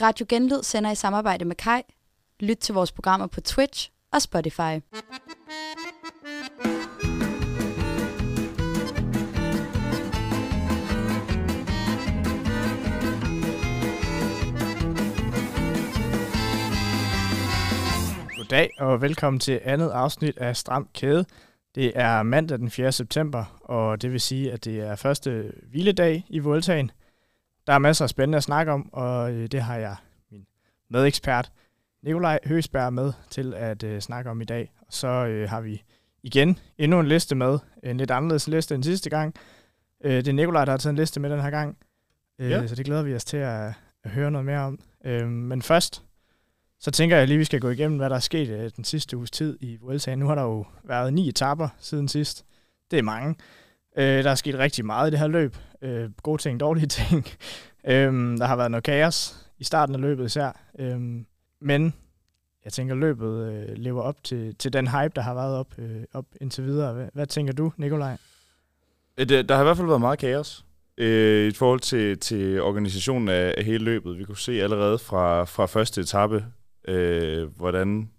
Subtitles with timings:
[0.00, 1.82] Radio Genlyd sender i samarbejde med Kai.
[2.40, 4.80] Lyt til vores programmer på Twitch og Spotify.
[18.36, 21.24] Goddag og velkommen til andet afsnit af Stram Kæde.
[21.74, 22.92] Det er mandag den 4.
[22.92, 26.90] september, og det vil sige, at det er første hviledag i Vueltaen.
[27.68, 29.96] Der er masser af spændende at snakke om, og øh, det har jeg
[30.30, 30.46] min
[30.90, 31.52] medekspert
[32.02, 34.72] Nikolaj Høsberg med til at uh, snakke om i dag.
[34.80, 35.82] Og så uh, har vi
[36.22, 39.34] igen endnu en liste med, en lidt anderledes liste end sidste gang.
[40.04, 41.76] Uh, det er Nikolaj, der har taget en liste med den her gang,
[42.38, 42.66] uh, ja.
[42.66, 43.72] så det glæder vi os til at,
[44.04, 44.80] at høre noget mere om.
[45.04, 46.04] Uh, men først,
[46.80, 48.84] så tænker jeg lige, at vi skal gå igennem, hvad der er sket uh, den
[48.84, 50.18] sidste uges tid i Vueltaen.
[50.18, 52.44] Nu har der jo været ni etapper siden sidst.
[52.90, 53.34] Det er mange.
[53.96, 55.56] Øh, der er sket rigtig meget i det her løb.
[55.82, 57.26] Øh, gode ting, dårlige ting.
[57.86, 60.60] øh, der har været noget kaos i starten af løbet især.
[60.78, 61.00] Øh,
[61.60, 61.94] men
[62.64, 66.02] jeg tænker, løbet øh, lever op til, til den hype, der har været op, øh,
[66.12, 66.92] op indtil videre.
[66.92, 68.16] Hvad, hvad tænker du, Nikolaj?
[69.18, 70.64] Øh, det, der har i hvert fald været meget kaos
[70.98, 74.18] øh, i forhold til, til organisationen af, af hele løbet.
[74.18, 76.44] Vi kunne se allerede fra, fra første etape,
[76.88, 78.10] øh, hvordan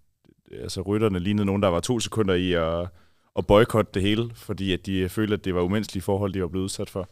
[0.61, 2.87] altså, rytterne lignede nogen, der var to sekunder i at,
[3.35, 6.47] at boykotte det hele, fordi at de følte, at det var umenneskelige forhold, de var
[6.47, 7.09] blevet udsat for.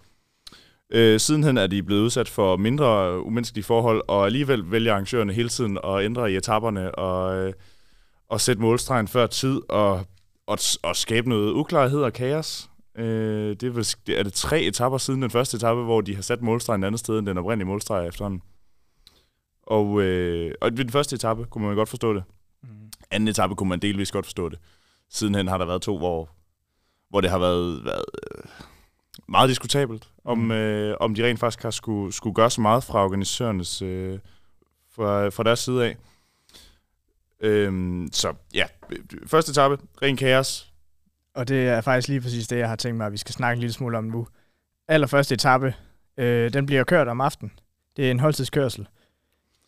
[0.90, 5.50] Øh, sidenhen er de blevet udsat for mindre umenneskelige forhold, og alligevel vælger arrangørerne hele
[5.50, 7.54] tiden at ændre i etaperne og, øh,
[8.30, 10.06] og sætte målstregen før tid og,
[10.48, 12.70] og, og skabe noget uklarhed og kaos.
[12.98, 16.16] Øh, det, er, vel, det er det tre etapper siden den første etape, hvor de
[16.16, 18.42] har sat målstregen et andet sted end den oprindelige målstreg efterhånden.
[19.64, 22.24] Og, øh, og ved den første etape kunne man godt forstå det.
[22.64, 22.70] Mm.
[23.12, 24.60] Anden etape kunne man delvis godt forstå det.
[25.10, 26.30] Sidenhen har der været to, hvor,
[27.10, 28.06] hvor det har været, været
[28.36, 28.44] øh,
[29.28, 30.52] meget diskutabelt, om, mm.
[30.52, 34.20] øh, om de rent faktisk har skulle, skulle gøre så meget fra organisatørernes øh,
[34.92, 35.98] fra, fra deres side af.
[37.40, 38.66] Øhm, så ja,
[39.26, 40.74] første etape, ren kaos.
[41.36, 43.54] Og det er faktisk lige præcis det, jeg har tænkt mig, at vi skal snakke
[43.54, 44.28] en lille smule om nu.
[44.88, 45.74] Allerførste etape,
[46.18, 47.52] øh, den bliver kørt om aftenen.
[47.98, 48.88] Det er en holdtidskørsel.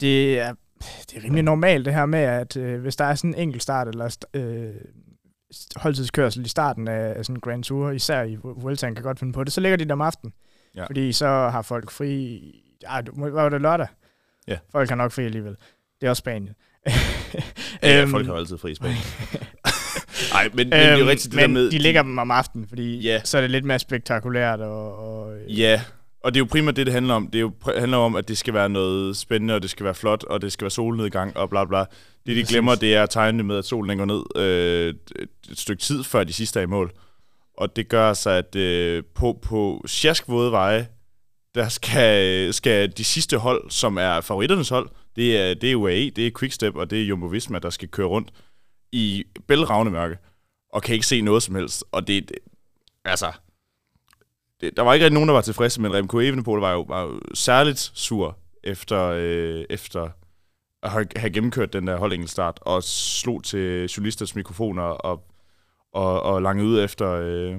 [0.01, 0.53] Det er,
[1.09, 3.63] det er rimelig normalt det her med, at øh, hvis der er sådan en enkelt
[3.63, 4.75] start, eller øh,
[5.75, 9.43] holdtidskørsel i starten af, sådan en Grand Tour, især i Vueltaen kan godt finde på
[9.43, 10.33] det, så ligger de der om aftenen.
[10.75, 10.85] Ja.
[10.85, 12.41] Fordi så har folk fri...
[12.87, 13.87] Ej, hvad var det lørdag?
[14.47, 14.57] Ja.
[14.71, 15.55] Folk har nok fri alligevel.
[16.01, 16.55] Det er også Spanien.
[17.83, 18.97] ja, folk har altid fri i Spanien.
[20.33, 21.71] Nej, men, men det er jo øhm, rigtigt det men der med...
[21.71, 23.21] de ligger dem om aftenen, fordi ja.
[23.23, 24.59] så er det lidt mere spektakulært.
[24.59, 25.81] Og, og, ja,
[26.23, 27.27] og det er jo primært det, det handler om.
[27.27, 29.95] Det er jo, handler om, at det skal være noget spændende, og det skal være
[29.95, 31.85] flot, og det skal være solnedgang, og bla bla.
[32.25, 34.93] Det, de glemmer, det er at tegne med, at solen går ned øh,
[35.51, 36.91] et stykke tid før de sidste er i mål.
[37.57, 40.87] Og det gør så, at øh, på, på sjaskvåde veje,
[41.55, 46.09] der skal, skal de sidste hold, som er favoritternes hold, det er, det er UAE,
[46.09, 48.33] det er Quickstep, og det er Jumbo Visma, der skal køre rundt
[48.91, 50.17] i bælragende mørke,
[50.73, 51.83] og kan ikke se noget som helst.
[51.91, 52.37] Og det, det
[53.05, 53.31] altså,
[54.61, 57.01] det, der var ikke rigtig nogen, der var tilfredse, men Remco Evenepoel var jo, var
[57.01, 60.09] jo særligt sur efter, øh, efter
[60.83, 65.23] at have gennemført den der holdingelstart, og slog til journalisters mikrofoner og,
[65.93, 67.55] og, og langede ud efter, øh,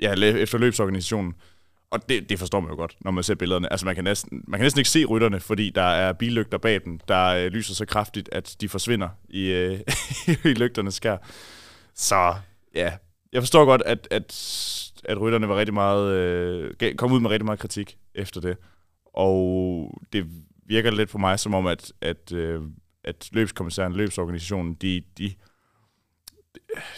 [0.00, 1.34] ja, efter løbsorganisationen.
[1.90, 3.72] Og det, det forstår man jo godt, når man ser billederne.
[3.72, 6.80] Altså man kan, næsten, man kan næsten ikke se rytterne, fordi der er billygter bag
[6.84, 9.80] dem, der øh, lyser så kraftigt, at de forsvinder i, øh,
[10.44, 11.16] i lygternes skær.
[11.94, 12.34] Så
[12.74, 12.92] ja,
[13.32, 14.32] jeg forstår godt, at, at
[15.04, 18.56] at rytterne var rigtig meget, øh, kom ud med rigtig meget kritik efter det.
[19.14, 20.26] Og det
[20.66, 22.62] virker lidt for mig som om, at, at, øh,
[23.04, 25.34] at løbskommissæren, løbsorganisationen, de, de,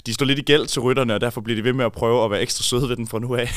[0.07, 2.25] de står lidt i gæld til rytterne, og derfor bliver de ved med at prøve
[2.25, 3.49] at være ekstra søde ved den fra nu af.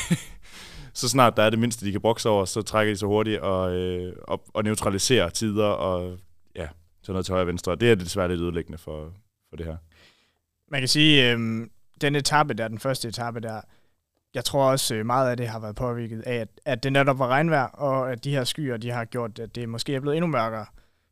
[0.94, 3.40] så snart der er det mindste, de kan brokse over, så trækker de så hurtigt
[3.40, 6.18] og, øh, og, og neutraliserer tider og
[6.56, 6.68] ja,
[7.02, 7.76] så noget til højre og venstre.
[7.76, 9.12] Det er desværre lidt ødelæggende for,
[9.48, 9.76] for det her.
[10.70, 11.66] Man kan sige, øh,
[12.00, 13.60] den etape der, den første etape der,
[14.34, 17.18] jeg tror også øh, meget af det har været påvirket af, at, at det netop
[17.18, 20.16] var regnvejr, og at de her skyer, de har gjort, at det måske er blevet
[20.16, 20.66] endnu mørkere.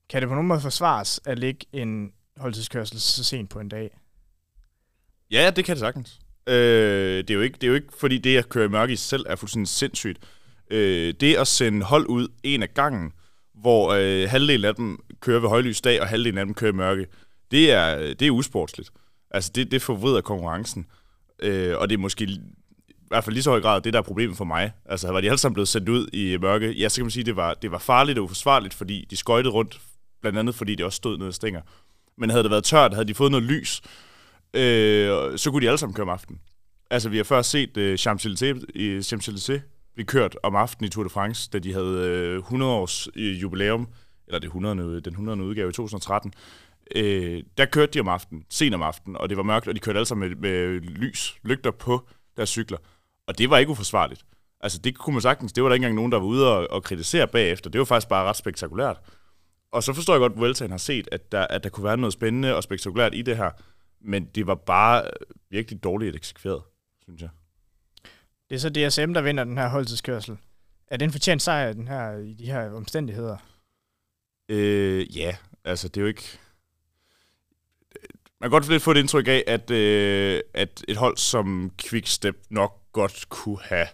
[0.09, 3.99] Kan det på nogen måde forsvares at ligge en holdtidskørsel så sent på en dag?
[5.31, 6.20] Ja, det kan det sagtens.
[6.46, 6.55] Øh,
[7.19, 8.96] det, er jo ikke, det er jo ikke, fordi det at køre i mørke i
[8.96, 10.19] sig selv er fuldstændig sindssygt.
[10.70, 13.12] Øh, det at sende hold ud en af gangen,
[13.55, 16.76] hvor øh, halvdelen af dem kører ved højlys dag, og halvdelen af dem kører i
[16.76, 17.06] mørke,
[17.50, 18.91] det er, det er usportsligt.
[19.31, 20.87] Altså, det, det forvrider konkurrencen.
[21.43, 22.41] Øh, og det er måske
[23.12, 24.73] hvert fald lige så høj grad det, der er problemet for mig.
[24.87, 27.25] Altså, var de alle sammen blevet sendt ud i mørke, ja, så kan man sige,
[27.25, 29.81] det var, det var farligt og uforsvarligt, fordi de skøjtede rundt,
[30.20, 31.61] blandt andet fordi det også stod nede stænger.
[32.19, 33.82] Men havde det været tørt, havde de fået noget lys,
[34.55, 36.41] øh, så kunne de alle sammen køre om aftenen.
[36.91, 39.61] Altså, vi har først set øh, Champs-Élysées, i Champs-Élysées
[39.94, 43.43] blive kørt om aftenen i Tour de France, da de havde øh, 100 års øh,
[43.43, 43.88] jubilæum
[44.26, 44.79] eller det 100.
[44.79, 45.43] Øh, den 100.
[45.43, 46.32] udgave i 2013,
[46.97, 49.81] øh, der kørte de om aftenen, sent om aftenen, og det var mørkt, og de
[49.81, 52.79] kørte alle sammen med, med lys, lygter på deres cykler.
[53.26, 54.24] Og det var ikke uforsvarligt.
[54.60, 56.70] Altså det kunne man sagtens, det var der ikke engang nogen, der var ude og,
[56.70, 57.70] og kritisere bagefter.
[57.70, 59.00] Det var faktisk bare ret spektakulært.
[59.72, 61.96] Og så forstår jeg godt, at Vueltaen har set, at der, at der kunne være
[61.96, 63.50] noget spændende og spektakulært i det her.
[64.00, 65.04] Men det var bare
[65.50, 66.62] virkelig dårligt eksekveret,
[67.02, 67.30] synes jeg.
[68.50, 70.36] Det er så DSM, der vinder den her holdtidskørsel.
[70.86, 73.36] Er det en fortjent sejr den her, i de her omstændigheder?
[74.48, 76.38] Øh, ja, altså det er jo ikke...
[78.43, 82.37] Man kan godt lidt få et indtryk af, at, øh, at et hold som Quickstep
[82.50, 83.87] nok godt kunne have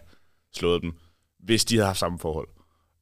[0.55, 0.93] slået dem,
[1.39, 2.47] hvis de havde haft samme forhold.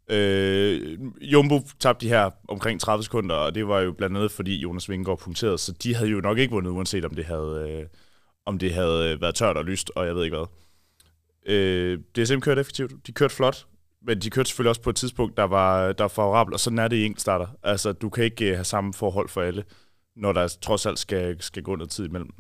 [0.10, 4.56] Øh, Jumbo tabte de her omkring 30 sekunder, og det var jo blandt andet, fordi
[4.56, 7.86] Jonas Vingegaard punkterede, så de havde jo nok ikke vundet, uanset om det havde, øh,
[8.46, 10.48] om det havde øh, været tørt og lyst, og jeg ved ikke hvad.
[11.56, 13.66] Øh, DSM kørte effektivt, de kørte flot,
[14.02, 16.80] men de kørte selvfølgelig også på et tidspunkt, der var, der var favorabelt, og sådan
[16.80, 17.48] er det i starter.
[17.64, 19.64] Altså, du kan ikke øh, have samme forhold for alle,
[20.18, 22.34] når der trods alt skal, skal gå noget tid imellem.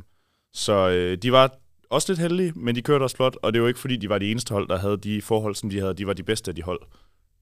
[0.53, 1.55] Så øh, de var
[1.89, 4.17] også lidt heldige, men de kørte også flot, og det var ikke fordi, de var
[4.17, 5.93] de eneste hold, der havde de forhold, som de havde.
[5.93, 6.81] De var de bedste af de hold,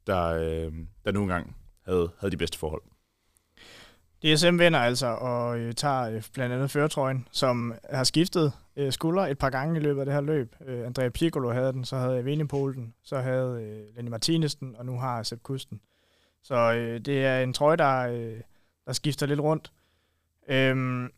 [0.07, 0.73] der, øh,
[1.05, 1.55] der nu engang
[1.85, 2.81] havde, havde de bedste forhold.
[4.23, 9.21] DSM vinder altså og øh, tager øh, blandt andet føretrøjen, som har skiftet øh, skulder
[9.21, 10.55] et par gange i løbet af det her løb.
[10.65, 14.75] Øh, Andrea Piccolo havde den, så havde Evenepoel den, så havde øh, Lenny Martinez den,
[14.75, 15.81] og nu har Sepp Kusten.
[16.43, 18.41] Så øh, det er en trøje, der, øh,
[18.85, 19.71] der skifter lidt rundt.
[20.49, 21.11] Øhm,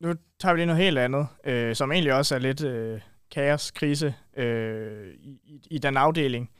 [0.00, 3.00] nu tager vi lige noget helt andet, øh, som egentlig også er lidt øh,
[3.30, 6.50] kaos, krise øh, i, i, den afdeling.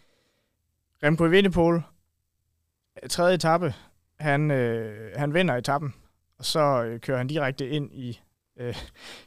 [1.02, 1.82] Remco Evenepoel,
[3.10, 3.74] tredje etape,
[4.20, 5.94] han, øh, han vinder etappen,
[6.38, 8.20] og så øh, kører han direkte ind i
[8.60, 8.76] øh,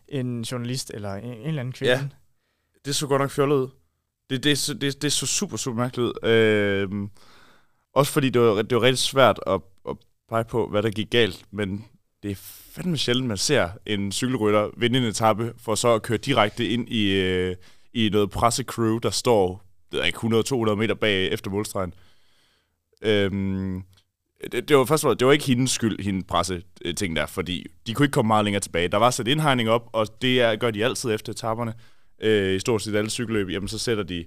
[0.08, 1.94] en journalist eller en, en eller anden kvinde.
[1.94, 2.08] Ja,
[2.86, 3.70] det så godt nok fjollet ud.
[4.30, 6.30] Det, det, det, det så super, super mærkeligt ud.
[6.30, 7.10] Øh,
[7.94, 9.98] også fordi det var, det var rigtig svært at, at
[10.30, 11.86] pege på, hvad der gik galt, men
[12.26, 12.36] det er
[12.72, 16.90] fandme sjældent, man ser en cykelrytter vinde en etape, for så at køre direkte ind
[16.90, 17.56] i, øh,
[17.94, 20.18] i noget pressecrew, der står det er ikke
[20.72, 21.94] 100-200 meter bag efter målstregen.
[23.02, 23.84] Øhm,
[24.52, 27.66] det, det var først det var ikke hendes skyld, hende presse øh, ting der, fordi
[27.88, 28.88] de kunne ikke komme meget længere tilbage.
[28.88, 31.74] Der var sat indhegning op, og det er, gør de altid efter etaperne.
[32.22, 34.26] Øh, I stort set alle cykelløb, jamen så sætter de,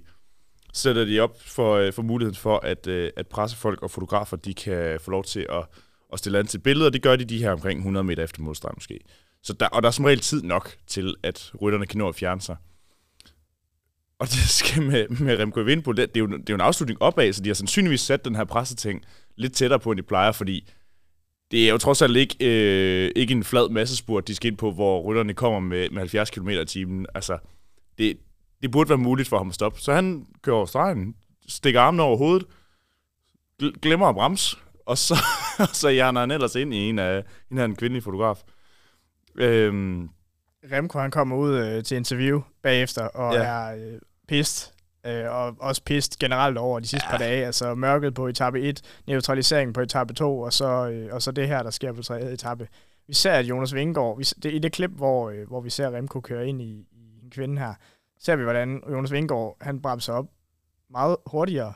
[0.73, 4.53] sætter de op for, øh, for muligheden for, at, øh, at pressefolk og fotografer, de
[4.53, 5.65] kan få lov til at,
[6.13, 6.89] at stille an til billeder.
[6.89, 8.99] Det gør de de her omkring 100 meter efter målstregen måske.
[9.43, 12.15] Så der, og der er som regel tid nok til, at rytterne kan nå at
[12.15, 12.55] fjerne sig.
[14.19, 16.61] Og det skal med, med Remco Evenepoel, det, det, er jo, det er jo en
[16.61, 20.03] afslutning opad, så de har sandsynligvis sat den her presseting lidt tættere på, end de
[20.03, 20.69] plejer, fordi
[21.51, 24.71] det er jo trods alt ikke, øh, ikke en flad massespurt, de skal ind på,
[24.71, 27.05] hvor rytterne kommer med, med 70 km i timen.
[27.15, 27.37] Altså,
[27.97, 28.17] det,
[28.61, 29.81] det burde være muligt for ham at stoppe.
[29.81, 31.15] Så han kører over stregen,
[31.47, 32.47] stikker armen over hovedet,
[33.81, 34.57] glemmer at bremse,
[34.89, 35.15] og så,
[35.81, 38.43] så hjerner han ellers ind i en af, en af en kvindelig fotograf.
[39.35, 40.09] Øhm,
[40.71, 43.43] Remco han kommer ud øh, til interview bagefter og ja.
[43.43, 44.73] er øh, pist.
[45.05, 47.11] Øh, og også pist generelt over de sidste ja.
[47.11, 47.45] par dage.
[47.45, 51.47] Altså mørket på etape 1, neutraliseringen på etape 2, og så, øh, og så det
[51.47, 52.67] her, der sker på tredje etape.
[53.07, 55.95] Vi ser, at Jonas Vingegaard, vi, det, i det klip, hvor, øh, hvor vi ser
[55.95, 57.73] Remco køre ind i, i en kvinde her,
[58.19, 60.25] ser vi, hvordan Jonas Vingegaard, han bremser op
[60.89, 61.73] meget hurtigere.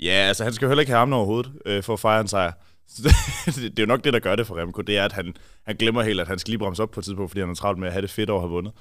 [0.00, 2.20] Ja, altså han skal jo heller ikke have ham over hovedet øh, for at fejre
[2.20, 2.52] en sejr.
[3.46, 5.34] Det, det er jo nok det, der gør det for Remco, det er, at han,
[5.62, 7.54] han glemmer helt, at han skal lige bremse op på et tidspunkt, fordi han er
[7.54, 8.72] travlt med at have det fedt over at have vundet.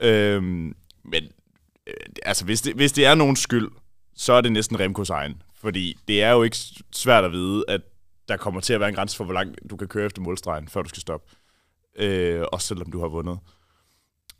[0.00, 1.24] Øhm, men
[1.86, 3.68] øh, altså, hvis det, hvis det er nogen skyld,
[4.16, 5.42] så er det næsten Remkos egen.
[5.54, 6.56] Fordi det er jo ikke
[6.92, 7.80] svært at vide, at
[8.28, 10.68] der kommer til at være en grænse for, hvor langt du kan køre efter målstregen,
[10.68, 11.30] før du skal stoppe.
[11.96, 13.38] Øh, også selvom du har vundet.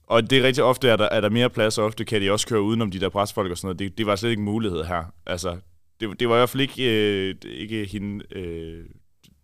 [0.07, 2.31] Og det er rigtig ofte, at der, er der mere plads, og ofte kan de
[2.31, 3.79] også køre udenom de der presfolk og sådan noget.
[3.79, 5.05] Det, det var slet ikke en mulighed her.
[5.27, 5.59] Altså,
[6.01, 8.85] det, det var i hvert fald ikke, øh, ikke hende, øh,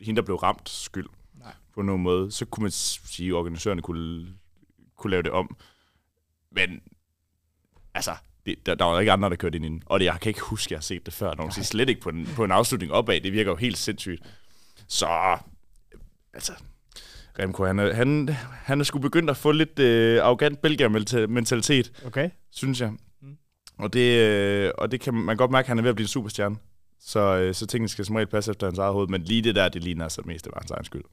[0.01, 1.53] hende, der blev ramt skyld Nej.
[1.75, 2.33] på nogen måde.
[2.33, 4.27] Så kunne man sige, at organisørerne kunne,
[4.97, 5.57] kunne lave det om.
[6.53, 6.81] Men
[7.95, 9.83] altså, det, der, der var ikke andre, der kørte ind i den.
[9.87, 11.35] Og det, jeg kan ikke huske, at jeg har set det før.
[11.35, 13.21] Nogen siger slet ikke på en, på en afslutning opad.
[13.21, 14.23] Det virker jo helt sindssygt.
[14.89, 15.39] Så,
[16.35, 16.53] altså,
[17.39, 22.31] Remco, han er, han, han er sgu begyndt at få lidt øh, arrogant belgier-mentalitet, okay.
[22.51, 22.93] synes jeg.
[23.79, 26.05] Og det, øh, og det kan man godt mærke, at han er ved at blive
[26.05, 26.57] en superstjerne.
[27.01, 29.09] Så, øh, så tingene skal som regel passe efter hans eget hoved.
[29.09, 31.05] Men lige det der, det ligner altså mest af hans egen skyld.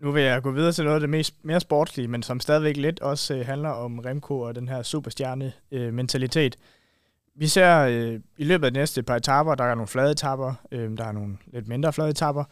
[0.00, 2.76] Nu vil jeg gå videre til noget af det mest, mere sportslige, men som stadigvæk
[2.76, 6.56] lidt også øh, handler om Remco og den her superstjerne-mentalitet.
[6.58, 10.10] Øh, Vi ser øh, i løbet af de næste par etaper, der er nogle flade
[10.10, 12.44] etapper, øh, der er nogle lidt mindre flade etapper.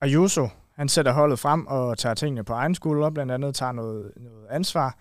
[0.00, 4.12] Ayuso, han sætter holdet frem og tager tingene på egen skulder, blandt andet tager noget,
[4.16, 4.96] noget ansvar.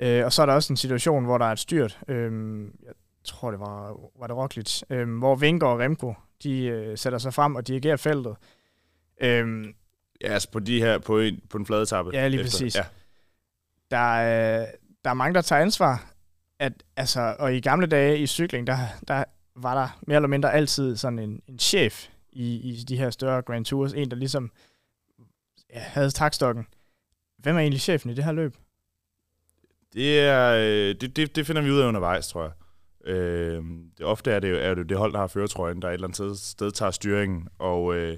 [0.00, 1.98] Øh, og så er der også en situation, hvor der er et styrt.
[2.08, 2.92] Øh, jeg
[3.24, 7.34] tror, det var, var det Roglic, øh, hvor Vinker og Remco, de øh, sætter sig
[7.34, 8.36] frem og dirigerer feltet.
[9.20, 9.74] Øhm,
[10.20, 12.10] Ja, altså på, de her, på, en, på en flade etape.
[12.12, 12.76] Ja, lige præcis.
[12.76, 12.84] Ja.
[13.90, 14.66] der, er,
[15.04, 16.12] der er mange, der tager ansvar.
[16.58, 18.76] At, altså, og i gamle dage i cykling, der,
[19.08, 19.24] der
[19.56, 23.42] var der mere eller mindre altid sådan en, en chef i, i de her større
[23.42, 23.92] Grand Tours.
[23.92, 24.50] En, der ligesom
[25.74, 26.66] ja, havde takstokken.
[27.38, 28.56] Hvem er egentlig chefen i det her løb?
[29.96, 32.52] Det, er, øh, det, det, det finder vi ud af undervejs, tror jeg.
[33.14, 33.64] Øh,
[33.98, 36.06] det, ofte er det, jo, er det det hold, der har føretrøjen, der et eller
[36.06, 38.16] andet sted, sted tager styringen, og øh,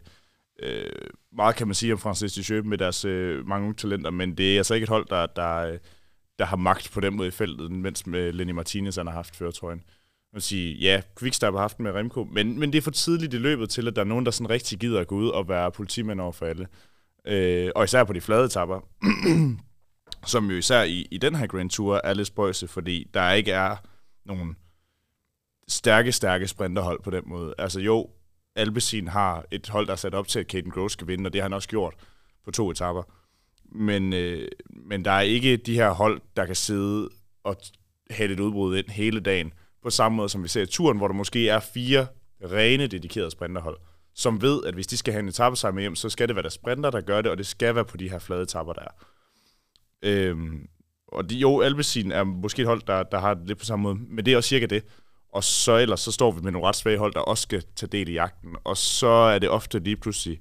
[0.63, 0.91] øh,
[1.33, 4.53] meget kan man sige om Francis Ducheux med deres øh, mange unge talenter, men det
[4.53, 5.79] er altså ikke et hold, der, der, øh,
[6.39, 9.37] der har magt på den måde i feltet, mens med Lenny Martinez han har haft
[9.37, 9.79] føretrøjen.
[10.33, 13.35] Man vil sige, ja, Quickstep har haft med Remco, men, men det er for tidligt
[13.35, 15.49] i løbet til, at der er nogen, der sådan rigtig gider at gå ud og
[15.49, 16.67] være politimænd over for alle.
[17.27, 18.81] Øh, og især på de flade etapper,
[20.27, 23.53] som jo især i, i den her Grand Tour er lidt spøjse, fordi der ikke
[23.53, 23.77] er
[24.25, 24.57] nogen
[25.69, 27.55] stærke, stærke sprinterhold på den måde.
[27.59, 28.11] Altså jo,
[28.57, 31.33] Alpecin har et hold, der er sat op til, at Caden Groves skal vinde, og
[31.33, 31.95] det har han også gjort
[32.45, 33.03] på to etapper.
[33.65, 37.09] Men, øh, men der er ikke de her hold, der kan sidde
[37.45, 37.57] og
[38.11, 41.09] have et udbrud ind hele dagen, på samme måde som vi ser i turen, hvor
[41.09, 42.07] der måske er fire
[42.45, 43.77] rene dedikerede sprinterhold,
[44.15, 46.43] som ved, at hvis de skal have en etappe sammen hjem, så skal det være
[46.43, 48.83] der sprinter, der gør det, og det skal være på de her flade etapper, der
[48.83, 49.05] er.
[50.03, 50.67] Øhm,
[51.09, 53.83] og de, jo, Alpecin er måske et hold, der, der har det lidt på samme
[53.83, 54.85] måde, men det er også cirka det.
[55.33, 57.91] Og så ellers så står vi med nogle ret svage hold, der også skal tage
[57.91, 58.57] del i jagten.
[58.65, 60.41] Og så er det ofte lige pludselig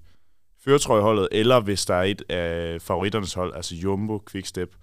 [0.63, 4.75] føretrøjeholdet, eller hvis der er et af favoritternes hold, altså Jumbo, Quickstep,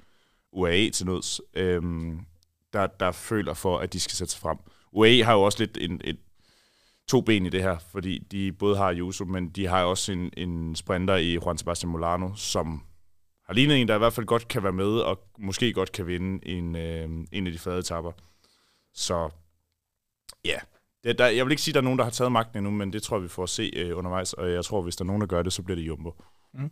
[0.52, 2.21] UAE til nøds, øhm,
[2.73, 4.59] der, der føler for, at de skal sætte sig frem.
[4.93, 6.16] UAE har jo også lidt en, et,
[7.09, 10.31] to ben i det her, fordi de både har Juso, men de har også en,
[10.37, 12.83] en sprinter i Juan Sebastian Molano, som
[13.46, 16.06] har lignet en, der i hvert fald godt kan være med, og måske godt kan
[16.06, 18.12] vinde en, øh, en af de flade etapper.
[18.94, 19.30] Så
[20.44, 20.58] ja,
[21.04, 22.70] det, der, jeg vil ikke sige, at der er nogen, der har taget magten endnu,
[22.70, 25.04] men det tror jeg, vi får at se øh, undervejs, og jeg tror, hvis der
[25.04, 26.14] er nogen, der gør det, så bliver det Jumbo.
[26.54, 26.70] Mm.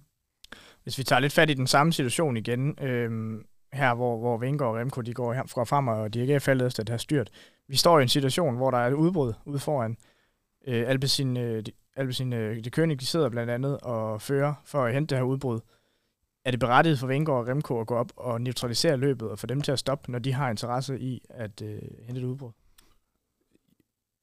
[0.83, 3.41] Hvis vi tager lidt fat i den samme situation igen, øh,
[3.73, 6.91] her hvor, hvor Vinker og Remco de går fra frem og dirigerer faldet efter det
[6.93, 7.31] her styrt.
[7.69, 9.97] Vi står i en situation, hvor der er et udbrud ude foran.
[10.67, 11.63] Øh, Alpecin, øh,
[11.97, 15.25] Alpecin øh, de König, de sidder blandt andet og fører for at hente det her
[15.25, 15.61] udbrud.
[16.45, 19.47] Er det berettiget for Vingård og Remko at gå op og neutralisere løbet og få
[19.47, 22.51] dem til at stoppe, når de har interesse i at øh, hente et udbrud?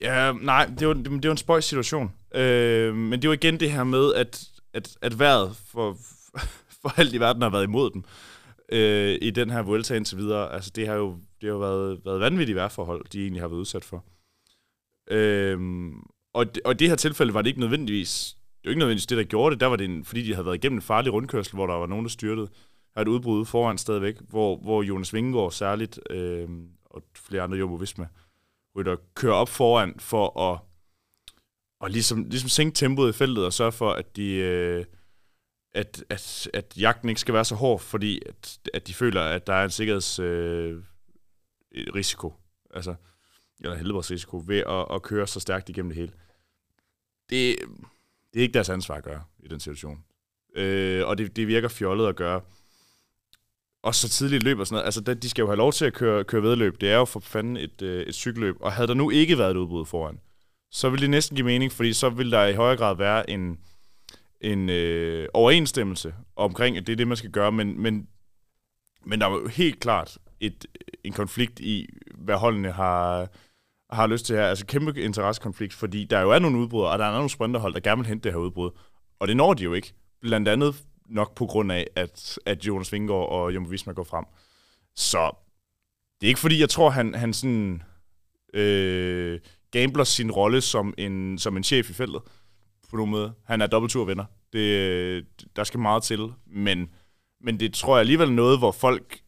[0.01, 2.11] Ja, nej, det er jo, det, det er jo en spøjs situation.
[2.35, 5.97] Øh, men det er jo igen det her med, at, at, at vejret for,
[6.81, 8.03] for alt i verden har været imod dem
[8.71, 10.53] øh, i den her Vuelta indtil videre.
[10.53, 13.59] Altså, det har jo, det har jo været, været vanvittige vejrforhold, de egentlig har været
[13.59, 14.03] udsat for.
[15.11, 15.59] Øh,
[16.33, 19.05] og, det, og i det her tilfælde var det ikke nødvendigvis, det var ikke nødvendigvis
[19.05, 19.59] det, der gjorde det.
[19.59, 21.85] Der var det, en, fordi de havde været igennem en farlig rundkørsel, hvor der var
[21.85, 22.49] nogen, der styrtede.
[22.95, 26.49] Har et udbrud foran stadigvæk, hvor, hvor Jonas Vingegaard særligt, øh,
[26.85, 28.07] og flere andre Jumbo Visma,
[28.75, 30.59] rytter kører op foran for at
[31.79, 34.85] og ligesom, ligesom sænke tempoet i feltet og sørge for, at de, øh,
[35.71, 39.47] at, at, at jagten ikke skal være så hård, fordi at, at de føler, at
[39.47, 42.33] der er en sikkerhedsrisiko, øh,
[42.75, 42.95] altså,
[43.59, 46.11] eller helbredsrisiko, ved at, at køre så stærkt igennem det hele.
[47.29, 47.55] Det,
[48.33, 50.03] det er ikke deres ansvar at gøre i den situation.
[50.55, 52.41] Øh, og det, det virker fjollet at gøre.
[53.83, 54.85] Og så tidligt løb og sådan noget.
[54.85, 56.81] Altså, de skal jo have lov til at køre, køre vedløb.
[56.81, 58.55] Det er jo for fanden et, øh, et cykelløb.
[58.59, 60.19] Og havde der nu ikke været et udbrud foran,
[60.71, 63.59] så ville det næsten give mening, fordi så ville der i højere grad være en,
[64.41, 68.07] en øh, overensstemmelse omkring, at det er det, man skal gøre, men, men,
[69.05, 70.65] men der er jo helt klart et,
[71.03, 73.29] en konflikt i, hvad holdene har,
[73.89, 74.47] har lyst til her.
[74.47, 77.79] Altså kæmpe interessekonflikt, fordi der jo er nogle udbrud, og der er nogle sprinterhold, der
[77.79, 78.71] gerne vil hente det her udbrud.
[79.19, 79.93] Og det når de jo ikke.
[80.21, 84.25] Blandt andet nok på grund af, at, at Jonas Vingård og Jumbo Visma går frem.
[84.95, 85.35] Så
[86.21, 87.83] det er ikke fordi, jeg tror, han, han sådan
[88.53, 89.39] øh,
[89.71, 92.21] gambler sin rolle som en, som en chef i feltet
[92.89, 93.33] på nogen måde.
[93.43, 94.25] Han er dobbeltturvinder.
[94.53, 96.89] Det, der skal meget til, men,
[97.41, 99.21] men det tror jeg alligevel noget, hvor folk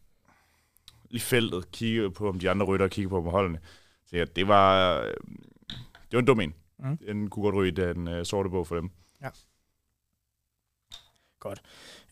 [1.10, 3.58] i feltet kigger på, om de andre rytter kigger på, om holdene.
[4.12, 5.00] Så det var,
[6.10, 6.54] det var en dum en.
[6.78, 6.96] Mm.
[6.96, 8.90] Den kunne godt ryge den uh, sorte bog for dem.
[9.22, 9.28] Ja.
[11.40, 11.62] Godt.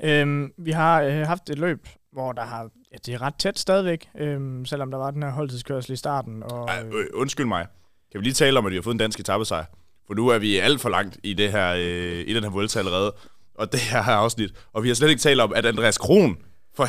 [0.03, 3.59] Øhm, vi har øh, haft et løb, hvor der har, ja, det er ret tæt
[3.59, 6.43] stadigvæk, øhm, selvom der var den her holdtidskørsel i starten.
[6.43, 7.67] Og, Ej, øh, undskyld mig.
[8.13, 9.65] Kan vi lige tale om, at vi har fået en dansk etappesejr?
[10.07, 12.79] For nu er vi alt for langt i, det her, øh, i den her Vuelta
[12.79, 13.15] allerede,
[13.55, 14.53] og det her afsnit.
[14.73, 16.39] Og vi har slet ikke talt om, at Andreas Kron
[16.75, 16.87] for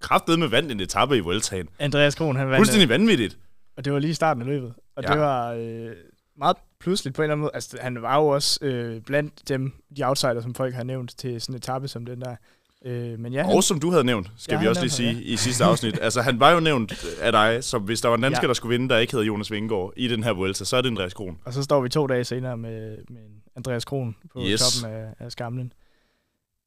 [0.00, 1.68] kraftet med vandt en etape i Vueltaen.
[1.78, 2.58] Andreas Kron, han vandt.
[2.58, 3.38] Fuldstændig vanvittigt.
[3.82, 4.74] Og det var lige i starten af løbet.
[4.96, 5.12] Og ja.
[5.12, 5.90] det var øh,
[6.36, 7.50] meget pludseligt på en eller anden måde.
[7.54, 11.40] Altså, han var jo også øh, blandt dem, de outsider, som folk har nævnt til
[11.40, 12.36] sådan en etape som den der.
[12.84, 15.64] Øh, men ja, Og som du havde nævnt, skal vi også lige sige i sidste
[15.64, 15.98] afsnit.
[16.02, 18.48] altså, han var jo nævnt af dig, som hvis der var en dansker, Ja.
[18.48, 20.88] der skulle vinde, der ikke hedder Jonas Vingegaard i den her Vuelta, så er det
[20.88, 21.38] Andreas Kron.
[21.44, 23.22] og så står vi to dage senere med, med
[23.56, 24.60] Andreas Kron på Yes.
[24.60, 25.72] toppen af, af skamlen.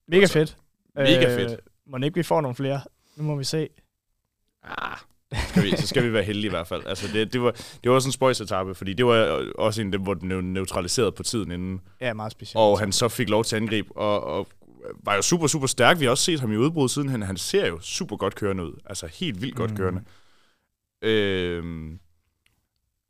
[0.07, 0.57] Mega Altså, fedt.
[0.95, 1.59] mega fedt.
[1.87, 2.81] Må ikke vi får nogle flere?
[3.15, 3.69] Nu må vi se.
[4.63, 4.97] Ah,
[5.49, 6.83] skal vi, så skal vi være heldige i hvert fald.
[6.85, 9.91] Altså, det, det, var, det var også en spøjsetappe, fordi det var også en af
[9.91, 11.81] dem, hvor den blev neutraliseret på tiden inden.
[12.01, 12.55] Ja, meget specielt.
[12.55, 14.47] Og han så fik lov til at angribe, og, og
[15.03, 15.99] var jo super, super stærk.
[15.99, 17.09] Vi har også set ham i udbrud siden.
[17.09, 18.73] Han, han ser jo super godt kørende ud.
[18.85, 19.77] Altså helt vildt godt Mm.
[19.77, 20.01] kørende.
[21.01, 21.99] Øhm,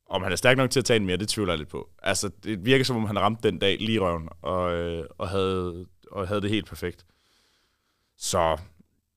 [0.10, 1.90] om han er stærk nok til at tage en mere, det tvivler jeg lidt på.
[2.04, 5.86] Altså, det virker som om, han ramte den dag lige røven, og, øh, og, havde,
[6.12, 7.06] og havde det helt perfekt.
[8.18, 8.58] Så,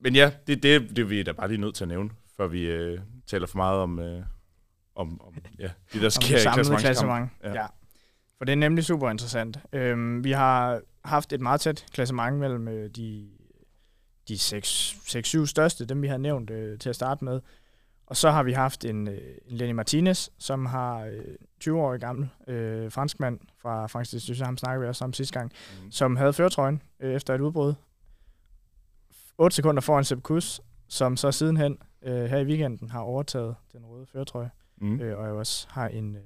[0.00, 2.46] men ja, det, det, det er vi da bare lige nødt til at nævne, før
[2.46, 4.22] vi øh, taler for meget om, øh,
[4.94, 6.78] om, om ja, det, der sker det i klassementskampen.
[6.80, 7.30] klassement.
[7.44, 7.52] Ja.
[7.52, 7.66] Ja.
[8.38, 9.58] For det er nemlig super interessant.
[9.72, 13.28] Øhm, vi har haft et meget tæt klassement mellem øh, de,
[14.28, 17.40] de 6-7 største, dem vi har nævnt øh, til at starte med.
[18.06, 19.18] Og så har vi haft en, øh,
[19.48, 21.24] en Lenny Martinez, som har øh,
[21.60, 25.52] 20 år gammel øh, franskmand fra synes jeg, ham snakkede vi også om sidste gang,
[25.84, 25.90] Mm.
[25.90, 27.74] som havde førtrøjen øh, efter et udbrud.
[29.38, 33.86] 8 sekunder foran Sepp Kuss, som så sidenhen øh, her i weekenden har overtaget den
[33.86, 34.50] røde førtrøje
[34.80, 35.00] Mm.
[35.00, 36.22] øh, og jo også har en, øh,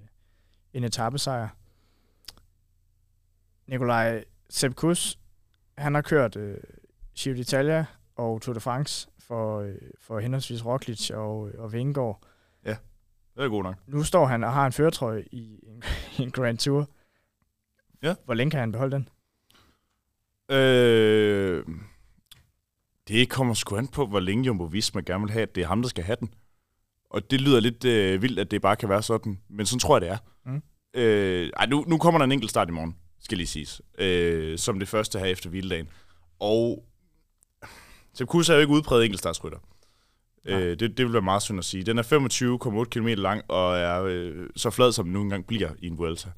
[0.73, 1.49] en etappesejr.
[3.67, 5.19] Nikolaj Sepp Kuss,
[5.79, 6.59] han har kørt øh,
[7.19, 7.85] Giro d'Italia
[8.17, 12.23] og Tour de France for, øh, for henholdsvis Roglic og, og Vingegaard.
[13.37, 13.77] Det er god nok.
[13.87, 15.83] Nu står han og har en føretrøje i en,
[16.19, 16.89] i en Grand Tour.
[18.03, 18.15] Ja.
[18.25, 19.09] Hvor længe kan han beholde den?
[20.57, 21.65] Øh,
[23.09, 25.67] det kommer sgu an på, hvor længe Jumbo Visma gerne vil have, at det er
[25.67, 26.35] ham, der skal have den.
[27.11, 29.97] Og det lyder lidt øh, vildt, at det bare kan være sådan, men sådan tror
[29.97, 30.19] jeg, det er.
[30.47, 30.63] Mm.
[30.95, 34.59] Øh, ej, nu, nu kommer der en enkelt start i morgen, skal lige siges, øh,
[34.59, 35.89] som det første her efter hviledagen.
[36.41, 36.85] Og
[38.15, 39.59] Sepp Kuss er jo ikke udpræget enkeltstartsrytter.
[40.45, 40.63] Nej.
[40.63, 41.85] Øh, det, det vil være meget synd at sige.
[41.85, 45.71] Den er 25,8 km lang, og er øh, så flad, som den nu engang bliver
[45.79, 46.29] i en Vuelta.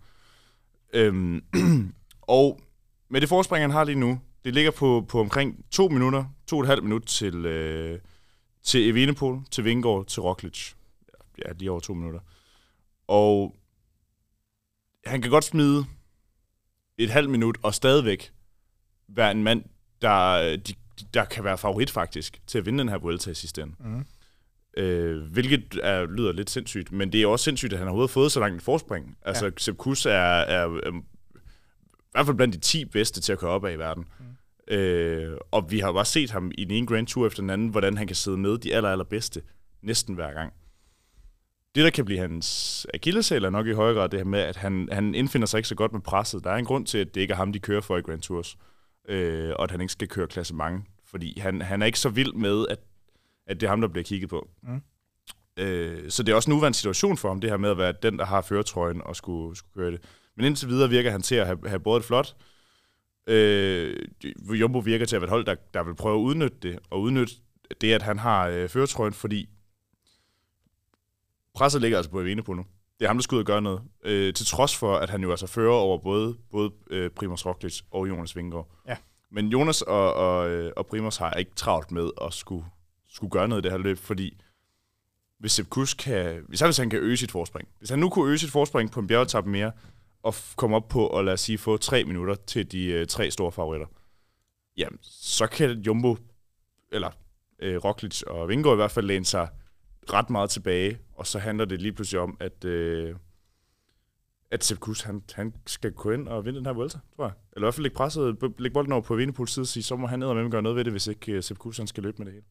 [0.92, 1.44] Øhm,
[2.22, 2.60] og
[3.08, 6.56] med det forspring, han har lige nu, det ligger på, på omkring to minutter, to
[6.56, 7.98] og et halvt minut til, øh,
[8.62, 10.72] til Evenepoel, til Vingård, til Roglic.
[11.38, 12.20] Ja, lige over to minutter.
[13.08, 13.56] Og
[15.06, 15.86] han kan godt smide
[16.98, 18.32] et halvt minut og stadigvæk
[19.08, 19.64] være en mand,
[20.02, 20.74] der, de,
[21.14, 23.74] der kan være favorit faktisk til at vinde den her Vuelta i sidste ende.
[23.78, 24.04] Mm.
[24.76, 28.14] Øh, hvilket er, lyder lidt sindssygt, men det er også sindssygt, at han overhovedet har
[28.14, 29.16] fået så langt en forspring.
[29.22, 29.50] Altså, ja.
[29.56, 31.00] Sepp Kuss er, er, er, i
[32.12, 34.04] hvert fald blandt de 10 bedste til at køre op af i verden.
[34.18, 34.24] Mm.
[34.68, 37.50] Øh, og vi har jo bare set ham i den ene Grand Tour efter den
[37.50, 39.42] anden, hvordan han kan sidde med de aller, allerbedste
[39.82, 40.52] næsten hver gang.
[41.74, 44.56] Det, der kan blive hans akilleshæl, er nok i højere grad det her med, at
[44.56, 46.44] han, han indfinder sig ikke så godt med presset.
[46.44, 48.20] Der er en grund til, at det ikke er ham, de kører for i Grand
[48.20, 48.58] Tours,
[49.08, 52.08] øh, og at han ikke skal køre klasse mange, fordi han, han er ikke så
[52.08, 52.78] vild med, at,
[53.46, 54.48] at det er ham, der bliver kigget på.
[54.62, 54.82] Mm.
[55.56, 57.94] Øh, så det er også en uværende situation for ham, det her med at være
[58.02, 60.00] den, der har føretrøjen og skulle, skulle køre det.
[60.36, 62.36] Men indtil videre virker han til at have, have både et flot.
[63.26, 63.96] Øh,
[64.60, 67.00] Jumbo virker til at være et hold, der, der vil prøve at udnytte det, og
[67.00, 67.34] udnytte
[67.80, 69.48] det, at han har øh, føretrøjen, fordi
[71.54, 72.64] presset ligger altså på Evene på nu.
[72.98, 73.82] Det er ham, der skal ud og gøre noget.
[74.04, 77.80] Øh, til trods for, at han jo altså fører over både, både øh, Primoz Roglic
[77.90, 78.70] og Jonas Vingegaard.
[78.88, 78.96] Ja.
[79.30, 82.64] Men Jonas og, og, øh, og Primoz har ikke travlt med at skulle,
[83.08, 84.40] skulle gøre noget i det her løb, fordi
[85.38, 88.08] hvis Sepp Kuss kan, hvis han, hvis han kan øge sit forspring, hvis han nu
[88.08, 89.72] kunne øge sit forspring på en bjergetappe mere,
[90.24, 93.30] og komme op på, og lad os sige, få tre minutter til de øh, tre
[93.30, 93.86] store favoritter,
[94.76, 96.16] jamen, så kan Jumbo,
[96.92, 97.10] eller
[97.58, 99.48] øh, Roglic og Vingård i hvert fald, læne sig
[100.12, 103.16] ret meget tilbage, og så handler det lige pludselig om, at, øh,
[104.50, 107.32] at Sepp Kuss, han, han skal gå ind og vinde den her Vuelta, tror jeg.
[107.52, 109.96] Eller i hvert fald lægge, presset, lægge bolden over på Vindepols side og sige, så
[109.96, 112.02] må han ned og gøre noget ved det, hvis ikke øh, Sepp Kuss, han skal
[112.02, 112.46] løbe med det hele.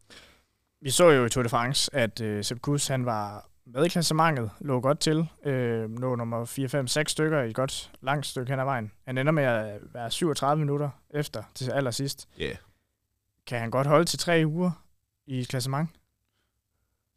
[0.81, 3.89] Vi så jo i Tour de France, at øh, Sepp Kuss, han var med i
[3.89, 8.25] klassementet, lå godt til, øh, lå nummer 4, 5, 6 stykker i et godt langt
[8.25, 8.91] stykke hen ad vejen.
[9.05, 12.27] Han ender med at være 37 minutter efter til allersidst.
[12.39, 12.43] Ja.
[12.43, 12.55] Yeah.
[13.47, 14.71] Kan han godt holde til tre uger
[15.27, 15.89] i et klassement?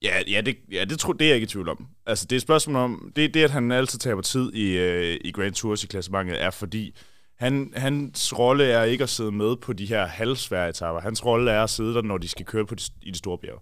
[0.03, 1.89] Ja, ja, det, ja det, tror, det er jeg ikke i tvivl om.
[2.07, 5.19] Altså, det er et spørgsmål om, det, det at han altid taber tid i, øh,
[5.25, 6.97] i Grand Tours i klassementet, er fordi,
[7.37, 11.01] han, hans rolle er ikke at sidde med på de her halvsvære etapper.
[11.01, 13.39] Hans rolle er at sidde der, når de skal køre på de, i de store
[13.39, 13.61] bjerge.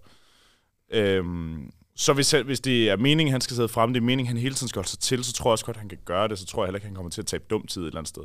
[0.91, 4.37] Øhm, så hvis, hvis det er meningen, han skal sidde frem, det er meningen, han
[4.37, 6.39] hele tiden skal holde sig til, så tror jeg også godt, han kan gøre det.
[6.39, 8.09] Så tror jeg heller ikke, han kommer til at tabe dum tid et eller andet
[8.09, 8.23] sted.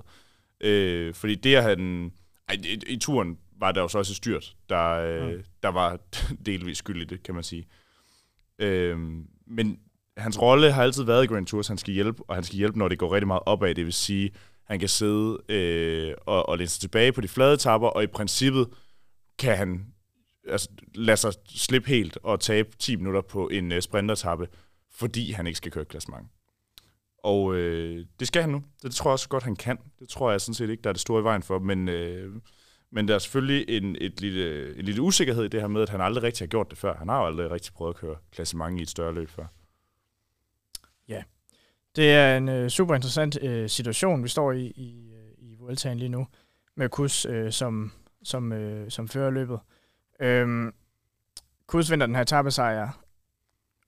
[0.60, 2.12] Øh, fordi det at han...
[2.48, 5.42] Ej, i, i turen var der jo så også et styrt, der, øh, Mm.
[5.62, 5.98] der var
[6.46, 7.66] delvis skyld i det, kan man sige.
[8.58, 8.98] Øh,
[9.46, 9.78] men
[10.16, 12.78] hans rolle har altid været i Grand Tours, han skal hjælpe, og han skal hjælpe,
[12.78, 13.74] når det går rigtig meget opad.
[13.74, 14.30] Det vil sige,
[14.64, 18.06] han kan sidde øh, og, og læne sig tilbage på de flade etapper, og i
[18.06, 18.68] princippet
[19.38, 19.86] kan han
[20.48, 24.48] altså, lade sig slippe helt og tabe 10 minutter på en uh, sprintertappe,
[24.90, 26.28] fordi han ikke skal køre klassement.
[27.22, 28.62] Og øh, det skal han nu.
[28.82, 29.78] Det tror jeg også godt, han kan.
[29.98, 31.58] Det tror jeg sådan set ikke, der er det store i vejen for.
[31.58, 32.32] Men, øh,
[32.90, 35.88] men der er selvfølgelig en, et lille, en lille usikkerhed i det her med, at
[35.88, 36.96] han aldrig rigtig har gjort det før.
[36.96, 39.46] Han har jo aldrig rigtig prøvet at køre klassement i et større løb før.
[41.08, 41.22] Ja,
[41.96, 45.98] det er en øh, super interessant øh, situation, vi står i i, øh, i Vueltaen
[45.98, 46.26] lige nu,
[46.76, 49.58] med Kus øh, som, som, øh, som fører løbet.
[50.20, 50.72] Øhm,
[51.66, 52.88] Kus vinder den her etappesejr,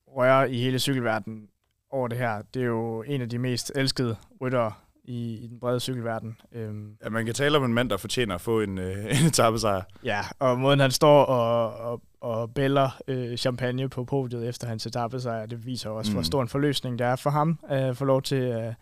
[0.07, 1.47] rører i hele cykelverdenen
[1.89, 2.41] over det her.
[2.53, 4.71] Det er jo en af de mest elskede ryttere
[5.03, 6.37] i, i den brede cykelverden.
[6.51, 9.25] Øhm, Ja, man kan tale om en mand, der fortjener at få en, øh, en
[9.27, 9.81] etappesejr.
[10.03, 14.85] ja, og måden han står og, og, og bæller øh, champagne på podiet efter hans
[14.85, 16.15] etappesejr, det viser også, mm.
[16.15, 18.73] hvor stor en forløsning det er for ham at få lov til, øh,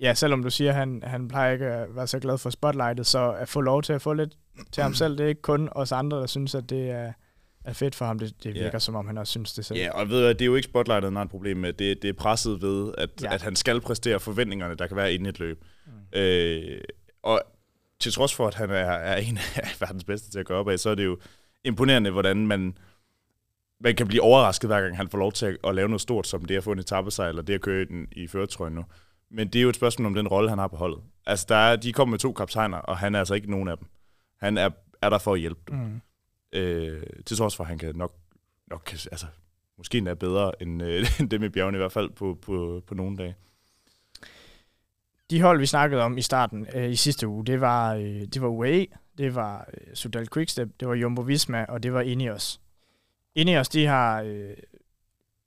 [0.00, 3.06] ja, selvom du siger, at han, han plejer ikke at være så glad for spotlightet,
[3.06, 4.36] så at få lov til at få lidt
[4.72, 7.12] til ham selv, det er ikke kun os andre, der synes, at det er,
[7.64, 8.18] er fedt for ham.
[8.18, 9.78] Det, det virker, som om han også synes det selv.
[9.78, 11.72] Ja, og ved du, det er jo ikke spotlightet, han har et problem med.
[11.72, 13.34] Det, det er presset ved, at, Ja.
[13.34, 15.64] at han skal præstere forventningerne, der kan være inde i et løb.
[15.86, 16.18] Mm.
[16.18, 16.80] Øh,
[17.22, 17.40] og
[18.00, 20.68] til trods for, at han er, er en af verdens bedste til at gøre op
[20.68, 21.18] af, så er det jo
[21.64, 22.78] imponerende, hvordan man,
[23.80, 26.26] man kan blive overrasket, hver gang han får lov til at, at lave noget stort,
[26.26, 28.84] som det at få en etappesejr, eller det at køre i, den, i føretrøjen nu.
[29.30, 31.00] Men det er jo et spørgsmål om den rolle, han har på holdet.
[31.26, 33.78] Altså, der er, de kommer med to kaptajner, og han er altså ikke nogen af
[33.78, 33.86] dem.
[34.40, 34.70] Han er,
[35.02, 35.78] er der for at hjælpe dem.
[35.78, 36.00] Mm.
[36.52, 38.14] Øh, til trods for, at han kan nok,
[38.66, 39.26] nok kan, altså,
[39.78, 42.94] måske endda bedre end, øh, end dem i bjergene, i hvert fald på, på, på
[42.94, 43.34] nogle dage.
[45.30, 48.42] De hold, vi snakkede om i starten øh, i sidste uge, det var, øh, det
[48.42, 48.86] var UAE,
[49.18, 52.60] det var øh, Sudal Quickstep, det var Jumbo Visma, og det var Ineos.
[53.34, 54.56] Ineos, de har øh,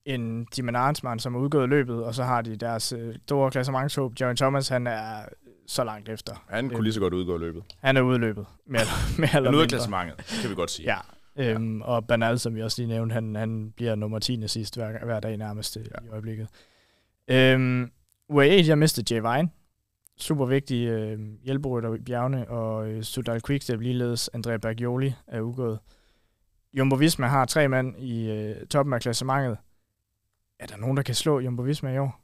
[0.05, 4.13] en Dimon Arnsmann, som er udgået løbet, og så har de deres øh, store klassementshåb.
[4.21, 5.25] Jerry Thomas, han er
[5.67, 6.45] så langt efter.
[6.49, 7.63] Han kunne lige så godt udgå løbet.
[7.79, 8.81] Han er ude i løbet, mere
[9.17, 9.67] mere eller er mindre.
[9.67, 10.95] klassementet, kan vi godt sige.
[11.37, 14.47] Ja, øhm, og Bernal, som vi også lige nævnte, han, han bliver nummer 10.
[14.47, 15.81] sidst hver, hver dag nærmest ja.
[15.81, 16.07] Ja.
[16.07, 16.47] i øjeblikket.
[17.27, 17.91] Øhm,
[18.29, 19.49] UAE, de har mistet Jay Vine.
[20.17, 25.79] Super vigtig øh, hjælperytter i bjergene, og øh, Sudal Quickstep ligeledes Andrea Bergioli er udgået.
[26.73, 29.57] Jumbo Visma har tre mand i øh, toppen af klassementet.
[30.59, 32.19] Er der nogen, der kan slå Jumbo Visma i år?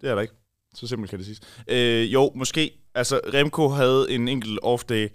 [0.00, 0.34] Det er der ikke.
[0.74, 1.40] Så simpelt kan det siges.
[1.68, 2.70] Øh, jo, måske.
[2.94, 5.08] Altså, Remco havde en enkelt off-day,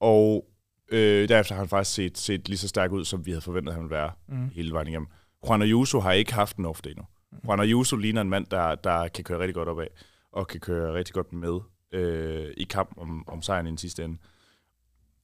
[0.00, 0.48] og
[0.88, 3.70] øh, derefter har han faktisk set, set lige så stærk ud, som vi havde forventet,
[3.72, 4.48] at han ville være Mm.
[4.48, 5.08] hele vejen igennem.
[5.48, 7.02] Juan Ayuso har ikke haft en off-day nu.
[7.44, 9.86] Juan Ayuso ligner en mand, der, der kan køre rigtig godt opad,
[10.32, 11.60] og kan køre rigtig godt med
[11.92, 14.18] øh, i kamp om, om sejren i den sidste ende.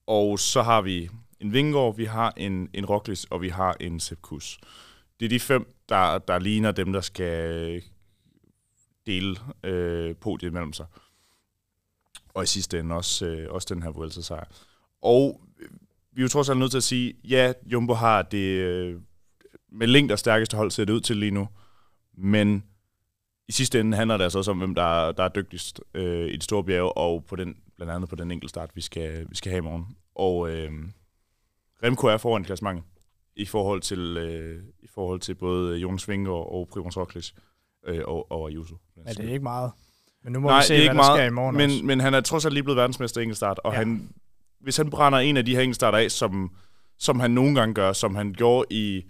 [0.07, 4.01] Og så har vi en Vingård, vi har en, en Roglic, og vi har en
[4.01, 4.59] Sepp Kuss.
[5.21, 7.83] Det er de fem, der, der ligner dem, der skal
[9.07, 10.87] dele øh, podiet mellem sig.
[12.35, 14.45] Og i sidste ende også, øh, også den her Vuelta sejr.
[15.03, 15.69] Og øh,
[16.13, 19.01] vi er jo trods alt nødt til at sige, ja, Jumbo har det øh,
[19.73, 21.49] med længder stærkeste hold ser det ud til lige nu,
[22.15, 22.65] men
[23.49, 26.29] i sidste ende handler det altså også om, hvem der er, der er dygtigst øh,
[26.29, 29.27] i det store bjerge, og på den, blandt andet på den enkelte start, vi skal,
[29.31, 29.97] vi skal have i morgen.
[30.15, 30.73] Og øh,
[31.83, 32.85] Remco er foran i klassementet
[33.37, 37.31] i forhold til, øh, i forhold til både Jonas Vingegaard og Primoz Roglic
[37.87, 38.77] øh, og, og Ayuso.
[39.07, 39.73] Ja, det er ikke meget.
[40.25, 41.57] Men nu må Nej, vi se, det er hvad ikke der meget, sker i morgen
[41.57, 41.77] også.
[41.79, 43.79] men, men han er trods alt lige blevet verdensmester i enkeltstart, og Ja.
[43.79, 44.09] han,
[44.61, 46.55] hvis han brænder en af de her enkeltstarter af, som,
[46.99, 49.03] som han nogle gange gør, som han gjorde i,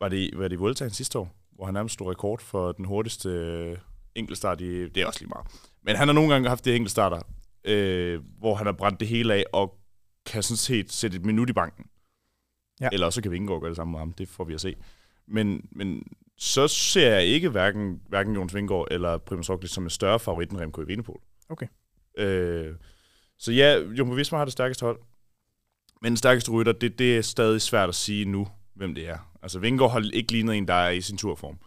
[0.00, 2.84] var det, var det i Vueltaen sidste år, hvor han nærmest stod rekord for den
[2.84, 3.78] hurtigste øh,
[4.14, 5.46] enkeltstart i, det er også lige meget.
[5.82, 7.20] Men han har nogle gange haft de enkeltstarter,
[7.64, 9.74] øh, hvor han har brændt det hele af, og
[10.26, 11.84] kan sådan set sætte et minut i banken.
[12.80, 12.88] Ja.
[12.92, 14.74] Eller også kan vi ikke gøre det samme med ham, det får vi at se.
[15.26, 16.02] Men, men
[16.36, 20.50] så ser jeg ikke hverken, hverken Jonas Vingård eller Primoz Roglic som en større favorit
[20.50, 21.20] end Remco Evenepoel.
[21.48, 21.66] Okay.
[22.18, 22.74] Øh,
[23.38, 24.98] så ja, Jumbo Visma har det stærkeste hold.
[26.02, 29.18] Men den stærkeste rytter, det, det er stadig svært at sige nu, hvem det er.
[29.42, 31.58] Altså Vingård har ikke lignet en, der er i sin turform.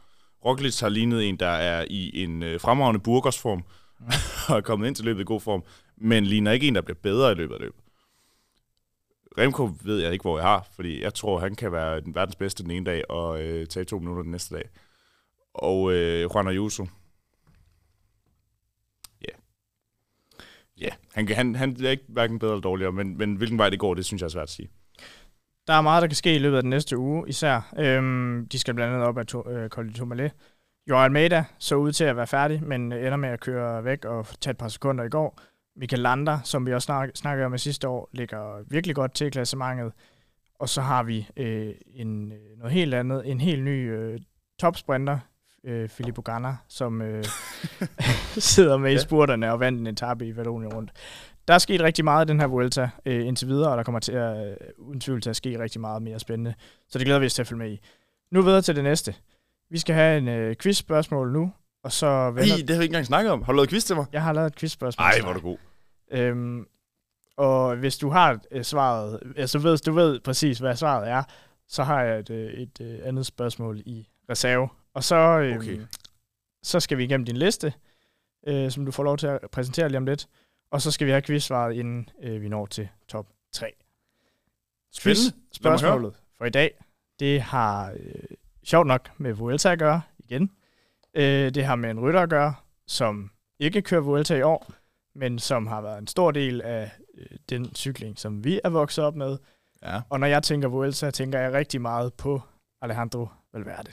[0.46, 3.64] Roglic har lignet en, der er i en øh, fremragende Burgos-form,
[4.50, 5.64] og er kommet ind til løbet i god form,
[5.98, 7.80] men ligner ikke en, der bliver bedre i løbet af løbet.
[9.38, 12.36] Remco ved jeg ikke, hvor jeg har, fordi jeg tror, han kan være den verdens
[12.36, 14.70] bedste den ene dag, og øh, tage to minutter den næste dag.
[15.54, 16.88] Og øh, Juan Ayuso.
[19.22, 19.36] Ja.
[20.78, 23.80] Ja, han, han, han er ikke hverken bedre eller dårligere, men, men hvilken vej det
[23.80, 24.70] går, det synes jeg er svært at sige.
[25.68, 27.74] Der er meget, der kan ske i løbet af den næste uge, især.
[27.80, 30.32] Øhm, de skal blandt andet op af to, øh, Col de Tourmalet.
[30.90, 34.52] Almeida så ud til at være færdig, men ender med at køre væk og tage
[34.52, 35.40] et par sekunder i går.
[35.78, 39.28] Michael Lander, som vi også snak, snakkede om i sidste år, ligger virkelig godt til
[39.28, 39.92] i klassementet.
[40.60, 44.20] Og så har vi øh, en, øh, noget helt andet, en helt ny øh,
[44.60, 45.20] topsprinter,
[45.64, 47.24] øh, Filippo Ganna, som øh,
[48.38, 49.00] sidder med i Ja.
[49.00, 50.92] spurterne og vandt en etape i Vallonien rundt.
[51.48, 54.00] Der er sket rigtig meget i den her Vuelta øh, indtil videre, og der kommer
[54.00, 56.54] til at, øh, uden tvivl til at ske rigtig meget mere spændende.
[56.90, 57.80] Så det glæder vi os til at følge med i.
[58.32, 59.16] Nu videre til det næste.
[59.70, 61.52] Vi skal have en øh, quiz-spørgsmål nu,
[61.84, 62.44] og så Ej, vender...
[62.58, 63.44] det har vi ikke engang snakket om.
[63.44, 64.06] Har du lavet quiz til mig?
[64.14, 65.06] Jeg har lavet et quiz-spørgsmål.
[65.06, 65.58] Ej, hvor er du god.
[66.12, 66.68] Øhm,
[67.38, 71.24] og hvis du har øh, svaret, altså hvis du ved præcis, hvad svaret er,
[71.68, 74.70] så har jeg et, øh, et, øh, andet spørgsmål i reserve.
[74.94, 75.80] Og så, øhm, Okay.
[76.64, 77.74] så skal vi igennem din liste,
[78.48, 80.28] øh, som du får lov til at præsentere lige om lidt.
[80.72, 83.74] Og så skal vi have quiz-svaret, inden øh, vi når til top 3.
[84.94, 85.24] Spændende.
[85.26, 85.78] Lad mig høre.
[85.80, 86.84] Spørgsmålet for i dag,
[87.20, 88.22] det har øh,
[88.64, 90.52] sjovt nok med Vuelta at gøre, igen.
[91.14, 92.54] Øh, det har med en rytter at gøre,
[92.88, 94.72] som ikke kører Vuelta i år,
[95.18, 99.04] men som har været en stor del af øh, den cykling, som vi er vokset
[99.04, 99.38] op med.
[99.84, 102.42] Ja, Og når jeg tænker Vuelta, tænker jeg rigtig meget på
[102.82, 103.92] Alejandro Valverde.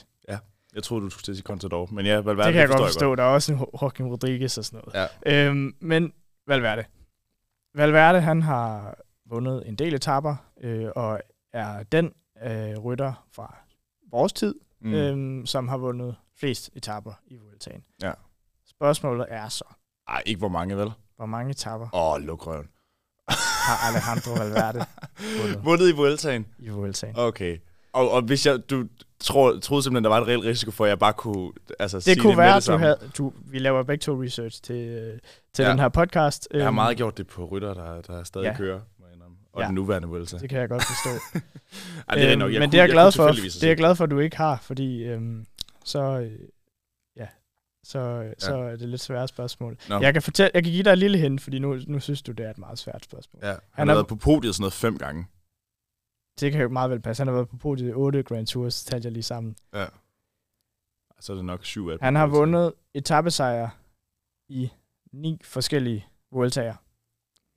[0.74, 1.88] jeg troede, du skulle til at sige Contador.
[1.92, 3.14] Men ja, Valverde, det kan jeg godt forstår forstå.
[3.14, 5.08] Der er også en Jo- Joaquim Rodriguez og sådan noget.
[5.26, 5.48] Ja.
[5.48, 6.12] Øhm, men
[6.46, 6.84] Valverde.
[7.74, 8.94] Valverde, han har
[9.26, 11.20] vundet en del etapper, øh, og
[11.52, 12.12] er den
[12.44, 13.56] øh, rytter fra
[14.10, 14.94] vores tid, mm.
[14.94, 17.84] øhm, som har vundet flest etapper i Vueltaen.
[18.02, 18.12] Ja.
[18.66, 19.64] Spørgsmålet er så,
[20.08, 20.92] Ej, ikke hvor mange, vel?
[21.16, 22.68] Hvor mange etapper Åh, oh, luk røven.
[23.66, 24.84] har Alejandro Valverde
[25.64, 26.46] vundet i Vueltaen?
[26.58, 27.12] i Vueltaen?
[27.16, 27.58] Okay.
[27.92, 28.84] Og, og hvis jeg, du
[29.20, 32.14] tror, troede simpelthen, der var en reel risiko for, at jeg bare kunne altså, sige
[32.14, 34.76] Det kunne det være, det at du havde, du, vi laver begge to research til,
[34.88, 35.18] øh,
[35.54, 35.70] til Ja.
[35.70, 36.48] den her podcast.
[36.54, 38.56] Jeg har Øhm, meget gjort det på rytter, der, der stadig Ja.
[38.56, 38.80] kører.
[39.52, 39.66] Og Ja.
[39.66, 40.38] den nuværende Vuelta.
[40.38, 41.10] Det kan jeg godt forstå.
[42.08, 42.52] Ej, det er Øhm, nok.
[42.52, 43.28] Jeg men kunne, det er jeg glad for.
[43.28, 45.46] Det er jeg glad for, at du ikke har, fordi øhm,
[45.84, 46.30] så, øh,
[47.84, 48.32] så, ja.
[48.38, 49.78] så er det lidt svære spørgsmål.
[49.88, 50.00] Nå.
[50.00, 52.32] Jeg kan, fortælle, jeg kan give dig et lille hint, fordi nu, nu synes du,
[52.32, 53.40] det er et meget svært spørgsmål.
[53.42, 55.26] Ja, han, Han har været på podiet sådan noget fem gange.
[56.40, 57.20] Det kan jo meget vel passe.
[57.20, 59.56] Han har været på podiet i 8 Grand Tours, talte jeg lige sammen.
[59.74, 59.86] Ja.
[61.20, 61.96] Så er det nok syv af.
[62.00, 63.70] Han har vundet etappesejre
[64.48, 64.70] i
[65.12, 66.74] ni forskellige Vueltaer.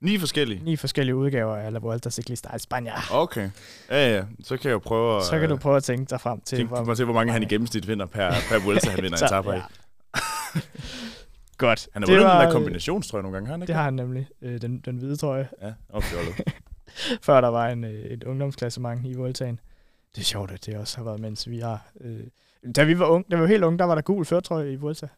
[0.04, 0.64] Ni forskellige.
[0.64, 2.94] Ni forskellige udgaver af La Vuelta Ciclista i Spanien.
[3.12, 3.50] Okay.
[3.90, 4.24] Ja, ja.
[4.42, 5.24] Så kan jeg jo prøve at...
[5.24, 7.42] Så kan du prøve at tænke dig frem til, tænke mig til, hvor mange han
[7.42, 9.60] i gennemsnit vinder per, per Vuelta, han vinder Så, etapper i.
[11.58, 11.88] Godt.
[11.92, 13.66] Han har Det vundet den der kombinationstrøje nogle gange, har han ikke?
[13.68, 14.28] Det har han nemlig.
[14.42, 15.48] Øh, den, den hvide trøje.
[15.62, 16.16] Ja, okay,
[17.26, 19.60] før der var en, øh, et ungdomsklassement i Vueltaen.
[20.14, 21.86] Det er sjovt, at det også har været, mens vi har...
[22.00, 22.20] Øh,
[22.76, 24.76] da vi var unge, da vi var helt unge, der var der gul førtrøje i
[24.76, 25.08] Vuelta.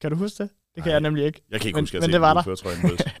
[0.00, 0.50] Kan du huske det?
[0.74, 0.92] Det kan Nej.
[0.92, 1.42] jeg nemlig ikke.
[1.50, 3.10] Jeg kan ikke Men- huske, at men jeg det var der.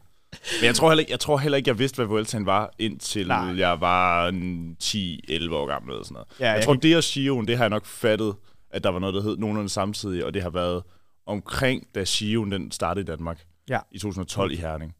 [0.60, 3.28] Men jeg tror, heller ikke, jeg tror heller ikke, jeg vidste, hvad Vueltaen var, indtil
[3.28, 3.58] Nej.
[3.58, 6.28] jeg var en 10-11 år gammel eller sådan noget.
[6.40, 8.34] Ja, Jeg tror, det og Sion, det har jeg nok fattet,
[8.70, 10.82] at der var noget, der hed nogenlunde samtidig, og det har været
[11.26, 13.46] omkring, da Sion den startede i Danmark.
[13.68, 13.80] Ja.
[13.90, 14.96] I 2012 i Herning.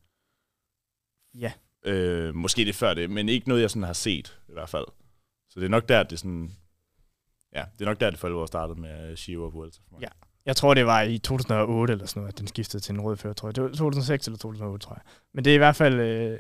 [1.35, 1.53] Ja.
[1.85, 4.87] Øh, måske det før det, men ikke noget, jeg sådan har set, i hvert fald.
[5.51, 6.51] Så det er nok der, det sådan...
[7.55, 10.01] Ja, det er nok der, det for alvor startede med Shio og Vuelta for mig.
[10.03, 10.09] Ja.
[10.47, 13.17] Jeg tror, det var i 2008 eller sådan noget, at den skiftede til en rød
[13.17, 13.53] førtrøje.
[13.53, 15.03] Det var 2006 eller 2008, tror jeg.
[15.35, 16.39] Men det er i hvert fald øh,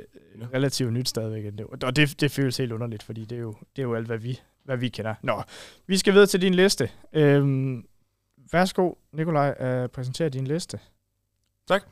[0.54, 1.52] relativt nyt stadigvæk.
[1.82, 4.18] Og det, det føles helt underligt, fordi det er jo, det er jo alt, hvad
[4.18, 5.14] vi, hvad vi kender.
[5.22, 5.42] Nå,
[5.86, 6.90] vi skal videre til din liste.
[7.12, 7.84] Øhm,
[8.52, 10.78] værsgo, Nikolaj, at præsentere din liste.
[11.68, 11.82] Tak.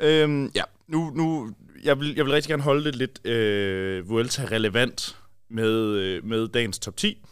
[0.00, 1.54] Øhm, ja, nu, nu
[1.84, 5.16] jeg, vil, jeg vil rigtig gerne holde det lidt øh, Vuelta-relevant
[5.48, 7.24] med, øh, med dagens top 10.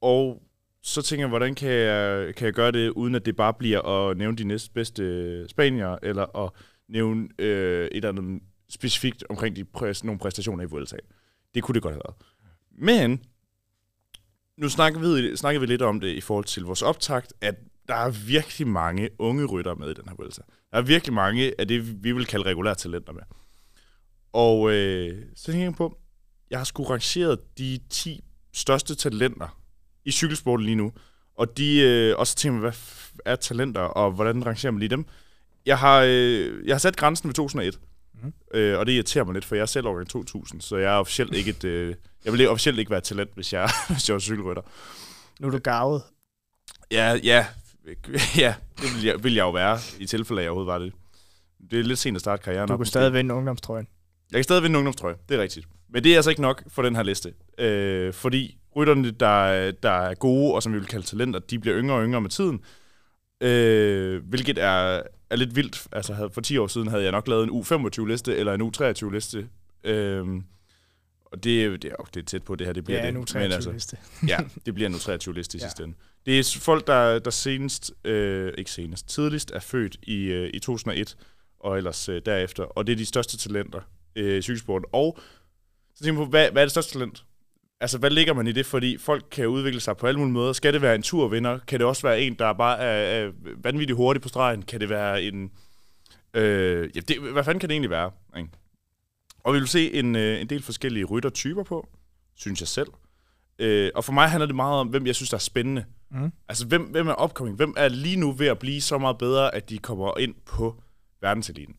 [0.00, 0.42] Og
[0.82, 3.82] så tænker jeg, hvordan kan jeg, kan jeg gøre det, uden at det bare bliver
[3.82, 6.50] at nævne de næstbedste øh, spanier, eller at
[6.88, 10.96] nævne øh, et eller andet specifikt omkring de præ- nogle præstationer i Vuelta.
[11.54, 12.16] Det kunne det godt have været.
[12.78, 13.24] Men,
[14.60, 17.54] nu snakker vi, snakker vi lidt om det i forhold til vores optakt, at
[17.88, 20.42] der er virkelig mange unge rytter med i den her Vuelta.
[20.70, 23.22] Der er virkelig mange af det, vi vil kalde regulære talenter med.
[24.32, 25.98] Og øh, så tænker jeg på,
[26.50, 28.20] jeg har sgu rangeret de 10
[28.52, 29.60] største talenter
[30.04, 30.92] i cykelsporten lige nu.
[31.34, 32.72] Og, de, øh, og så tænker jeg, hvad
[33.24, 35.04] er talenter, og hvordan rangerer man lige dem?
[35.66, 37.78] Jeg har, øh, jeg har sat grænsen ved 2001.
[38.14, 38.24] Mhm.
[38.24, 38.58] Mm.
[38.58, 40.98] Øh, og det irriterer mig lidt, for jeg er selv årgang 2000, så jeg er
[40.98, 41.64] officielt ikke et...
[41.64, 44.62] Øh, jeg vil officielt ikke være talent, hvis jeg, hvis jeg var cykelrytter.
[45.40, 46.02] Nu er du gavet.
[46.90, 47.46] Ja, ja,
[48.44, 50.92] ja, det vil jeg, vil jeg jo være, i tilfælde af, jeg overhovedet var det.
[51.70, 52.68] Det er lidt sent at starte karrieren.
[52.68, 52.90] Du op, kunne måske.
[52.90, 53.86] stadig vinde ungdomstrøjen.
[54.32, 55.66] Jeg kan stadig vinde en ungdomstrøje, det er rigtigt.
[55.92, 57.34] Men det er altså ikke nok for den her liste.
[57.58, 61.78] Øh, fordi rytterne, der, der er gode, og som vi vil kalde talenter, de bliver
[61.78, 62.60] yngre og yngre med tiden.
[63.40, 65.86] Øh, hvilket er, er lidt vildt.
[65.92, 69.48] Altså havde- for 10 år siden havde jeg nok lavet en U25-liste, eller en U23-liste.
[69.84, 70.26] Øh,
[71.32, 73.06] og det, er- det, er, jo- det er tæt på, det her det bliver Ja,
[73.06, 73.14] det.
[73.14, 73.96] nu Men 23 altså, liste.
[74.28, 75.66] ja, det bliver en U23-liste i Ja.
[75.66, 75.94] sidste ende.
[76.26, 80.58] Det er folk, der, der senest, øh, ikke senest, tidligst er født i, øh, i
[80.58, 81.16] 2001,
[81.60, 82.62] og ellers øh, derefter.
[82.64, 83.80] Og det er de største talenter
[84.16, 84.86] øh, i cykelsporten.
[84.92, 85.18] Og
[85.94, 87.24] så tænker jeg på, hvad, hvad er det største talent?
[87.80, 88.66] Altså, hvad ligger man i det?
[88.66, 90.52] Fordi folk kan udvikle sig på alle mulige måder.
[90.52, 91.58] Skal det være en turvinder?
[91.66, 93.30] Kan det også være en, der bare er, er
[93.62, 94.62] vanvittigt hurtig på stregen?
[94.62, 95.50] Kan det være en...
[96.34, 98.10] Øh, ja, det, hvad fanden kan det egentlig være?
[98.38, 98.48] Ikke?
[99.42, 101.88] Og vi vil se en, øh, en del forskellige ryttertyper på,
[102.34, 102.88] synes jeg selv.
[103.58, 105.84] Øh, og for mig handler det meget om, hvem jeg synes, der er spændende.
[106.10, 106.32] Mm.
[106.48, 107.56] Altså, hvem, hvem er opkoming?
[107.56, 110.82] Hvem er lige nu ved at blive så meget bedre, at de kommer ind på
[111.20, 111.74] verdenseliten?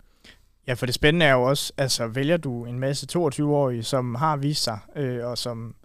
[0.67, 4.37] Ja, for det spændende er jo også, altså vælger du en masse 22-årige, som har
[4.37, 5.75] vist sig, øh, og som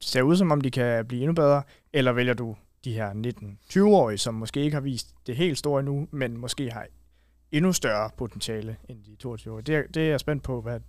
[0.00, 4.18] ser ud som om de kan blive endnu bedre, eller vælger du de her 19-20-årige,
[4.18, 6.86] som måske ikke har vist det helt store endnu, men måske har
[7.52, 9.62] endnu større potentiale end de 22-årige.
[9.62, 10.80] Det, er- det er jeg spændt på, hvad,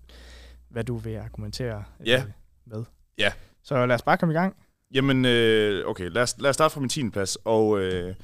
[0.69, 2.23] hvad du vil argumentere øh, Ja.
[2.65, 2.84] med.
[3.17, 3.34] Ja.
[3.63, 4.56] Så lad os bare komme i gang.
[4.93, 7.10] Jamen, øh, okay, lad os, lad os starte fra min 10.
[7.10, 8.15] plads, og øh,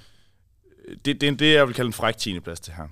[1.05, 2.39] det, det er det, jeg vil kalde en fræk 10.
[2.39, 2.87] plads til her.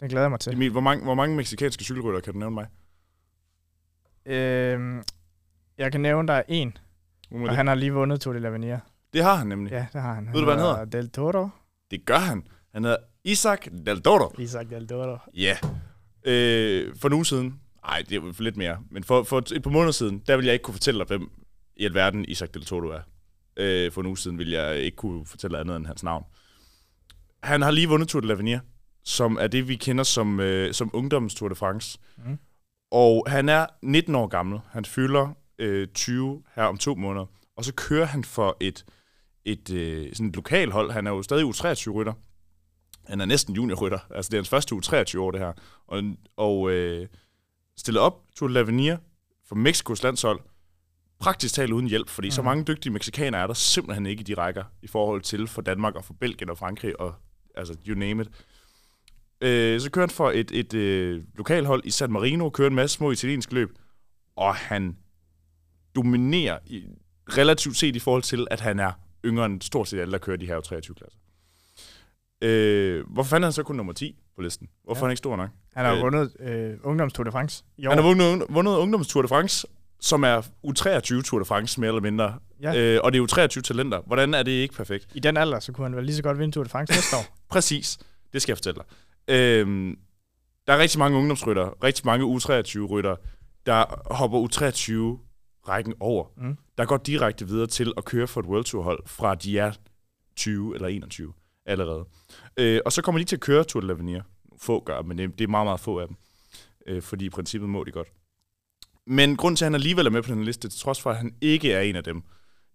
[0.00, 0.52] Den glæder jeg mig til.
[0.52, 2.66] Emil, hvor mange, hvor mange meksikanske cykelrytter kan du nævne mig?
[4.26, 5.02] Øhm,
[5.78, 6.76] jeg kan nævne en,
[7.30, 7.56] Hvor er og det?
[7.56, 8.78] han har lige vundet Tour de l'Avenir.
[9.12, 9.70] det har han nemlig.
[9.72, 10.26] Ja, det har han.
[10.26, 10.84] Ved du, hvad han hedder?
[10.84, 11.48] Del Toro.
[11.90, 12.46] Det gør han.
[12.72, 14.34] Han hedder Isaac Del Toro.
[14.38, 15.18] Isaac Del Toro.
[15.34, 15.56] Ja.
[16.24, 19.70] Øh, for en uge siden, nej, det er lidt mere, men for, for et par
[19.70, 21.30] måneder siden, der ville jeg ikke kunne fortælle dig, hvem
[21.76, 23.00] i alverden Isaac Del Toro er.
[23.56, 26.24] Øh, for en uge siden ville jeg ikke kunne fortælle andet end hans navn.
[27.42, 28.58] Han har lige vundet Tour de l'Avenir,
[29.04, 31.98] som er det, vi kender som, øh, som ungdoms Tour de France.
[32.16, 32.38] Mm.
[32.90, 34.60] Og han er 19 år gammel.
[34.70, 35.28] Han fylder
[35.58, 37.26] øh, 20 her om to måneder.
[37.56, 38.84] Og så kører han for et,
[39.44, 40.90] et, øh, sådan et lokalhold.
[40.90, 42.12] Han er jo stadig U23-rytter.
[43.10, 43.98] Han er næsten juniorrytter.
[44.10, 45.52] Altså, det er hans første U23-år, det her.
[45.86, 46.02] Og,
[46.36, 47.06] og øh,
[47.76, 48.96] stillet op Tour de l'Avenir
[49.48, 50.40] for Mexikos landshold.
[51.20, 52.32] Praktisk talt uden hjælp, fordi mm.
[52.32, 55.62] så mange dygtige mexikanere er der simpelthen ikke i de rækker i forhold til for
[55.62, 57.14] Danmark og for Belgien og Frankrig og
[57.54, 58.28] altså you name it.
[59.40, 62.96] Øh, så kører han for et, et øh, lokalhold i San Marino, kører en masse
[62.96, 63.78] små italienske løb,
[64.36, 64.96] og han
[65.96, 66.84] dominerer i,
[67.28, 68.92] relativt set i forhold til, at han er
[69.24, 71.18] yngre end stort set alle, der kører de her 23 klasser.
[72.42, 74.68] Øh, hvorfor fanden er han så kun nummer 10 på listen?
[74.84, 75.04] Hvorfor Ja.
[75.04, 75.50] er han ikke stor nok?
[75.74, 77.90] Han har Øh, vundet øh, Ungdoms Tour de France i år.
[77.90, 79.66] Han har vundet, vundet Ungdoms Tour de France,
[80.00, 82.38] som er U23 Tour de France, mere eller mindre.
[82.62, 82.76] Ja.
[82.94, 84.00] Øh, og det er U23 talenter.
[84.06, 85.08] Hvordan er det ikke perfekt?
[85.14, 87.16] I den alder, så kunne han vel lige så godt vinde Tour de France næste
[87.16, 87.36] år.
[87.54, 87.98] Præcis.
[88.32, 89.34] Det skal jeg fortælle dig.
[89.36, 89.98] Øhm,
[90.66, 93.16] der er rigtig mange ungdomsrytter, rigtig mange U23-rytter,
[93.66, 96.24] der hopper U23-rækken over.
[96.36, 96.56] Mm.
[96.78, 99.72] Der går direkte videre til at køre for et World Tour-hold, fra de er
[100.36, 101.32] 20 eller 21
[101.70, 102.04] allerede.
[102.56, 104.22] Øh, og så kommer de til at køre Tour de l'Avenir.
[104.58, 106.16] Få gør, men det, det er meget, meget få af dem.
[106.86, 108.08] Øh, fordi i princippet må de godt.
[109.06, 111.16] Men grund til, at han alligevel er med på den liste, til trods for, at
[111.16, 112.22] han ikke er en af dem,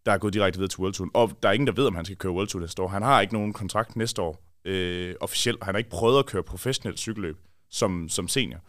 [0.06, 1.10] der er gået direkte videre til World Tour.
[1.14, 2.88] Og der er ingen, der ved, om han skal køre World Tour næste år.
[2.88, 6.26] Han har ikke nogen kontrakt næste år øh, officielt, og han har ikke prøvet at
[6.26, 7.38] køre professionelt cykelløb
[7.70, 8.60] som, som senior.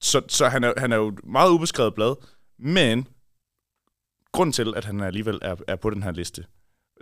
[0.00, 2.16] Så, så han, er, han er jo et meget ubeskrevet blad,
[2.58, 3.08] men
[4.32, 6.44] grund til, at han alligevel er, er på den her liste,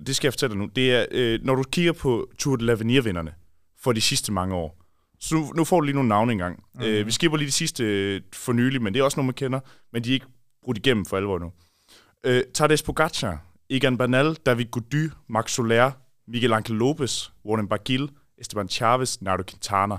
[0.07, 2.73] det skal jeg fortælle dig nu, det er, øh, når du kigger på Tour de
[2.73, 3.35] l'Avenir-vinderne
[3.83, 4.83] for de sidste mange år,
[5.21, 6.65] så nu, nu får du lige nogle navne engang.
[6.75, 6.83] Mm.
[6.83, 9.35] Øh, vi skipper lige de sidste øh, for nylig, men det er også nogle, man
[9.35, 9.61] kender,
[9.93, 10.27] men de er ikke
[10.65, 11.53] brudt igennem for alvor nu.
[12.25, 15.91] Øh, Tadej Pogacar, Egan Bernal, David Gody, Max Soler,
[16.29, 19.97] Miguel Angel Lopez, Warren Barguil, Esteban Chavez, Nardo Quintana.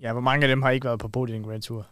[0.00, 1.86] Ja, hvor mange af dem har ikke været på Bodø Grand Tour?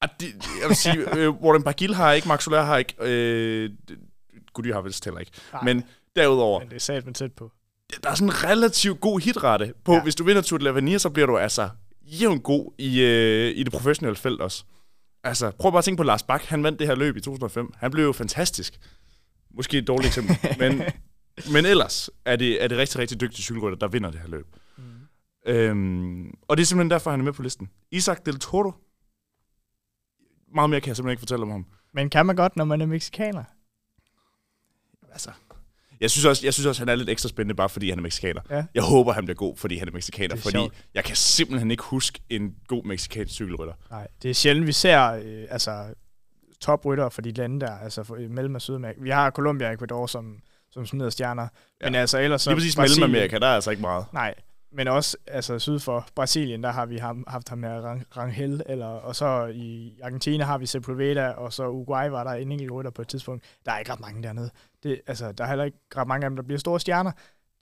[0.00, 0.26] Ah, det,
[0.60, 3.70] jeg vil sige, øh, Warren Barguil har ikke, Max Soler har ikke, øh,
[4.52, 5.32] Gody har vist heller ikke.
[5.52, 5.84] Nej, Men
[6.18, 7.52] derudover, men det er sat man tæt på.
[8.02, 10.02] der er sådan en relativt god hitrate på, Ja.
[10.02, 11.68] hvis du vinder Tour de l'Avenir, så bliver du altså
[12.02, 14.64] jævnt god i, øh, i det professionelle felt også.
[15.24, 16.42] Altså, prøv bare at tænke på Lars Bak.
[16.42, 17.72] Han vandt det her løb i 2005.
[17.76, 18.78] Han blev jo fantastisk.
[19.50, 20.36] Måske et dårligt eksempel.
[20.60, 20.82] men,
[21.52, 24.46] men ellers er det, er det rigtig, rigtig dygtige cykelrytter, der vinder det her løb.
[24.76, 24.82] Mm.
[25.46, 27.70] Øhm, og det er simpelthen derfor, han er med på listen.
[27.90, 28.72] Isaac Del Toro.
[30.54, 31.66] Meget mere kan jeg simpelthen ikke fortælle om ham.
[31.94, 33.44] Men kan man godt, når man er mexikaner?
[35.12, 35.30] Altså,
[36.00, 38.02] jeg synes, også, jeg synes også, han er lidt ekstra spændende, bare fordi han er
[38.02, 38.40] mexikaner.
[38.50, 38.64] Ja.
[38.74, 40.34] Jeg håber, han bliver god, fordi han er mexikaner.
[40.34, 40.74] Er fordi sjovt.
[40.94, 43.74] jeg kan simpelthen ikke huske en god mexikansk cykelrytter.
[43.90, 45.84] Nej, det er sjældent, vi ser øh, altså,
[46.60, 49.00] toprytter for de lande der, altså for, øh, Mellem- og Sydamerika.
[49.02, 50.36] Vi har Colombia og Ecuador som,
[50.70, 51.48] som smider stjerner.
[51.80, 51.86] Ja.
[51.86, 52.50] Men altså ellers så...
[52.50, 54.04] Lige præcis Brasilien- Mellemamerika, der er altså ikke meget.
[54.12, 54.34] Nej,
[54.72, 58.62] men også altså, syd for Brasilien, der har vi ham, haft ham med Rang, Rangel,
[58.66, 62.72] eller, og så i Argentina har vi Sepulveda, og så Uruguay var der en enkelt
[62.72, 63.44] rytter på et tidspunkt.
[63.64, 64.50] Der er ikke ret mange dernede.
[64.82, 67.12] Det, altså, der er heller ikke ret mange af dem, der bliver store stjerner.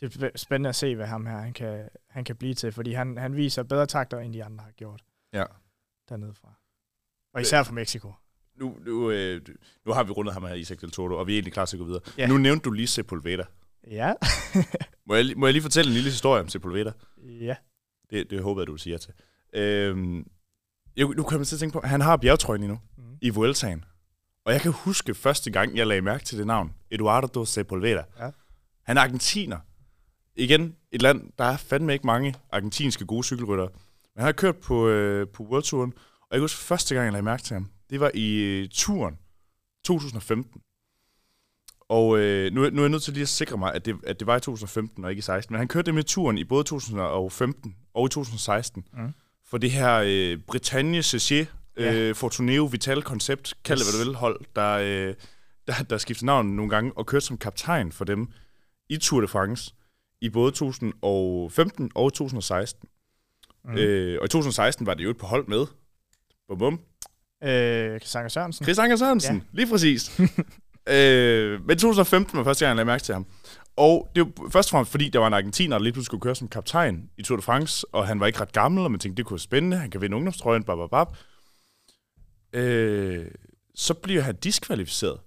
[0.01, 2.93] Det er spændende at se, hvad ham her han kan, han kan blive til, fordi
[2.93, 5.03] han, han viser bedre takter, end de andre har gjort.
[5.33, 5.45] Ja.
[6.09, 6.55] Dernede fra.
[7.35, 8.13] Og især fra Mexico.
[8.57, 9.41] Nu, nu, øh,
[9.87, 11.77] nu har vi rundet ham her, Isaac Del Toro, og vi er egentlig klar til
[11.77, 12.01] at gå videre.
[12.19, 12.27] Ja.
[12.27, 13.45] Nu nævnte du lige Sepulveda.
[13.91, 14.13] Ja.
[15.07, 16.93] Må jeg, må jeg lige fortælle en lille historie om Sepulveda?
[17.41, 17.57] ja.
[18.11, 19.13] Det, det håber jeg, du vil sige ja til.
[19.53, 20.31] Øhm,
[20.97, 23.19] jeg, nu kan man til at tænke på, han har bjergtrøjen endnu Mm.
[23.21, 23.85] i Vueltaen.
[24.47, 26.75] Og jeg kan huske første gang, jeg lagde mærke til det navn.
[26.91, 28.05] Eduardo Sepulveda.
[28.19, 28.31] Ja.
[28.83, 29.59] Han er argentiner.
[30.37, 33.69] Igen, et land, der er fandme ikke mange argentinske gode cykelryttere.
[34.15, 37.05] Men han har kørt på, øh, på World Touren, og jeg kan huske første gang,
[37.05, 37.71] jeg lagde mærke til ham.
[37.91, 39.19] Det var i øh, turen
[39.85, 40.61] 2015.
[41.89, 44.21] Og øh, nu, nu er jeg nødt til lige at sikre mig, at det, at
[44.21, 45.53] det var i 2015 og ikke i 16.
[45.53, 48.85] Men han kørte det med turen i både 2015 og i 2016.
[48.93, 49.15] Mm.
[49.45, 51.49] For det her øh, Bretagne CC
[51.79, 51.95] Ja.
[51.95, 53.95] øh, Fortuneo Vital Koncept, kald det Yes.
[53.95, 55.15] hvad du vil, hold, der, øh,
[55.67, 58.29] der, der skiftede navn nogle gange og kørte som kaptajn for dem
[58.89, 59.75] i Tour de France
[60.21, 62.89] i både 2015 og 2016.
[63.65, 63.75] Mm.
[63.77, 65.67] Øh, og i 2016 var det jo et på hold med.
[66.49, 66.81] Bum bum.
[67.45, 68.65] Øh, Sanger Sørensen.
[68.65, 69.43] Chris Anker Sørensen, Ja.
[69.53, 70.21] lige præcis.
[70.89, 73.27] øh, men 2015 var første gang, jeg lagde mærke til ham.
[73.77, 76.21] Og det var først og fremmest, fordi der var en argentiner, der lige pludselig skulle
[76.21, 79.01] køre som kaptajn i Tour de France, og han var ikke ret gammel, og man
[79.01, 81.07] tænkte, det kunne være spændende, han kan vinde ungdomstrøjen, bab, bab, bab.
[82.57, 83.27] Øh,
[83.75, 85.21] så bliver han diskvalificeret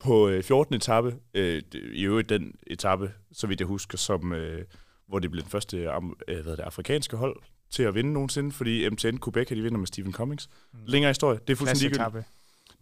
[0.00, 0.74] på øh, 14.
[0.74, 1.16] etape.
[1.34, 4.64] Øh, det- I øvrigt den etape, så vidt jeg husker, som, øh,
[5.08, 7.36] hvor det blev den første øh, hvad det, afrikanske hold
[7.70, 10.48] til at vinde nogensinde, fordi MTN Quebec, de vinder med Stephen Cummings.
[10.72, 10.78] Mm.
[10.86, 12.26] Længere historie, det er fuldstændig ligegyldigt.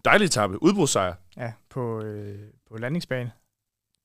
[0.04, 0.62] Dejlig etape.
[0.62, 1.14] Udbrudssejr.
[1.36, 2.38] Ja, på, øh,
[2.70, 3.30] på landingsbane.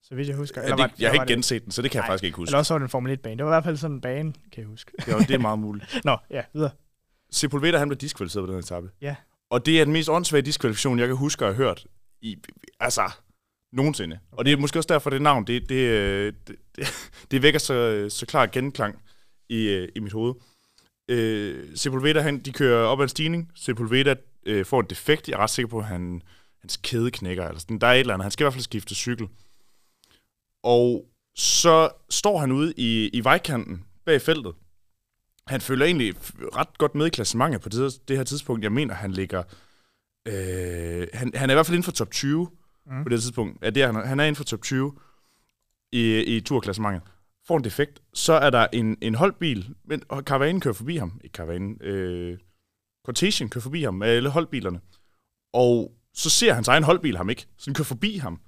[0.04, 0.62] Så vidt jeg husker.
[0.62, 2.24] Ja, det, var- jeg har ikke det- genset den, så det kan jeg Nej, faktisk
[2.24, 2.50] ikke huske.
[2.50, 3.38] Eller også var det en Formel 1-bane.
[3.38, 4.92] Det var i hvert fald sådan en bane, kan jeg huske.
[5.06, 6.00] Det er, det er meget muligt.
[6.06, 6.72] Nå, ja, videre.
[7.32, 8.90] Sepulveda, han blev diskvalificeret på den her etape.
[9.02, 9.16] Ja.
[9.54, 11.86] Og det er den mest åndssvage diskvalifikation, jeg kan huske at have hørt
[12.22, 12.38] i,
[12.80, 13.12] altså,
[13.74, 14.20] nogensinde.
[14.32, 14.38] Okay.
[14.38, 16.56] Og det er måske også derfor, det navn, det, det, øh, det,
[17.32, 19.02] det, vækker så, så klar genklang
[19.50, 20.34] i, øh, i mit hoved.
[21.10, 23.52] Øh, Sepulveda, han, de kører op ad en stigning.
[23.56, 25.28] Sepulveda øh, får en defekt.
[25.28, 26.22] Jeg er ret sikker på, at han,
[26.62, 27.48] hans kæde knækker.
[27.48, 27.80] Eller sådan.
[27.80, 28.24] Der er et eller andet.
[28.24, 29.28] Han skal i hvert fald skifte cykel.
[30.64, 34.54] Og så står han ude i, i vejkanten bag feltet.
[35.48, 36.14] Han følger egentlig
[36.56, 38.64] ret godt med i klassementet på det, det her tidspunkt.
[38.64, 39.44] Jeg mener, han ligger...
[40.28, 42.50] Øh, han, han er i hvert fald inden for top 20
[42.86, 43.04] Mm.
[43.04, 43.64] på det tidspunkt.
[43.64, 44.94] Ja, det er, han, han er inden for top 20
[45.92, 47.02] i, i turklassementet.
[47.48, 51.20] Får en defekt, så er der en, en holdbil, men og karavanen kører forbi ham.
[51.24, 52.38] Ikke karavanen, øh,
[53.06, 54.80] Cortesian kører forbi ham alle holdbilerne.
[55.54, 58.40] Og så ser hans egen holdbil ham ikke, så den kører forbi ham.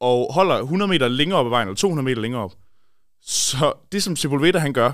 [0.00, 2.54] Og holder 100 meter længere op ad vejen, eller 200 meter længere op.
[3.22, 4.92] Så det, som Sepulveda han gør,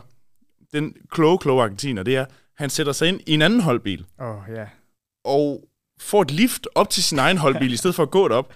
[0.73, 2.25] den kloge, kloge argentiner, det er,
[2.57, 4.67] han sætter sig ind i en anden holdbil, Åh, oh, ja.
[5.25, 5.65] og
[6.01, 8.55] får et lift op til sin egen holdbil, i stedet for at gå derop.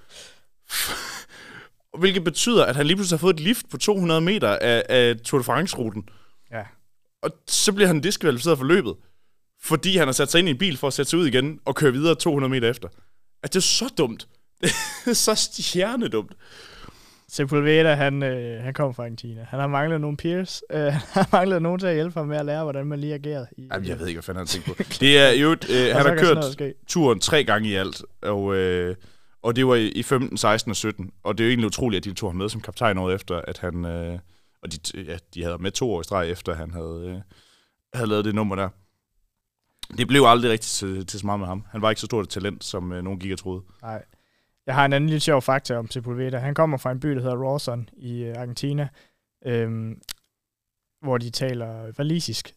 [1.99, 5.17] Hvilket betyder, at han lige pludselig har fået et lift på 200 meter af, af
[5.17, 6.09] Tour de France-ruten.
[6.53, 6.63] Ja.
[7.23, 8.95] Og så bliver han diskvalificeret for løbet,
[9.63, 11.61] fordi han har sat sig ind i en bil for at sætte sig ud igen
[11.65, 12.89] og køre videre 200 meter efter.
[13.43, 14.29] Altså, det er så dumt.
[15.05, 16.33] Det er så stjernedumt.
[17.37, 19.47] Sepulveda, han, øh, han kommer fra Argentina.
[19.49, 20.63] Han har manglet nogle peers.
[20.71, 23.15] Øh, han har manglet nogen til at hjælpe ham med at lære, hvordan man lige
[23.15, 23.47] agerer.
[23.57, 24.75] I, Jamen, jeg ved ikke, hvad fanden han tænkt på.
[25.01, 28.97] Det er jo, øh, han har kørt turen tre gange i alt, og, øh,
[29.43, 31.11] og det var i, i 15, 16 og 17.
[31.23, 33.41] Og det er jo egentlig utroligt, at de tog ham med som kaptajn året efter,
[33.41, 33.85] at han...
[33.85, 34.19] Øh,
[34.63, 37.21] og de, ja, de havde med to år i streg efter, han havde, øh,
[37.95, 38.69] havde lavet det nummer der.
[39.99, 41.65] Det blev aldrig rigtig til, til så meget med ham.
[41.71, 43.63] Han var ikke så stort et talent, som øh, nogen gik og troede.
[43.83, 44.05] Nej.
[44.67, 46.39] Jeg har en anden lille sjov fakta om Sepulveda.
[46.39, 48.89] Han kommer fra en by, der hedder Rawson i øh, Argentina,
[49.47, 50.01] øhm,
[51.03, 52.55] hvor de taler valisisk.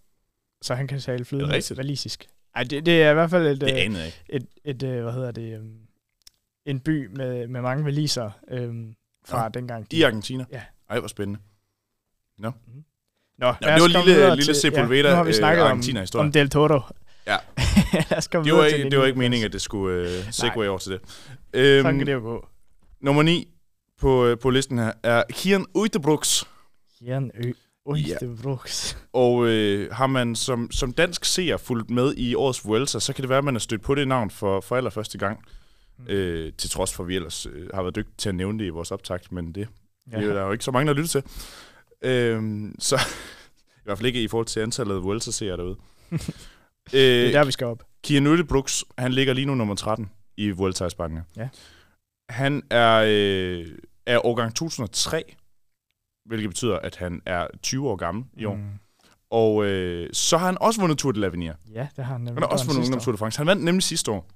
[0.62, 2.28] Så han kan tale flydende valisisk.
[2.56, 5.32] Ej, det, det er i hvert fald et, Det øh, et, et, et hvad hedder
[5.32, 5.78] det, øhm,
[6.66, 8.96] en by med, med mange valiser øhm,
[9.28, 9.50] fra Nå.
[9.50, 9.88] dengang.
[9.92, 10.46] I Argentina?
[10.52, 10.62] Ja.
[10.90, 11.40] Ej, hvor spændende.
[12.38, 12.52] Nå,
[13.38, 16.26] Nå, lad det var lille- lille til- Sepulveda, nu har vi øh, snakket om, Argentina-historie.
[16.26, 16.82] om Del Toro.
[17.28, 17.38] Ja.
[18.44, 20.24] Det var, ikke, det var ikke meningen, at det skulle øh,
[20.56, 20.68] Nej.
[20.68, 21.02] over til det.
[21.54, 22.48] Øhm, Sådan kan det jo gå.
[23.02, 23.48] Nummer 9
[24.00, 26.48] på, øh, på listen her er Kian Uitebrooks.
[27.02, 27.52] Jan Ø.
[27.86, 28.18] Ui, Ja.
[29.14, 33.22] Og øh, har man som, som dansk seer fulgt med i årets Vuelta, så kan
[33.22, 35.40] det være, at man er stødt på det navn for, for allerførste gang.
[35.98, 36.06] Mm.
[36.08, 38.66] Øh, til trods for, at vi ellers øh, har været dygtige til at nævne det
[38.66, 39.68] i vores optakt, men det,
[40.12, 40.18] ja.
[40.18, 41.24] det er der er jo ikke så mange, der lytter til.
[42.02, 42.96] Øh, så
[43.78, 45.76] i hvert fald ikke i forhold til antallet af Vuelta-seere derude.
[46.92, 47.84] Det er øh, der, vi skal op.
[48.04, 50.10] Kian Brooks, han ligger lige nu nummer 13
[50.40, 51.22] i Vuelta i Spanien.
[51.38, 51.50] Ja.
[52.30, 53.68] Han er, øh,
[54.06, 55.36] er årgang 2003,
[56.26, 58.56] hvilket betyder, at han er 20 år gammel i år.
[58.56, 58.64] Mm.
[59.32, 61.72] Og øh, så har han også vundet Tour de l'Avenir.
[61.74, 62.34] Ja, det har han nemlig.
[62.34, 63.38] Han har også vundet Ungdom Tour de France.
[63.38, 64.28] Han vandt nemlig sidste år.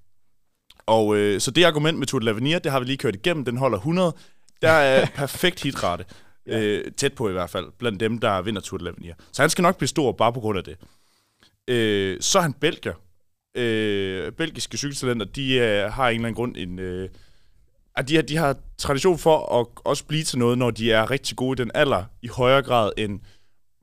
[0.85, 3.45] Og øh, så det argument med Tour de l'Avenir, det har vi lige kørt igennem.
[3.45, 4.13] Den holder 100.
[4.61, 6.05] Der er perfekt hitrate.
[6.47, 6.61] Ja.
[6.61, 9.13] øh, tæt på i hvert fald, blandt dem, der vinder Tour de l'Avenir.
[9.31, 10.77] Så han skal nok blive stor bare på grund af det.
[11.67, 12.93] Øh, så er han belgier.
[13.55, 16.79] Øh, belgiske cykeltalenter, de øh, har en eller anden grund en...
[16.79, 17.09] Øh,
[17.95, 21.11] at de, har, de har tradition for at også blive til noget, når de er
[21.11, 23.19] rigtig gode i den alder, i højere grad end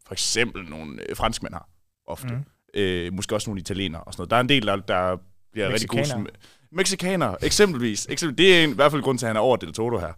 [0.07, 1.68] for eksempel nogle øh, franskmænd har
[2.07, 2.35] ofte.
[2.35, 2.81] Mm.
[2.81, 4.31] Øh, måske også nogle italienere og sådan noget.
[4.31, 5.16] Der er en del, der, der
[5.53, 6.21] bliver rigtig gode som...
[6.21, 6.37] Mexicanere.
[6.73, 8.07] Mexikaner, eksempelvis.
[8.11, 9.99] Eksempel, det er en, i hvert fald grund til, at han er over Del Toro
[9.99, 10.12] her.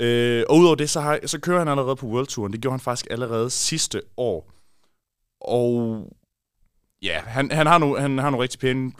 [0.00, 2.52] Øh, og udover det, så, har, så kører han allerede på World Touren.
[2.52, 4.52] Det gjorde han faktisk allerede sidste år.
[5.40, 6.08] Og
[7.04, 8.92] ja, han, han, har, nogle, han har nogle rigtig pæne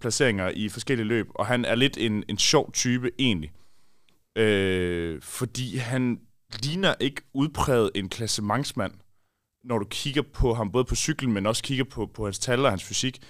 [0.00, 3.52] placeringer i forskellige løb, og han er lidt en, en sjov type egentlig.
[4.36, 6.20] Øh, fordi han
[6.62, 8.92] ligner ikke udpræget en klassementsmand,
[9.64, 12.64] når du kigger på ham, både på cyklen, men også kigger på, på hans tal
[12.64, 13.22] og hans fysik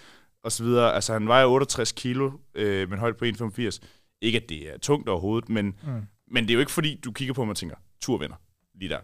[0.42, 0.94] og så videre.
[0.94, 3.78] Altså, han vejer 68 kilo, øh, men højt på 1,85.
[4.20, 6.02] Ikke, at det er tungt overhovedet, men, mm.
[6.30, 8.36] men det er jo ikke, fordi du kigger på ham og tænker, turvinder,
[8.74, 9.00] lige der.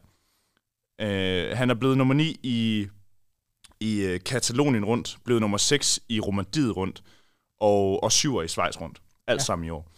[1.00, 2.88] Øh, han er blevet nummer 9 i,
[3.82, 7.02] i øh, Katalonien rundt, blevet nummer 6 i Romandiet rundt,
[7.60, 9.02] og, og 7 i Schweiz rundt.
[9.26, 9.44] Alt ja.
[9.44, 9.88] sammen i år.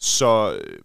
[0.00, 0.78] Så øh,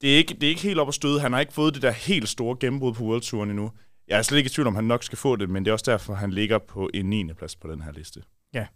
[0.00, 1.20] det er, ikke, det er ikke helt op at støde.
[1.20, 3.70] Han har ikke fået det der helt store gennembrud på World Touren endnu.
[4.08, 5.72] Jeg er slet ikke i tvivl om, han nok skal få det, men det er
[5.72, 7.32] også derfor, han ligger på en 9.
[7.32, 8.22] plads på den her liste.
[8.54, 8.66] Ja.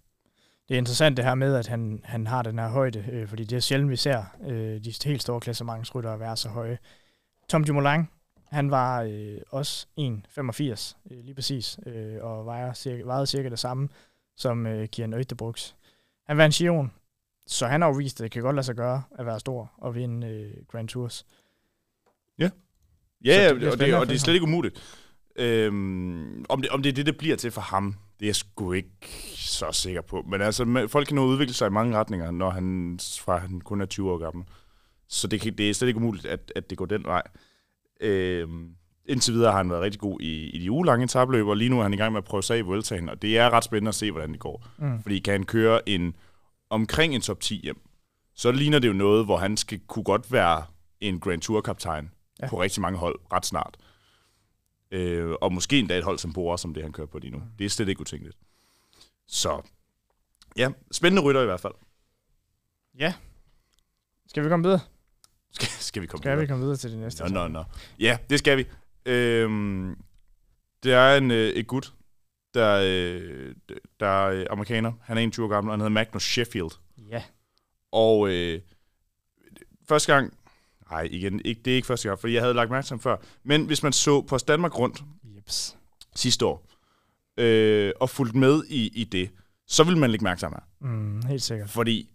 [0.68, 3.44] Det er interessant det her med, at han, han har den her højde, øh, fordi
[3.44, 6.78] det er sjældent, vi ser øh, de helt store klassementsryttere være så høje.
[7.48, 8.08] Tom Dumoulin,
[8.49, 10.05] han var øh, også 1,85
[11.11, 13.88] øh, lige præcis, øh, og vejer cirka, vejede cirka det samme
[14.36, 15.76] som øh, Kian Øjtebruks.
[16.26, 16.92] Han vandt Giron,
[17.47, 19.72] så han har jo vist, at det kan godt lade sig gøre at være stor
[19.78, 21.26] og vinde øh, Grand Tours.
[22.38, 22.51] Ja,
[23.24, 25.03] ja det, og, det, og det er slet ikke umuligt.
[25.36, 28.36] Øhm, om, det, om det er det, det bliver til for ham, det er jeg
[28.36, 30.24] sgu ikke så sikker på.
[30.28, 33.80] Men altså, folk kan nå udvikle sig i mange retninger, når han, fra han kun
[33.80, 34.44] er 20 år gammel.
[35.09, 37.22] Så det, kan, det er slet ikke umuligt, at, at det går den vej.
[38.01, 38.74] Øhm,
[39.09, 41.78] indtil videre har han været rigtig god i, i de ugelange etabløb, og lige nu
[41.78, 43.88] er han i gang med at prøve sig i Vueltaen, og det er ret spændende
[43.88, 44.66] at se, hvordan det går.
[44.78, 45.03] Mm.
[45.03, 46.14] Fordi kan han køre en,
[46.70, 47.80] omkring en top 10 hjem,
[48.34, 50.64] så ligner det jo noget, hvor han skal kunne godt være
[51.01, 52.11] en Grand Tour-kaptajn
[52.42, 52.49] ja.
[52.49, 53.76] på rigtig mange hold ret snart.
[54.90, 57.42] Øh, og måske endda et hold som Bora, som det han kører på lige nu.
[57.59, 58.38] Det er slet ikke utænkeligt.
[59.26, 59.62] Så
[60.57, 61.74] ja, spændende rytter i hvert fald.
[62.99, 63.14] Ja.
[64.26, 64.80] Skal vi komme videre?
[65.57, 66.40] Skal, skal vi komme skal videre?
[66.40, 67.22] vi komme videre til det næste?
[67.22, 67.64] Nå, nå, nå.
[67.98, 68.64] Ja, det skal vi.
[69.07, 69.96] Øhm,
[70.82, 71.92] det er en, øh, et gut,
[72.54, 73.54] der, øh,
[74.00, 74.92] der er amerikaner.
[75.02, 76.70] Han er 21 år gammel, og han hedder Magnus Sheffield.
[77.11, 77.22] Ja.
[77.92, 78.61] Og øh,
[79.88, 80.32] første gang,
[80.90, 83.00] nej igen, ikke, det er ikke første gang, for jeg havde lagt mærke til ham
[83.00, 85.02] før, men hvis man så på Danmark rundt
[85.36, 85.76] Jeps.
[86.14, 86.68] sidste år,
[87.36, 89.30] øh, og fulgt med i, i det,
[89.66, 91.70] så vil man lægge mærke til ham Mm, helt sikkert.
[91.70, 92.11] Fordi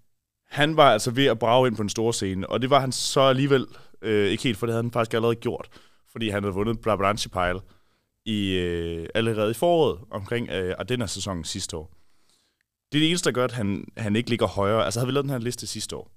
[0.52, 2.92] han var altså ved at brage ind på en stor scene, og det var han
[2.92, 3.68] så alligevel
[4.02, 5.70] øh, ikke helt, for det havde han faktisk allerede gjort,
[6.12, 7.60] fordi han havde vundet Brabantse Pile
[8.26, 11.94] i, øh, allerede i foråret omkring øh, Ardenner-sæsonen sidste år.
[12.92, 14.86] Det er det eneste, der gør, at han, han ikke ligger højere.
[14.86, 16.12] Altså havde vi lavet den her liste sidste år,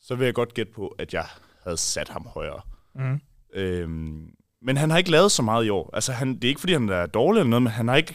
[0.00, 1.26] så vil jeg godt gætte på, at jeg
[1.62, 2.60] havde sat ham højere.
[2.94, 3.20] Mm.
[3.54, 4.30] Øhm,
[4.62, 5.90] men han har ikke lavet så meget i år.
[5.92, 8.14] Altså han, det er ikke, fordi han er dårlig eller noget, men han har ikke,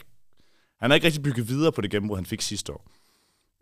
[0.79, 2.91] han har ikke rigtig bygget videre på det gennembrud, han fik sidste år.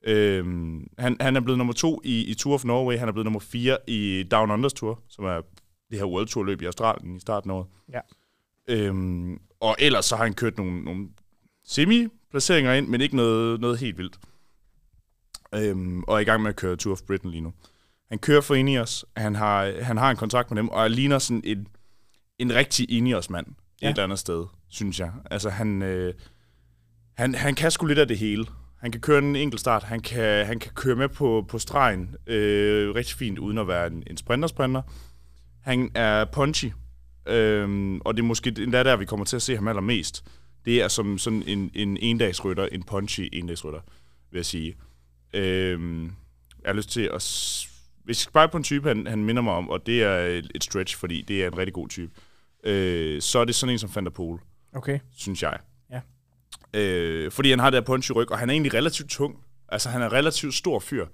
[0.03, 3.25] Øhm, han, han er blevet nummer to i, i Tour of Norway, han er blevet
[3.25, 5.41] nummer fire i Down Under Tour, som er
[5.91, 7.67] det her World Tour løb i Australien i starten af året.
[7.93, 7.99] Ja.
[8.67, 11.07] Øhm, og ellers så har han kørt nogle, nogle
[11.65, 14.19] semi-placeringer ind, men ikke noget, noget helt vildt.
[15.55, 17.53] Øhm, og er i gang med at køre Tour of Britain lige nu.
[18.09, 21.41] Han kører for Ineos, han har, han har en kontrakt med dem, og ligner sådan
[21.45, 21.67] en,
[22.39, 23.47] en rigtig Ineos-mand
[23.81, 23.87] ja.
[23.87, 25.11] et eller andet sted, synes jeg.
[25.31, 26.13] Altså han, øh,
[27.17, 28.45] han, han kan sgu lidt af det hele.
[28.81, 32.15] Han kan køre en enkelt start, han kan, han kan køre med på, på stregen
[32.27, 34.81] øh, rigtig fint, uden at være en, en sprinter-sprinter.
[35.61, 36.71] Han er punchy,
[37.29, 40.23] Øhm, og det er måske endda der, vi kommer til at se ham allermest.
[40.65, 43.79] Det er som sådan en, en endagsrytter, en punchy endagsrytter,
[44.31, 44.75] vil jeg sige.
[45.33, 46.11] Øhm, jeg
[46.65, 47.21] har lyst til at...
[48.03, 50.63] Hvis jeg skal på en type, han, han minder mig om, og det er et
[50.63, 52.11] stretch, fordi det er en rigtig god type,
[52.63, 54.39] øh, så er det sådan en som Van der Poel.
[54.73, 54.99] Okay.
[55.17, 55.57] Synes jeg.
[56.73, 59.43] Øh, fordi han har det her i ryg, og han er egentlig relativt tung.
[59.67, 61.07] Altså, han er relativt stor fyr,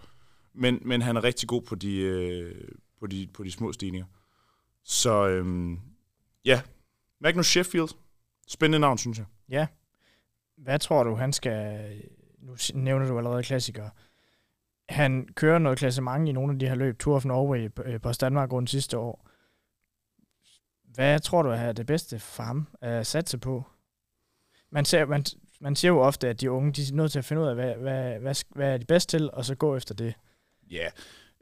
[0.53, 2.68] men, men han er rigtig god på de, øh,
[2.99, 4.08] på de, på de små stigninger.
[4.84, 5.78] Så øh,
[6.45, 6.62] Ja,
[7.22, 7.89] Magnus Sheffield.
[8.47, 9.26] Spændende navn, synes jeg.
[9.49, 9.68] Ja.
[10.58, 11.89] Hvad tror du, han skal...
[12.39, 13.89] Nu nævner du allerede klassikere.
[14.89, 16.99] Han kører noget klassement i nogle af de her løb.
[16.99, 19.30] Tour of Norway på øh, Danmark rundt sidste år.
[20.93, 23.64] Hvad tror du er det bedste for ham at satse på?
[24.72, 25.26] Man, ser, man,
[25.62, 27.56] man siger jo ofte, at de unge de er nødt til at finde ud af,
[27.56, 30.14] hvad, hvad, hvad, hvad er de bedst til, og så gå efter det.
[30.72, 30.88] Ja,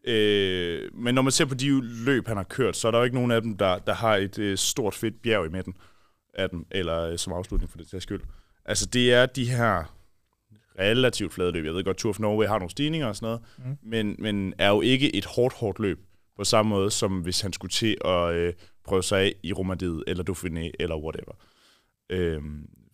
[0.05, 3.03] Øh, men når man ser på de løb, han har kørt, så er der jo
[3.03, 5.74] ikke nogen af dem, der, der har et øh, stort fedt bjerg i midten
[6.34, 8.22] af dem, eller øh, som afslutning for det til skyld.
[8.66, 9.95] Altså det er de her
[10.80, 11.66] relativt flade løb.
[11.66, 13.89] Jeg ved godt, Tour of Norway har nogle stigninger og sådan noget, mm.
[13.89, 15.99] men, men er jo ikke et hårdt, hårdt løb
[16.38, 18.53] på samme måde, som hvis han skulle til at øh,
[18.84, 21.34] prøve sig af i Romandiet, eller Dauphiné, eller whatever.
[22.09, 22.41] Øh,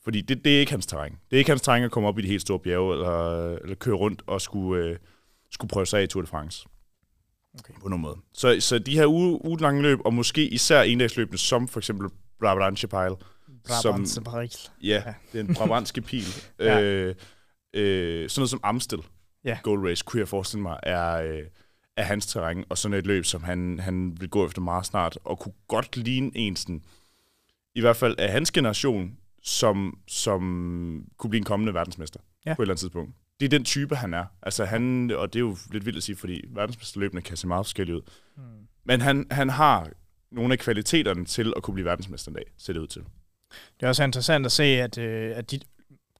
[0.03, 1.11] fordi det, det er ikke hans terræn.
[1.11, 3.75] Det er ikke hans terræn at komme op i de helt store bjerge, eller, eller
[3.75, 4.85] køre rundt og skulle...
[4.85, 4.97] Øh,
[5.51, 6.67] skulle prøve sig af i Tour de France.
[7.59, 7.73] Okay.
[7.81, 8.17] På nogen måde.
[8.33, 12.87] Så, så de her uge, ugelange løb, og måske især endagsløbene, som for eksempel Brabantse
[12.87, 13.15] Pile,
[13.67, 14.71] Brabantse Paris.
[14.83, 16.23] Ja, ja, det er en brabantske pil.
[16.59, 16.81] ja.
[16.81, 17.15] øh,
[17.73, 18.99] øh, sådan noget som Amstel
[19.45, 19.57] ja.
[19.63, 21.43] Gold Race, kunne jeg forestille mig, er, øh,
[21.97, 25.17] er hans terræn, og sådan et løb, som han, han vil gå efter meget snart,
[25.23, 26.83] og kunne godt ligne en sådan,
[27.75, 30.41] i hvert fald af hans generation, som, som
[31.17, 32.53] kunne blive en kommende verdensmester ja.
[32.55, 33.15] på et eller andet tidspunkt.
[33.39, 34.25] Det er den type, han er.
[34.41, 37.65] Altså han, og det er jo lidt vildt at sige, fordi verdensmesterløbene kan se meget
[37.65, 38.01] forskellige ud.
[38.35, 38.43] Hmm.
[38.83, 39.89] Men han, han har
[40.31, 43.01] nogle af kvaliteterne til at kunne blive verdensmester en dag, ser det ud til.
[43.79, 45.59] Det er også interessant at se, at, øh, at de,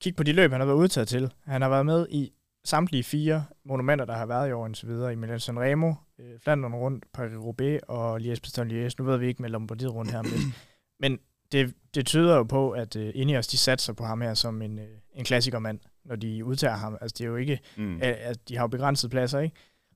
[0.01, 1.31] kig på de løb, han har været udtaget til.
[1.45, 2.31] Han har været med i
[2.65, 5.13] samtlige fire monumenter, der har været i år så videre.
[5.13, 8.91] I Milan Sanremo, øh, Flandern rundt, Paris-Roubaix og Liège-Bastogne-Liège.
[8.99, 10.21] Nu ved vi ikke med Lombardiet rundt her.
[10.21, 10.53] Men,
[10.99, 11.19] men
[11.51, 14.79] det, det tyder jo på, at uh, Ineos de satser på ham her som en,
[14.79, 14.85] uh,
[15.15, 16.97] en klassikermand, når de udtager ham.
[17.01, 17.99] Altså, det er jo ikke, mm.
[18.01, 19.55] at de har jo begrænsede pladser, ikke?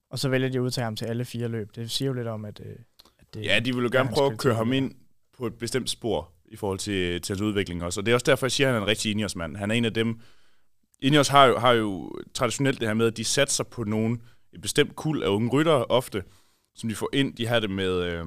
[0.10, 1.76] Og så vælger de at udtage ham til alle fire løb.
[1.76, 2.66] Det siger jo lidt om, at, uh,
[3.20, 4.95] at det, Ja, de vil jo gerne prøve at køre ham ind
[5.38, 7.99] på et bestemt spor i forhold til, til hans udvikling også.
[7.99, 9.58] Og det er også derfor, jeg siger, at han er en rigtig Ineos-mand.
[9.58, 10.20] Han er en af dem...
[11.01, 14.22] Ineos har jo, har jo traditionelt det her med, at de satser på nogen,
[14.54, 16.24] et bestemt kul af unge ryttere ofte,
[16.76, 17.36] som de får ind.
[17.36, 18.26] De har det med øh,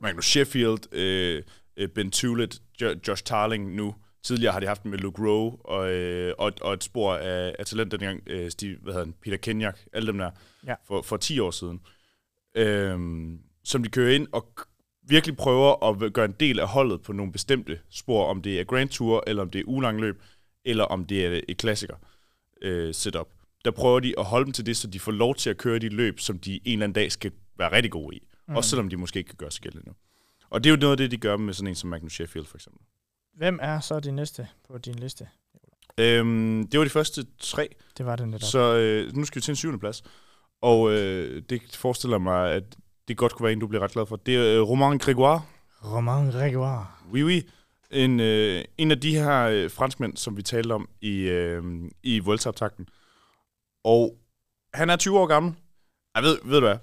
[0.00, 1.42] Magnus Sheffield, øh,
[1.76, 3.94] øh, Ben Tulet, jo, Josh Tarling nu.
[4.22, 7.66] Tidligere har de haft med Luke Rowe og, øh, og, og et spor af, af
[7.66, 10.30] talent dengang, øh, Steve, hvad hedder han, Peter Kenyak, alle dem der,
[10.66, 10.74] ja.
[10.86, 11.80] for, for 10 år siden.
[12.56, 12.98] Øh,
[13.64, 14.52] som de kører ind og
[15.08, 18.64] virkelig prøver at gøre en del af holdet på nogle bestemte spor, om det er
[18.64, 20.22] Grand Tour, eller om det er ulang løb,
[20.64, 21.96] eller om det er et klassiker
[22.62, 23.28] øh, setup.
[23.64, 25.78] Der prøver de at holde dem til det, så de får lov til at køre
[25.78, 28.22] de løb, som de en eller anden dag skal være rigtig gode i.
[28.48, 28.56] Mm.
[28.56, 29.94] Også selvom de måske ikke kan gøre sig gældende nu.
[30.52, 32.46] Og det er jo noget af det, de gør med sådan en som Magnus Sheffield,
[32.46, 32.82] for eksempel.
[33.34, 35.28] Hvem er så de næste på din liste?
[35.98, 37.68] Øhm, det var de første tre.
[37.98, 38.50] Det var det netop.
[38.50, 40.02] Så øh, nu skal vi til en syvende plads.
[40.62, 42.76] Og øh, det forestiller mig, at
[43.08, 44.16] det godt kunne være en, du bliver ret glad for.
[44.16, 45.40] Det er øh, Romain Grégoire.
[45.84, 46.86] Romain Grégoire.
[47.12, 47.42] Oui, oui.
[47.90, 51.62] En, øh, en af de her øh, franskmænd, som vi talte om i, øh,
[52.02, 52.88] i Vuelta-optakten.
[53.84, 54.18] Og
[54.74, 55.54] han er 20 år gammel.
[56.14, 56.78] Jeg ved, ved du hvad?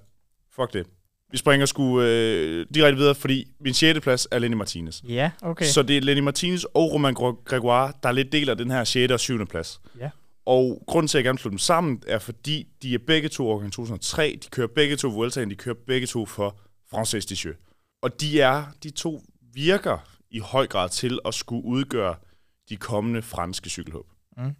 [0.51, 0.87] Fuck det.
[1.31, 3.99] Vi springer sgu øh, direkte videre, fordi min 6.
[3.99, 5.01] plads er Lenny Martinez.
[5.07, 5.65] Ja, okay.
[5.65, 7.13] Så det er Lenny Martinez og Roman
[7.45, 9.11] Gregoire, der er lidt del af den her 6.
[9.13, 9.47] og 7.
[9.47, 9.81] plads.
[9.99, 10.09] Ja.
[10.45, 13.49] Og grunden til, at jeg gerne slå dem sammen, er fordi de er begge to
[13.49, 14.39] årgang 2003.
[14.43, 16.59] De kører begge to Vueltaen, de kører begge to for
[16.91, 17.57] Francis Descheux.
[18.01, 19.23] Og de er, de to
[19.53, 19.97] virker
[20.31, 22.15] i høj grad til at skulle udgøre
[22.69, 24.05] de kommende franske cykelhåb.
[24.37, 24.55] Mm.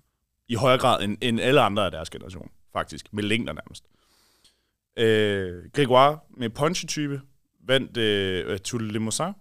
[0.50, 3.14] I højere grad end, end alle andre af deres generation, faktisk.
[3.14, 3.84] Med længder nærmest.
[5.00, 7.22] Øh, Grégoire med ponche-type
[7.68, 9.32] vandt øh, Tour Limousin.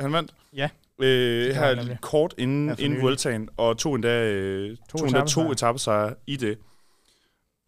[0.00, 0.34] Han vandt.
[0.56, 0.68] Ja.
[1.00, 5.26] Øh, her er kort inden, ja, inden Vueltaen, og tog endda, øh, to, tog endda
[5.26, 6.58] to etappesejre i det.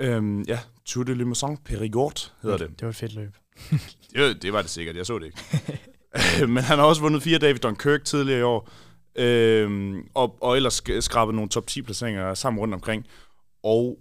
[0.00, 2.68] Øhm, ja, Tour de Limousin Périgord hedder det.
[2.70, 3.34] Det var et fedt løb.
[4.12, 6.46] det, var, det var det sikkert, jeg så det ikke.
[6.54, 8.70] Men han har også vundet fire David Dunkirk tidligere i år,
[9.16, 13.06] øhm, og, og ellers skrabet nogle top 10 placeringer sammen rundt omkring.
[13.62, 13.98] Og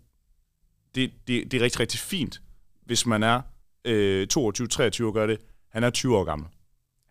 [0.95, 2.41] det, det, det er rigtig, rigtig fint,
[2.89, 3.41] hvis man er
[3.85, 5.37] øh, 22-23 og gør det.
[5.71, 6.47] Han er 20 år gammel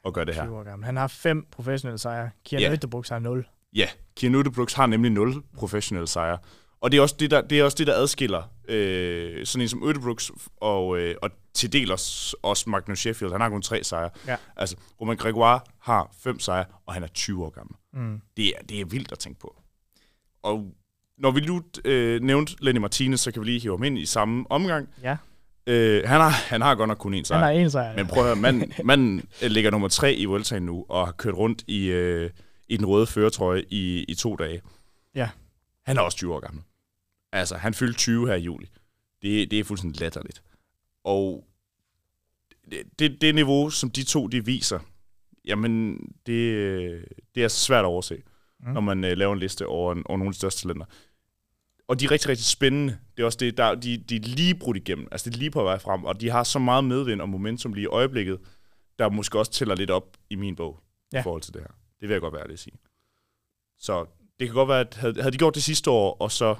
[0.05, 0.45] og gør det her.
[0.45, 0.87] 20 år gammel.
[0.87, 2.31] Han har fem professionelle sejre.
[2.45, 2.73] Kian yeah.
[2.73, 3.47] Ødebrooks har 0.
[3.73, 6.39] Ja, Kian Ødebrooks har nemlig 0 professionelle sejre.
[6.81, 9.69] Og det er også det, der, det, er også det, der adskiller øh, sådan en
[9.69, 13.33] som Ødebrooks og, øh, og til del også, også Magnus Sheffield.
[13.33, 14.11] Han har kun tre sejre.
[14.27, 14.37] Ja.
[14.57, 17.77] Altså, Roman Gregoire har fem sejre, og han er 20 år gammel.
[17.93, 18.21] Mm.
[18.37, 19.57] Det, er, det er vildt at tænke på.
[20.43, 20.75] Og
[21.19, 24.07] når vi nu øh, nævnte Lenny Martinez, så kan vi lige hive ham ind i
[24.07, 24.89] samme omgang.
[25.03, 25.17] Ja.
[25.69, 27.39] Øh, han, har, han har godt nok kun én sejr.
[27.39, 27.97] Han har én sejr.
[27.97, 31.35] Men prøv at høre, manden, manden ligger nummer tre i Vueltaen nu, og har kørt
[31.35, 32.31] rundt i, øh,
[32.69, 34.63] i den røde føretrøje i, i to dage.
[35.15, 35.31] Ja.
[35.87, 36.63] Han er også 20 år gammel.
[37.33, 38.69] Altså, han fyldte 20 her i juli.
[39.23, 40.43] Det, det er fuldstændig latterligt.
[41.05, 41.45] Og
[42.71, 44.79] det, det, det niveau, som de to de viser,
[45.45, 47.05] jamen, det,
[47.35, 48.23] det er svært at overse,
[48.61, 48.73] mm.
[48.73, 50.87] når man uh, laver en liste over, over nogle af de største talenter.
[51.89, 52.99] Og de er rigtig, rigtig spændende.
[53.17, 55.09] Det er også det, der, de, de er lige brudt igennem.
[55.13, 57.73] Altså, det er lige på vej frem, og de har så meget medvind og momentum
[57.73, 58.39] lige i øjeblikket,
[58.99, 60.81] der måske også tæller lidt op i min bog
[61.13, 61.21] ja.
[61.21, 61.69] i forhold til det her.
[62.01, 62.79] Det vil jeg godt være det at sige.
[63.79, 64.07] Så
[64.41, 66.57] det kan godt være, at havde, havde de gjort det sidste år, og så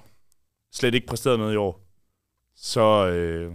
[0.73, 1.85] slet ikke præsteret noget i år,
[2.57, 3.53] så, øh,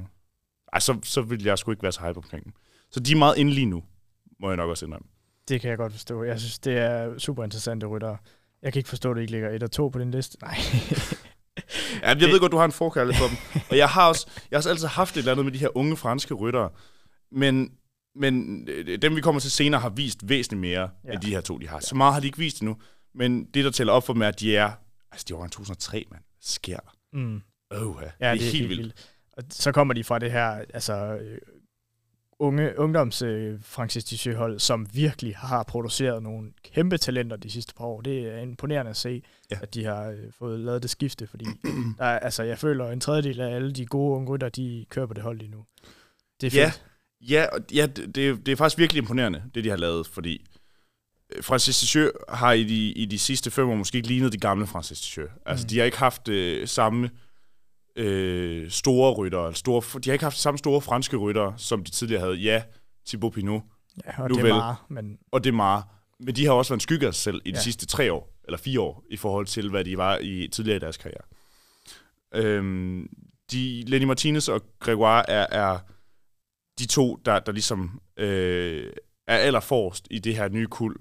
[0.73, 2.53] ej, så, så vil jeg sgu ikke være så hype omkring dem.
[2.91, 3.83] Så de er meget indelige nu,
[4.39, 5.07] må jeg nok også indrømme.
[5.47, 6.23] Det kan jeg godt forstå.
[6.23, 8.17] Jeg synes, det er super interessante rytter.
[8.61, 10.37] Jeg kan ikke forstå, at det ikke ligger et og to på din liste.
[10.41, 10.55] Nej.
[12.01, 13.61] ja, jeg ved godt, du har en forkærlighed for dem.
[13.69, 15.77] Og jeg har også, jeg har også altid haft et eller andet med de her
[15.77, 16.69] unge franske ryttere.
[17.31, 17.71] Men,
[18.15, 21.11] men øh, dem, vi kommer til senere, har vist væsentligt mere, ja.
[21.11, 21.79] end de her to, de har.
[21.79, 22.77] Så meget har de ikke vist endnu.
[23.15, 24.71] Men det, der tæller op for dem, er, at de er...
[25.11, 26.23] Altså, de var en 2003, mand.
[26.41, 26.91] Sker der?
[27.13, 27.41] Mm.
[27.71, 28.05] Oh, ja.
[28.05, 28.81] ja, det er, det er helt, helt vildt.
[28.81, 29.09] vildt.
[29.37, 31.19] Og så kommer de fra det her altså,
[32.39, 37.85] unge ungdoms øh, Francis hold som virkelig har produceret nogle kæmpe talenter de sidste par
[37.85, 38.01] år.
[38.01, 39.57] Det er imponerende at se, ja.
[39.61, 41.45] at de har øh, fået lavet det skifte, fordi
[41.99, 44.85] der er, altså, jeg føler, at en tredjedel af alle de gode unge rytter, de
[44.89, 45.65] kører på det hold lige nu.
[46.41, 46.83] Det er fedt.
[47.29, 50.45] Ja, ja, ja det, det er faktisk virkelig imponerende, det de har lavet, fordi
[51.35, 54.37] øh, Francis Ticheux har i de, i de sidste fem år måske ikke lignet de
[54.37, 55.31] gamle Francis Ticheux.
[55.45, 55.69] Altså, mm.
[55.69, 57.09] de har ikke haft øh, samme
[57.95, 59.53] øh, store ryttere.
[59.53, 62.35] Store, de har ikke haft samme store franske ryttere, som de tidligere havde.
[62.35, 62.63] Ja,
[63.07, 63.61] Thibaut Pinot.
[64.05, 65.17] Ja, og det er meget, men...
[65.31, 65.83] Og det er meget.
[66.19, 67.61] Men de har også været en skygge af sig selv i de ja.
[67.61, 70.79] sidste tre år, eller fire år, i forhold til, hvad de var i tidligere i
[70.79, 71.23] deres karriere.
[72.35, 73.09] Øhm,
[73.51, 75.79] de, Lenny Martinez og Gregoire er, er
[76.79, 78.93] de to, der, der ligesom øh,
[79.27, 80.95] er allerforrest i det her nye kul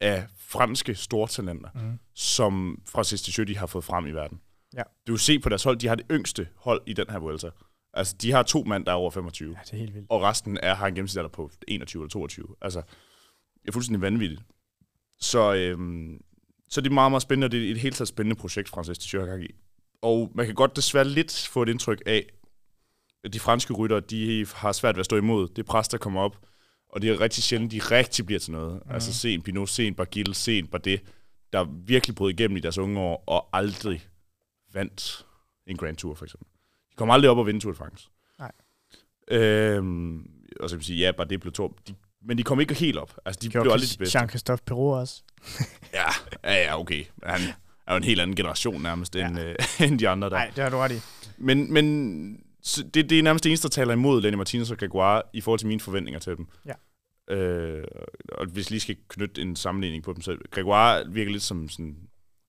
[0.00, 1.98] af franske stortalenter, mm.
[2.14, 4.40] som Francis de har fået frem i verden.
[4.76, 4.82] Ja.
[5.06, 7.50] Du kan se på deres hold, de har det yngste hold i den her Vuelta.
[7.92, 9.52] Altså, de har to mand, der er over 25.
[9.52, 10.06] Ja, det er helt vildt.
[10.10, 12.46] Og resten er, har en gennemsnitsalder på 21 eller 22.
[12.60, 12.82] Altså,
[13.62, 14.42] det er fuldstændig vanvittigt.
[15.18, 16.20] Så, øhm,
[16.68, 18.98] så det er meget, meget spændende, og det er et helt taget spændende projekt, Francis
[18.98, 19.54] de gang i.
[20.02, 22.26] Og man kan godt desværre lidt få et indtryk af,
[23.24, 26.20] at de franske rytter, de har svært ved at stå imod det pres, der kommer
[26.20, 26.38] op.
[26.88, 28.74] Og det er rigtig sjældent, de rigtig bliver til noget.
[28.86, 28.92] Mm.
[28.92, 31.02] Altså se en Pinot, se en Bargiel, se en Bardet,
[31.52, 34.08] der virkelig brød igennem i deres unge år, og aldrig
[34.76, 35.26] vandt
[35.66, 36.48] en Grand Tour, for eksempel.
[36.90, 38.08] De kommer aldrig op og vinde Tour de France.
[38.38, 38.52] Nej.
[39.30, 41.76] Øhm, og så vil sige, ja, bare det blev to.
[41.88, 43.16] De, men de kom ikke helt op.
[43.24, 44.18] Altså, de Gjorde blev aldrig de bedste.
[44.18, 45.22] Jean-Christophe Perrault også.
[45.98, 46.08] ja,
[46.44, 47.04] ja, ja, okay.
[47.22, 47.40] Han
[47.86, 49.28] er jo en helt anden generation nærmest, ja.
[49.28, 49.54] end, øh,
[49.86, 50.36] end de andre der.
[50.36, 51.00] Nej, det har du ret i.
[51.38, 51.86] Men, men
[52.94, 55.58] det, det er nærmest det eneste, der taler imod Lenny Martinez og Gregoire i forhold
[55.58, 56.46] til mine forventninger til dem.
[56.66, 56.74] Ja.
[57.34, 57.84] Øh,
[58.32, 61.96] og hvis lige skal knytte en sammenligning på dem, så Gregoire virker lidt som sådan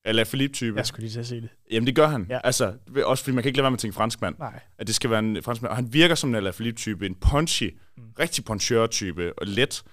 [0.08, 0.78] eller Philippe-type.
[0.78, 1.50] Jeg skulle lige til at se det.
[1.72, 2.26] Jamen, det gør han.
[2.30, 2.40] Ja.
[2.44, 2.74] Altså,
[3.06, 4.36] også fordi man kan ikke lade være med at tænke franskmand.
[4.40, 4.60] Nej.
[4.78, 5.70] At det skal være en franskmand.
[5.70, 7.06] Og han virker som en Philippe-type.
[7.06, 8.04] En punchy, mm.
[8.20, 9.40] rigtig puncheur-type.
[9.40, 9.84] Og let.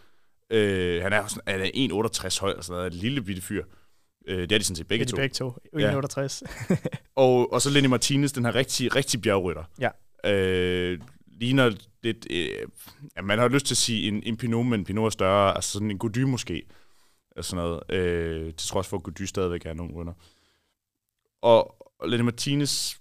[0.51, 2.93] Øh, han er, sådan, han er 1,68 høj og sådan noget.
[2.93, 3.65] En lille bitte fyr.
[4.29, 5.17] Øh, det er de sådan set begge det er to.
[5.17, 6.21] begge to.
[6.21, 6.43] 1,68.
[6.71, 6.77] Ja.
[7.23, 9.65] og, og så Lenny Martinez, den her rigtig, rigtig bjergrytter.
[9.81, 9.89] Ja.
[10.33, 10.99] Øh,
[11.41, 12.27] ligner lidt...
[12.31, 12.49] Øh,
[13.17, 15.55] ja, man har lyst til at sige en, en Pinot, men Pinot er større.
[15.55, 16.63] Altså sådan en Gody måske
[17.37, 20.13] og sådan noget, øh, til trods for, at Gody stadigvæk er nogle runder.
[21.43, 22.95] Og, og Lenny Martinez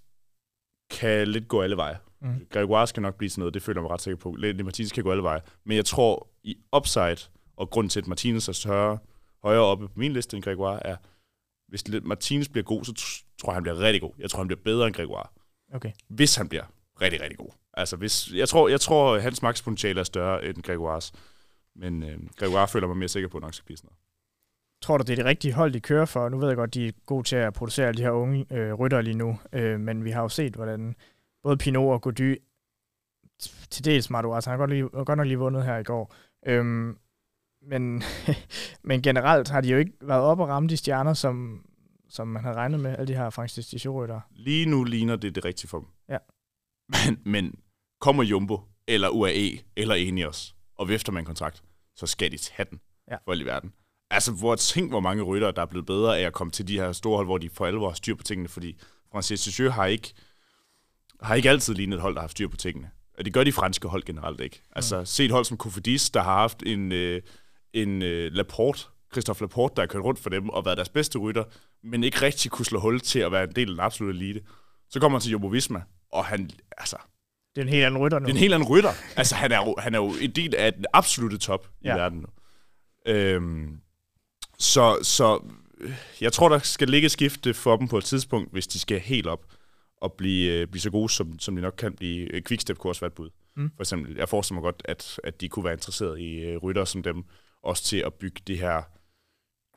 [0.90, 1.98] kan lidt gå alle veje.
[2.22, 2.48] Mm.
[2.50, 4.32] Gregoire skal nok blive sådan noget, det føler jeg mig ret sikker på.
[4.32, 5.42] Lenny Martinez kan gå alle veje.
[5.64, 7.18] Men jeg tror, i upside,
[7.58, 8.98] og grund til, at Martinez er større,
[9.44, 10.96] højere oppe på min liste end Gregoire, er,
[11.68, 12.94] hvis Martinez bliver god, så
[13.42, 14.12] tror jeg, han bliver rigtig god.
[14.20, 15.28] Jeg tror, han bliver bedre end Gregoire.
[15.74, 15.92] Okay.
[16.08, 16.64] Hvis han bliver
[17.02, 17.50] rigtig, rigtig god.
[17.74, 21.12] Altså, hvis, jeg, tror, jeg tror, hans makspotentiale er større end Gregoires.
[21.76, 24.03] Men øh, Gregoire føler mig mere sikker på, at nok skal blive sådan noget.
[24.84, 26.30] Tror du, det er det rigtige hold, de kører for?
[26.30, 28.74] Nu ved jeg godt, de er gode til at producere alle de her unge øh,
[28.74, 30.96] rytter lige nu, øh, men vi har jo set, hvordan
[31.44, 32.38] både Pinot og Gody
[33.70, 36.16] til dels Mardo, altså han har godt, lige, godt nok lige vundet her i går.
[36.46, 36.98] Øhm,
[37.62, 38.04] men,
[38.90, 41.66] men generelt har de jo ikke været op og ramme de stjerner, som,
[42.10, 44.22] som man havde regnet med, alle de her Francis Tichot-rytter.
[44.32, 45.88] Lige nu ligner det det rigtige for dem.
[46.10, 46.18] Ja.
[46.90, 47.56] Men, men
[48.02, 51.64] kommer Jumbo, eller UAE, eller Enios, og vifter en kontrakt,
[51.96, 52.80] så skal de tage den
[53.12, 53.18] ja.
[53.26, 53.74] for i verden.
[54.14, 56.80] Altså, hvor tænk, hvor mange ryttere, der er blevet bedre af at komme til de
[56.80, 58.78] her store hold, hvor de for alvor har styr på tingene, fordi
[59.12, 60.14] Francis Ticheux har ikke,
[61.22, 62.90] har ikke altid lignet et hold, der har styr på tingene.
[63.18, 64.62] Og det gør de franske hold generelt ikke.
[64.76, 65.06] Altså, mm.
[65.06, 67.22] se et hold som Kofidis, der har haft en, øh,
[67.74, 71.20] en øh, Laporte, Christophe Laporte, der har kørt rundt for dem og været deres bedste
[71.20, 71.44] rytter,
[71.84, 74.42] men ikke rigtig kunne slå hul til at være en del af den absolutte elite.
[74.90, 76.98] Så kommer han til Jumbo Visma, og han, altså...
[77.56, 78.26] Det er en helt anden rytter nu.
[78.26, 78.92] Det er en helt anden rytter.
[79.16, 81.96] altså, han er jo, han er jo en del af den absolute top ja.
[81.96, 82.28] i verden nu.
[83.12, 83.80] Øhm,
[84.60, 85.44] så, så
[86.22, 89.28] jeg tror, der skal ligge skifte for dem på et tidspunkt, hvis de skal helt
[89.28, 89.46] op
[89.98, 92.42] og blive, øh, blive så gode, som, som de nok kan blive.
[92.42, 93.30] Quickstep kunne også være et bud.
[93.56, 93.72] Mm.
[93.76, 97.04] For eksempel, jeg forestiller mig godt, at, at de kunne være interesseret i rytter som
[97.04, 97.24] dem,
[97.64, 98.82] også til at bygge det her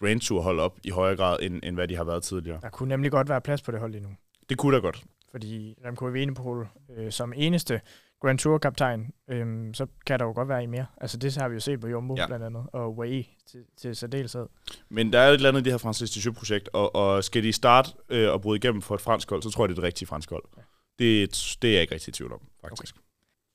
[0.00, 2.58] Grand Tour hold op i højere grad, end, end hvad de har været tidligere.
[2.62, 4.08] Der kunne nemlig godt være plads på det hold lige nu.
[4.48, 5.04] Det kunne der godt.
[5.30, 6.66] Fordi Remco Evenepoel
[6.96, 7.80] øh, som eneste
[8.20, 10.86] Grand Tour-kaptajn, øhm, så kan der jo godt være i mere.
[11.00, 12.26] Altså det har vi jo set på Jumbo ja.
[12.26, 14.46] blandt andet, og UAE til, til særdeleshed.
[14.88, 17.52] Men der er et eller andet i det her Francis Ticheux-projekt, og, og skal de
[17.52, 19.84] starte øh, og bryde igennem for et fransk hold, så tror jeg, det er et
[19.84, 20.44] rigtigt fransk hold.
[20.56, 20.62] Ja.
[20.98, 22.94] Det, det er jeg ikke rigtig i tvivl om, faktisk.
[22.94, 23.02] Okay.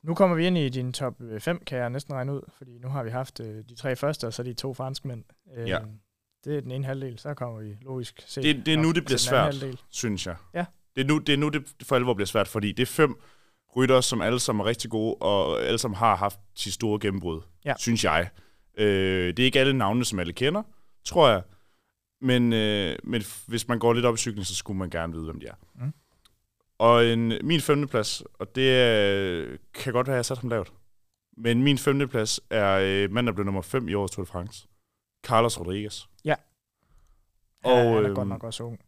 [0.04, 2.90] Nu kommer vi ind i din top 5, kan jeg næsten regne ud, fordi nu
[2.90, 5.24] har vi haft øh, de tre første, og så de to franskmænd.
[5.58, 5.80] Øh, ja.
[6.44, 8.42] Det er den ene halvdel, så kommer vi logisk se.
[8.42, 10.36] Det, det er nu, det bliver svært, synes jeg.
[10.54, 10.66] Ja.
[10.96, 13.22] Det er nu, det, er nu, det for alvor bliver svært, fordi det er fem
[13.76, 17.42] rytter, som alle sammen er rigtig gode, og alle sammen har haft sit store gennembrud,
[17.66, 17.74] ja.
[17.78, 18.30] synes jeg.
[18.78, 20.64] Øh, det er ikke alle navne, som alle kender,
[21.06, 21.42] tror jeg.
[22.22, 25.26] Men, øh, men hvis man går lidt op i cykling, så skulle man gerne vide,
[25.26, 25.56] hvem de er.
[25.76, 25.94] Mm.
[26.78, 30.50] Og en, min femteplads, og det øh, kan godt være, at jeg har sat ham
[30.50, 30.74] lavt.
[31.38, 34.68] Men min femteplads er øh, mand, der blev nummer 5 i årets Tour de France.
[35.24, 36.06] Carlos Rodriguez.
[36.26, 36.36] Ja,
[37.64, 38.80] Og, han er øhm, godt nok også ung.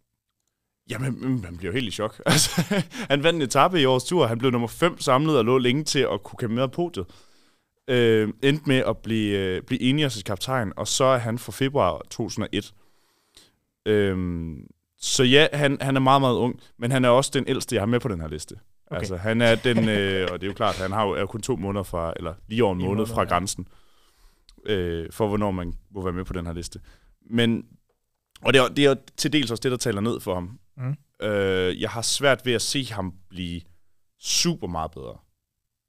[0.89, 2.21] Jamen, mm, man bliver jo helt i chok.
[2.25, 4.27] Altså, han vandt en etape i årets tur.
[4.27, 7.05] Han blev nummer 5 samlet og lå længe til at kunne kæmpe med på podiet.
[7.87, 11.51] Øh, endte med at blive, øh, blive enig som kaptajn, og så er han fra
[11.51, 12.73] februar 2001.
[13.85, 14.17] Øh,
[14.99, 17.81] så ja, han, han er meget, meget ung, men han er også den ældste, jeg
[17.81, 18.55] har med på den her liste.
[18.87, 18.97] Okay.
[18.99, 21.41] Altså, han er den, øh, og det er jo klart, han har jo, er kun
[21.41, 23.27] to måneder fra, eller lige over en måned måned, fra ja.
[23.27, 23.67] grænsen,
[24.65, 26.79] øh, for hvornår man må være med på den her liste.
[27.29, 27.65] Men,
[28.41, 30.59] og det er, det er til dels også det, der taler ned for ham.
[30.77, 30.95] Mm.
[31.21, 33.61] Øh, jeg har svært ved at se ham blive
[34.19, 35.17] super meget bedre,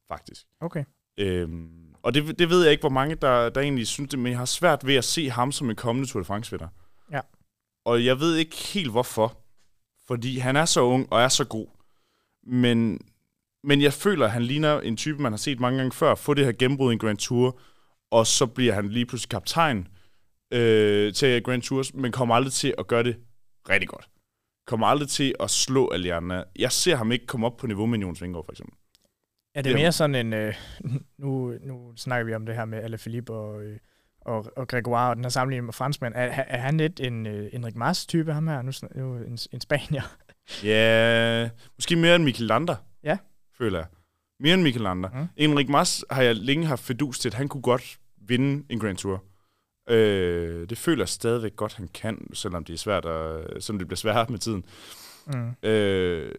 [0.08, 0.46] faktisk.
[0.60, 0.84] Okay.
[1.18, 4.30] Øhm, og det, det ved jeg ikke, hvor mange, der, der egentlig synes det, men
[4.30, 6.68] jeg har svært ved at se ham som en kommende Tour de France-vinder.
[7.12, 7.20] Ja.
[7.84, 9.38] Og jeg ved ikke helt hvorfor,
[10.06, 11.66] fordi han er så ung og er så god.
[12.46, 13.00] Men,
[13.64, 16.34] men jeg føler, at han ligner en type, man har set mange gange før, få
[16.34, 17.60] det her gennembrud i en Grand Tour,
[18.10, 19.88] og så bliver han lige pludselig kaptajn
[20.50, 23.16] øh, til Grand Tours, men kommer aldrig til at gøre det
[23.68, 24.08] rigtig godt.
[24.66, 26.44] Kommer aldrig til at slå andre.
[26.58, 28.74] Jeg ser ham ikke komme op på niveau med Jon Svinggaard, for eksempel.
[29.54, 30.32] Er det mere sådan en...
[30.32, 30.54] Øh,
[31.18, 33.78] nu, nu snakker vi om det her med Alaphilippe og, øh,
[34.20, 36.14] og, og Gregoire og den her sammenligning med franskmænd.
[36.16, 38.62] Er, er han lidt en øh, Enrik Mas-type, ham her?
[38.62, 40.02] Nu, nu en, en spanier.
[40.64, 42.76] Ja, måske mere end Michael Lander.
[43.04, 43.18] Ja.
[43.58, 43.86] Føler jeg.
[44.40, 45.08] Mere end Michael Lander.
[45.08, 45.26] Mm.
[45.36, 47.98] Enrik Mas har jeg længe haft fedus til, at han kunne godt
[48.28, 49.24] vinde en Grand Tour.
[49.90, 53.88] Øh, det føler jeg stadigvæk godt, han kan, selvom det er svært, at, selvom det
[53.88, 54.64] bliver sværere med tiden.
[55.26, 55.68] Mm.
[55.68, 56.34] Øh,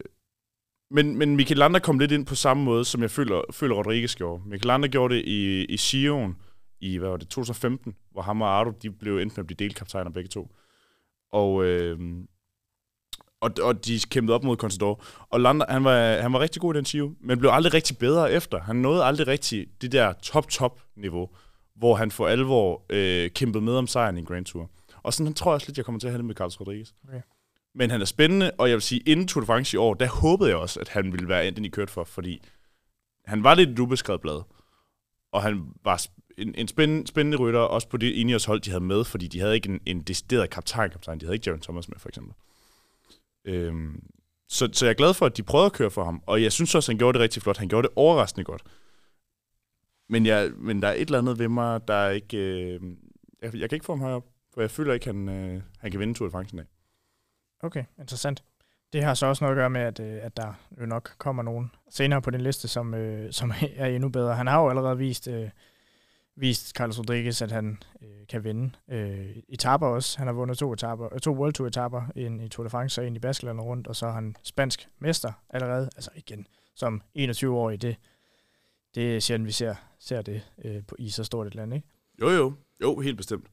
[0.90, 4.16] men, men Michael Lander kom lidt ind på samme måde, som jeg føler, føler Rodriguez
[4.16, 4.42] gjorde.
[4.46, 6.36] Michael Lander gjorde det i, i Sion
[6.80, 9.56] i hvad var det, 2015, hvor ham og Ardo, de blev endt med at blive
[9.56, 10.50] delkaptajner begge to.
[11.32, 11.98] Og, øh,
[13.40, 15.02] og, og de kæmpede op mod Contador.
[15.30, 17.98] Og Lander, han var, han var rigtig god i den Giro, men blev aldrig rigtig
[17.98, 18.60] bedre efter.
[18.60, 21.28] Han nåede aldrig rigtig det der top-top-niveau,
[21.76, 24.70] hvor han for alvor øh, kæmpede med om sejren i Grand Tour.
[25.02, 26.92] Og sådan tror jeg også lidt, jeg kommer til at have det med Carlos Rodriguez.
[27.08, 27.20] Okay.
[27.74, 30.08] Men han er spændende, og jeg vil sige, inden Tour de France i år, der
[30.08, 32.42] håbede jeg også, at han ville være den, I kørte for, fordi
[33.24, 34.42] han var lidt et ubeskrevet blad.
[35.32, 36.06] Og han var
[36.38, 39.40] en, en spændende, spændende rytter, også på det Ineos hold, de havde med, fordi de
[39.40, 41.20] havde ikke en, en decideret kaptajn-kaptajn.
[41.20, 42.34] De havde ikke Jaron Thomas med, for eksempel.
[43.44, 44.02] Øhm,
[44.48, 46.52] så, så jeg er glad for, at de prøvede at køre for ham, og jeg
[46.52, 47.56] synes også, at han gjorde det rigtig flot.
[47.56, 48.62] Han gjorde det overraskende godt.
[50.08, 52.38] Men, jeg, men der er et eller andet ved mig, der er ikke...
[52.38, 52.80] Øh,
[53.42, 55.90] jeg, jeg kan ikke få ham højere op, for jeg føler ikke, han, øh, han
[55.90, 56.66] kan vinde Tour de France dag.
[57.62, 58.44] Okay, interessant.
[58.92, 61.42] Det har så også noget at gøre med, at, øh, at der jo nok kommer
[61.42, 64.34] nogen senere på den liste, som, øh, som er endnu bedre.
[64.34, 65.48] Han har jo allerede vist, øh,
[66.36, 70.18] vist Carlos Rodriguez, at han øh, kan vinde øh, etaper også.
[70.18, 73.00] Han har vundet to, etaper, øh, to World Tour etaper, en i Tour de France
[73.00, 75.90] og en i Baskeland rundt, og så er han spansk mester allerede.
[75.96, 77.96] Altså igen, som 21-årig, det,
[78.96, 81.86] det er sjældent, vi ser, ser det øh, på, i så stort et land, ikke?
[82.20, 82.52] Jo, jo.
[82.82, 83.46] Jo, helt bestemt.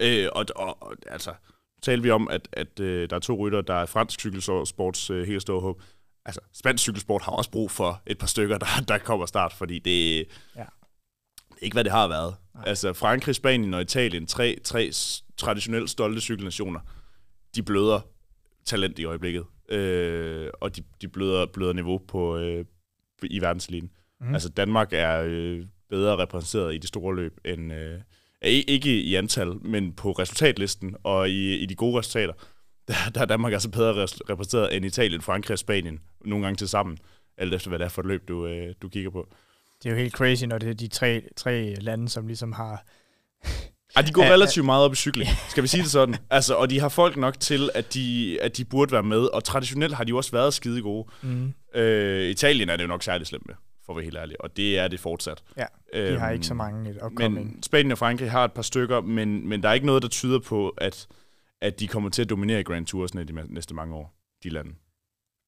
[0.00, 1.34] Øh, og, og, og altså,
[1.82, 5.26] taler vi om, at, at øh, der er to rytter, der er fransk cykelsports øh,
[5.26, 5.82] helt store håb.
[6.24, 9.78] Altså, spansk cykelsport har også brug for et par stykker, der, der kommer start, fordi
[9.78, 10.18] det,
[10.56, 10.60] Ja.
[10.60, 10.66] er
[11.62, 12.36] ikke, hvad det har været.
[12.54, 12.64] Nej.
[12.66, 14.90] Altså, Frankrig, Spanien og Italien, tre, tre
[15.36, 16.80] traditionelt stolte cykelnationer,
[17.54, 18.00] de bløder
[18.64, 19.44] talent i øjeblikket.
[19.68, 22.64] Øh, og de, de bløder, bløder niveau på, øh,
[23.22, 23.90] i verdenseliten.
[24.20, 24.34] Mm.
[24.34, 27.72] Altså Danmark er øh, bedre repræsenteret i de store løb end...
[27.72, 28.00] Øh,
[28.42, 32.32] ikke i antal, men på resultatlisten og i, i de gode resultater,
[32.88, 36.68] der, der er Danmark altså bedre repræsenteret end Italien, Frankrig og Spanien, nogle gange til
[36.68, 36.98] sammen,
[37.38, 39.28] alt efter hvad det er for et løb, du, øh, du kigger på.
[39.82, 42.84] Det er jo helt crazy, når det er de tre, tre lande, som ligesom har...
[43.96, 46.16] Ej, de går relativt meget op i cykling, skal vi sige det sådan.
[46.30, 49.44] Altså, og de har folk nok til, at de, at de burde være med, og
[49.44, 51.08] traditionelt har de også været skide gode.
[51.22, 53.54] Mm, Øh, Italien er det jo nok særligt slemt med,
[53.90, 55.42] for at være helt ærlig, og det er det fortsat.
[55.56, 57.34] Ja, de har Øhm, ikke så mange et upcoming.
[57.34, 60.08] Men Spanien og Frankrig har et par stykker, men, men der er ikke noget, der
[60.08, 61.08] tyder på, at,
[61.60, 64.74] at de kommer til at dominere Grand Toursne de næste mange år, de lande.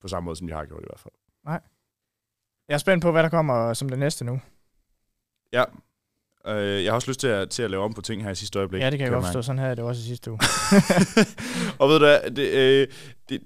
[0.00, 1.14] På samme måde, som de har gjort i hvert fald.
[2.68, 4.40] Jeg er spændt på, hvad der kommer som det næste nu.
[5.52, 5.64] Ja.
[6.46, 8.34] Øh, jeg har også lyst til at, til at lave om på ting her i
[8.34, 8.82] sidste øjeblik.
[8.82, 9.42] Ja, det kan jeg godt forstå.
[9.42, 10.40] Sådan jeg det også i sidste uge.
[11.80, 12.88] og ved du hvad, det, øh,
[13.28, 13.42] det,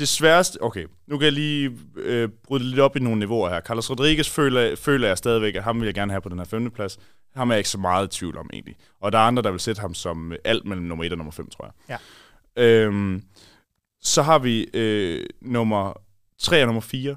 [0.00, 0.62] det sværeste...
[0.62, 3.60] Okay, nu kan jeg lige øh, bryde lidt op i nogle niveauer her.
[3.60, 6.44] Carlos Rodriguez føler, føler jeg stadigvæk, at ham vil jeg gerne have på den her
[6.44, 6.98] femte plads.
[7.34, 8.76] Ham er jeg ikke så meget i tvivl om, egentlig.
[9.00, 11.18] Og der er andre, der vil sætte ham som øh, alt mellem nummer 1 og
[11.18, 11.98] nummer 5, tror jeg.
[12.56, 12.84] Ja.
[12.84, 13.22] Øhm,
[14.00, 15.92] så har vi øh, nummer
[16.38, 17.16] 3 og nummer 4.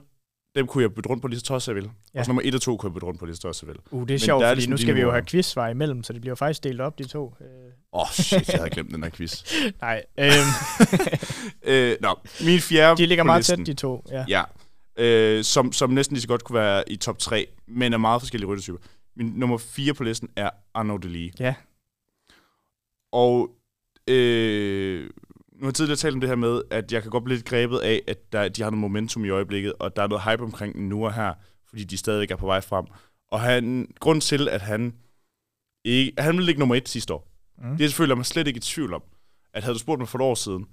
[0.56, 1.92] Dem kunne jeg bytte rundt på lige så tosset jeg vil.
[2.14, 2.20] Ja.
[2.20, 3.82] Og nummer 1 og 2 kunne jeg bytte rundt på lige så tosset jeg vil.
[3.92, 6.04] Uh, det er Men sjovt, er fordi ligesom nu skal vi jo have quizsvar imellem,
[6.04, 7.36] så det bliver faktisk delt op, de to.
[7.42, 7.48] Øh,
[7.94, 9.44] Åh, oh, shit, jeg havde glemt den her quiz.
[9.82, 10.34] nej, øhm,
[11.72, 13.66] øh, nå, min fjerde de ligger meget listen.
[13.66, 14.06] tæt, de to.
[14.12, 14.26] Ja.
[14.28, 14.44] Ja.
[14.98, 18.22] øh, som, som næsten lige så godt kunne være i top 3, men er meget
[18.22, 18.80] forskellige ryttertyper.
[19.16, 21.34] Min nummer 4 på listen er Arnaud Delis.
[21.40, 21.56] Ja.
[23.12, 23.50] Og
[24.08, 25.10] øh,
[25.54, 27.48] nu har jeg tidligere talt om det her med, at jeg kan godt blive lidt
[27.48, 30.44] grebet af, at der, de har noget momentum i øjeblikket, og der er noget hype
[30.44, 31.34] omkring den nu og her,
[31.70, 32.86] fordi de stadig er på vej frem.
[33.32, 34.94] Og han, grund til, at han
[35.86, 37.33] ikke, han ville ligge nummer et sidste år.
[37.64, 37.78] Mm.
[37.78, 39.04] Det er selvfølgelig man slet ikke i tvivl om,
[39.54, 40.66] at havde du spurgt mig for et år siden,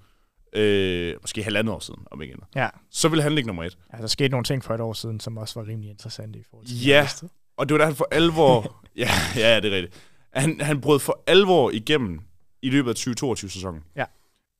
[0.53, 2.69] øh, måske halvandet år siden, om ikke andet, Ja.
[2.91, 3.79] så ville han ligge nummer et.
[3.93, 6.43] ja, der skete nogle ting for et år siden, som også var rimelig interessante i
[6.51, 7.09] forhold til Ja.
[7.21, 7.31] det.
[7.57, 8.81] Og det var da han for alvor...
[8.97, 10.03] ja, ja, det er rigtigt.
[10.33, 12.21] Han, han brød for alvor igennem
[12.63, 13.83] i løbet af 2022-sæsonen.
[13.97, 14.05] Ja.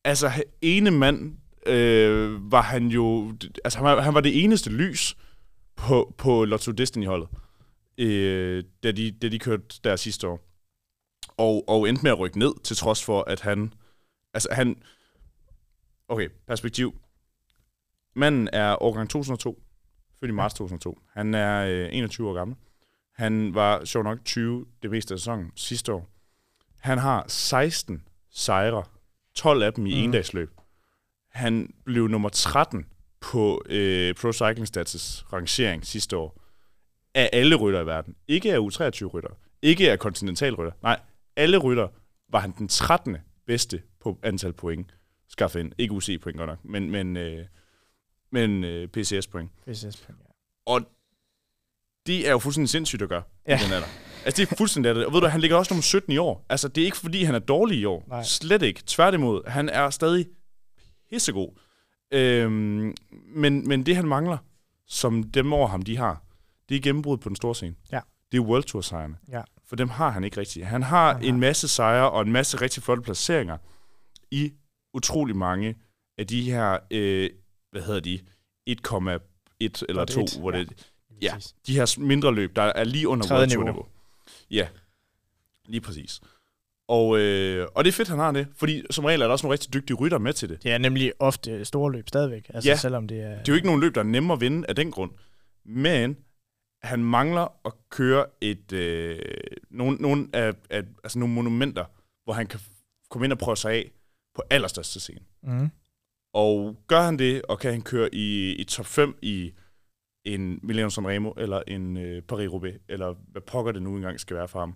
[0.03, 3.33] Altså, ene mand øh, var han jo...
[3.63, 5.15] Altså, han var, han var det eneste lys
[5.75, 7.27] på, på Lotto Destiny-holdet,
[7.97, 10.39] øh, da, de, da de kørte der sidste år.
[11.37, 13.73] Og, og endte med at rykke ned, til trods for, at han...
[14.33, 14.83] Altså, han...
[16.07, 16.95] Okay, perspektiv.
[18.15, 19.63] Manden er årgang 2002,
[20.19, 20.99] født i marts 2002.
[21.13, 22.57] Han er øh, 21 år gammel.
[23.15, 26.09] Han var sjov nok 20 det meste af sæsonen sidste år.
[26.79, 28.83] Han har 16 sejre,
[29.35, 30.03] 12 af dem i mm.
[30.03, 30.51] endagsløb.
[31.29, 32.85] Han blev nummer 13
[33.19, 36.41] på øh, Pro Cycling Stats' rangering sidste år.
[37.15, 38.15] Af alle rytter i verden.
[38.27, 39.29] Ikke af U23-rytter.
[39.61, 40.71] Ikke af kontinentalrytter.
[40.81, 40.99] Nej,
[41.35, 41.87] alle rytter
[42.29, 43.17] var han den 13.
[43.45, 44.95] bedste på antal point
[45.27, 45.71] skaffe ind.
[45.77, 47.45] Ikke UC-point godt nok, men, men, øh,
[48.31, 49.51] men øh, PCS-point.
[49.65, 50.31] PCS point, ja.
[50.65, 50.81] Og
[52.07, 53.59] det er jo fuldstændig sindssygt at gøre ja.
[53.59, 53.87] I den alder.
[54.25, 55.05] Altså, det er fuldstændig det.
[55.05, 56.45] Og ved du, han ligger også nummer 17 i år.
[56.49, 58.05] Altså, det er ikke, fordi han er dårlig i år.
[58.07, 58.23] Nej.
[58.23, 58.83] Slet ikke.
[58.85, 59.49] Tværtimod.
[59.49, 60.27] Han er stadig
[61.09, 61.59] pissegod.
[62.11, 62.95] Øhm,
[63.35, 64.37] men, men det, han mangler,
[64.87, 66.23] som dem over ham, de har,
[66.69, 67.75] det er gennembrud på den store scene.
[67.91, 67.99] Ja.
[68.31, 69.17] Det er World Tour sejrene.
[69.31, 69.41] Ja.
[69.71, 70.65] For dem har han ikke rigtigt.
[70.65, 73.57] Han har Han en masse sejre og en masse rigtig flotte placeringer
[74.31, 74.51] i
[74.93, 75.75] utrolig mange
[76.17, 77.29] af de her, øh,
[77.71, 78.19] hvad hedder de,
[78.69, 80.59] 1,1 eller 2, 1, hvor ja.
[80.59, 80.87] det,
[81.21, 81.33] Ja.
[81.33, 81.55] Præcis.
[81.67, 83.63] de her mindre løb, der er lige under World niveau.
[83.63, 83.85] niveau.
[84.51, 84.67] Ja,
[85.65, 86.21] lige præcis.
[86.87, 89.45] Og, øh, og det er fedt, han har det, fordi som regel er der også
[89.45, 90.63] nogle rigtig dygtige rytter med til det.
[90.63, 92.75] Det er nemlig ofte store løb stadigvæk, altså Ja.
[92.75, 93.29] selvom det er...
[93.29, 95.11] Det er jo ikke nogen løb, der er nemme at vinde af den grund.
[95.65, 96.17] Men
[96.83, 99.19] han mangler at køre et øh,
[99.69, 101.85] nogle, nogle, af, af, altså nogle monumenter,
[102.23, 102.59] hvor han kan
[103.09, 103.91] komme ind og prøve sig af
[104.35, 105.19] på allerstørste scene.
[105.43, 105.69] Mm.
[106.33, 109.53] Og gør han det, og kan han køre i, i top 5 i
[110.25, 114.47] en Milano Sanremo, eller en øh, Paris-Roubaix, eller hvad pokker det nu engang skal være
[114.47, 114.75] for ham,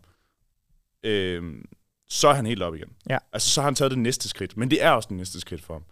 [1.03, 1.63] øh,
[2.07, 2.93] så er han helt op igen.
[3.09, 3.17] Ja.
[3.33, 4.57] Altså, så har han taget det næste skridt.
[4.57, 5.83] Men det er også det næste skridt for ham.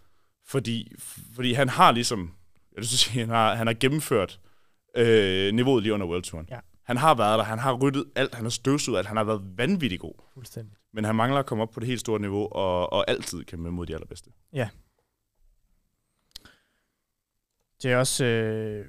[0.46, 0.92] Fordi,
[1.34, 2.34] fordi han har ligesom,
[2.72, 4.40] jeg vil sige, han har, han har gennemført
[4.96, 6.46] øh, niveauet lige under World Touren.
[6.50, 6.58] Ja.
[6.82, 9.42] Han har været der, han har ryddet alt, han har støvsuget alt, han har været
[9.56, 10.14] vanvittig god.
[10.34, 10.72] Fuldstændig.
[10.92, 13.70] Men han mangler at komme op på det helt store niveau, og, og altid kæmpe
[13.70, 14.30] mod de allerbedste.
[17.82, 18.24] Det er også...
[18.24, 18.86] Øh,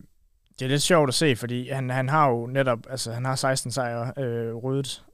[0.59, 2.79] det er lidt sjovt at se, fordi han, han har jo netop...
[2.89, 5.05] Altså, han har 16 sejre øh, ryddet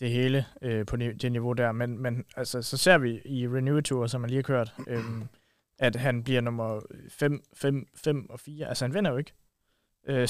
[0.00, 3.80] det hele øh, på det niveau der, men, men altså, så ser vi i Renew
[3.80, 5.04] Tour, som han lige har kørt, øh,
[5.78, 8.66] at han bliver nummer 5, 5, 5 og 4.
[8.66, 9.32] Altså, han vinder jo ikke.
[10.06, 10.28] Øh,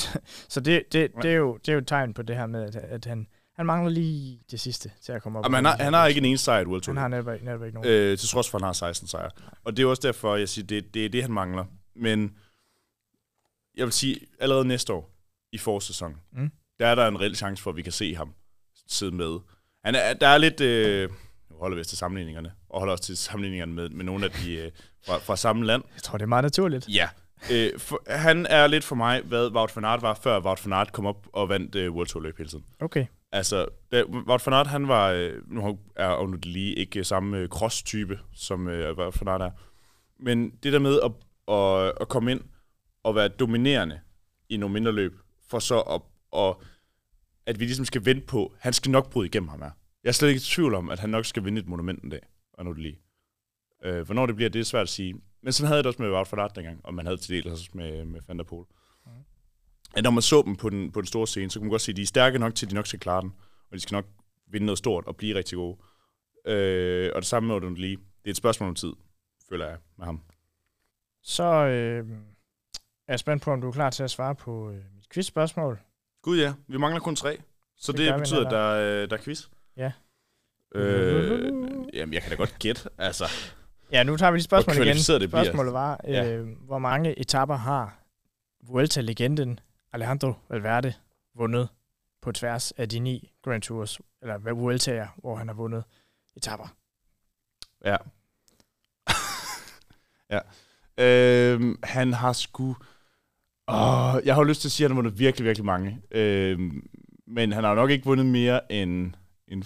[0.48, 2.62] så det, det, det, er jo, det er jo et tegn på det her med,
[2.64, 5.44] at, at han, han mangler lige det sidste til at komme op.
[5.44, 6.94] Og han, har, han har ikke en eneste sejr i World Tour.
[6.94, 7.90] Han har netop, netop ikke nogen.
[7.90, 9.30] øh, til trods for, at han har 16 sejre.
[9.64, 11.64] Og det er også derfor, jeg siger, det, det er det, han mangler.
[11.96, 12.36] Men
[13.76, 15.10] jeg vil sige, allerede næste år
[15.52, 16.50] i forårssæsonen, Mm.
[16.80, 18.34] der er der en reel chance for, at vi kan se ham
[18.88, 19.38] sidde med.
[19.84, 20.60] Han er, der er lidt...
[20.60, 21.10] Øh,
[21.50, 24.30] nu holder vi os til sammenligningerne, og holder også til sammenligningerne med, med nogle af
[24.30, 24.70] de øh,
[25.06, 25.82] fra, fra samme land.
[25.94, 26.88] Jeg tror, det er meget naturligt.
[26.88, 27.08] Ja.
[27.52, 30.72] Øh, for, han er lidt for mig, hvad Wout van Aert var, før Wout van
[30.72, 32.64] Aert kom op og vandt øh, World Tour løb hele tiden.
[32.80, 33.06] Okay.
[33.32, 37.48] Altså, da, Wout van Aert, han var, øh, nu er Arnaud lige ikke samme øh,
[37.48, 39.50] cross-type, som øh, Wout van Aert er.
[40.18, 41.12] Men det der med at,
[41.54, 42.40] at, at komme ind
[43.02, 44.00] og være dominerende
[44.48, 45.18] i nogle mindre løb,
[45.48, 46.62] for så at, og,
[47.46, 49.70] at vi ligesom skal vente på, han skal nok bryde igennem ham her.
[50.04, 52.10] Jeg er slet ikke i tvivl om, at han nok skal vinde et monument en
[52.10, 52.20] dag,
[52.58, 52.98] Arnaud lige.
[53.84, 55.14] Øh, hvornår det bliver, det er svært at sige.
[55.46, 57.34] Men sådan havde jeg det også med Wout van Aert dengang, og man havde til
[57.34, 58.66] del også med, med Van der Poel.
[59.96, 61.82] At når man så dem på den, på den store scene, så kunne man godt
[61.82, 63.32] se, at de er stærke nok til, at de nok skal klare den.
[63.70, 64.04] Og de skal nok
[64.50, 65.78] vinde noget stort og blive rigtig gode.
[66.46, 67.90] Øh, og det samme med Odin Lee.
[67.96, 68.92] Det er et spørgsmål om tid,
[69.48, 70.20] føler jeg, med ham.
[71.22, 72.10] Så øh,
[73.08, 75.78] er jeg spændt på, om du er klar til at svare på øh, mit quizspørgsmål.
[76.22, 77.38] Gud ja, vi mangler kun tre.
[77.76, 79.46] Så Det det, betyder, at der, er- der er quiz.
[79.76, 79.92] Ja.
[80.74, 81.52] Øh,
[81.94, 82.88] jamen, jeg kan da godt gætte.
[82.98, 83.24] Altså,
[83.92, 84.96] Ja, nu tager vi de spørgsmål Hvor igen.
[84.96, 85.28] det.
[85.30, 86.36] Spørgsmålet var, øh, Ja.
[86.40, 87.98] hvor mange etapper har
[88.68, 89.60] Vuelta-legenden
[89.92, 90.94] Alejandro Valverde
[91.34, 91.68] vundet
[92.22, 95.84] på tværs af de ni Grand Tours, eller Vueltaer, hvor han har vundet
[96.36, 96.74] etapper.
[97.84, 97.96] ja.
[100.34, 100.40] ja.
[100.98, 102.76] Øh, han har sgu...
[103.68, 106.00] Åh, jeg har lyst til at sige, at han har vundet virkelig, virkelig mange.
[106.10, 106.58] Øh,
[107.26, 109.14] men han har nok ikke vundet mere end,
[109.48, 109.64] end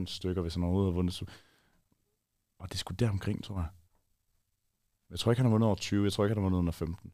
[0.00, 1.22] 15-18 stykker, hvis han overhovedet har vundet.
[2.58, 3.68] Og det er sgu der omkring, tror jeg.
[5.10, 6.04] Jeg tror ikke, han har vundet over 20.
[6.04, 7.12] Jeg tror ikke, han har vundet under 15.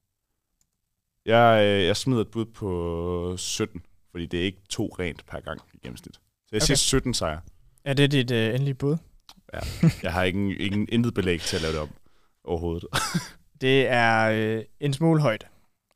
[1.26, 5.40] Jeg, øh, jeg smider et bud på 17, fordi det er ikke to rent per
[5.40, 6.14] gang i gennemsnit.
[6.14, 6.20] Så
[6.52, 6.66] jeg okay.
[6.66, 7.00] siger Okay.
[7.00, 7.40] 17 sejre.
[7.84, 8.96] Er det dit øh, endelige bud?
[10.02, 11.88] Jeg har ingen, ingen intet belæg til at lave det om
[12.44, 12.88] overhovedet.
[13.60, 15.46] Det er øh, en smule højt.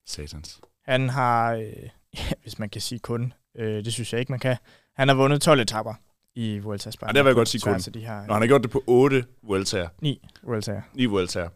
[0.07, 0.61] Satans.
[0.85, 1.63] Han har, øh,
[2.19, 4.57] ja, hvis man kan sige kun, øh, det synes jeg ikke, man kan.
[4.97, 5.95] Han har vundet 12 etapper
[6.39, 7.17] i Vuelta Spanien.
[7.17, 7.81] Ja, det vil jeg godt sige kun.
[7.95, 9.89] De her Nå, han har gjort det på 8 Vueltaer.
[10.03, 10.81] 9 Vueltaer.
[10.95, 11.49] 9 Vueltaer.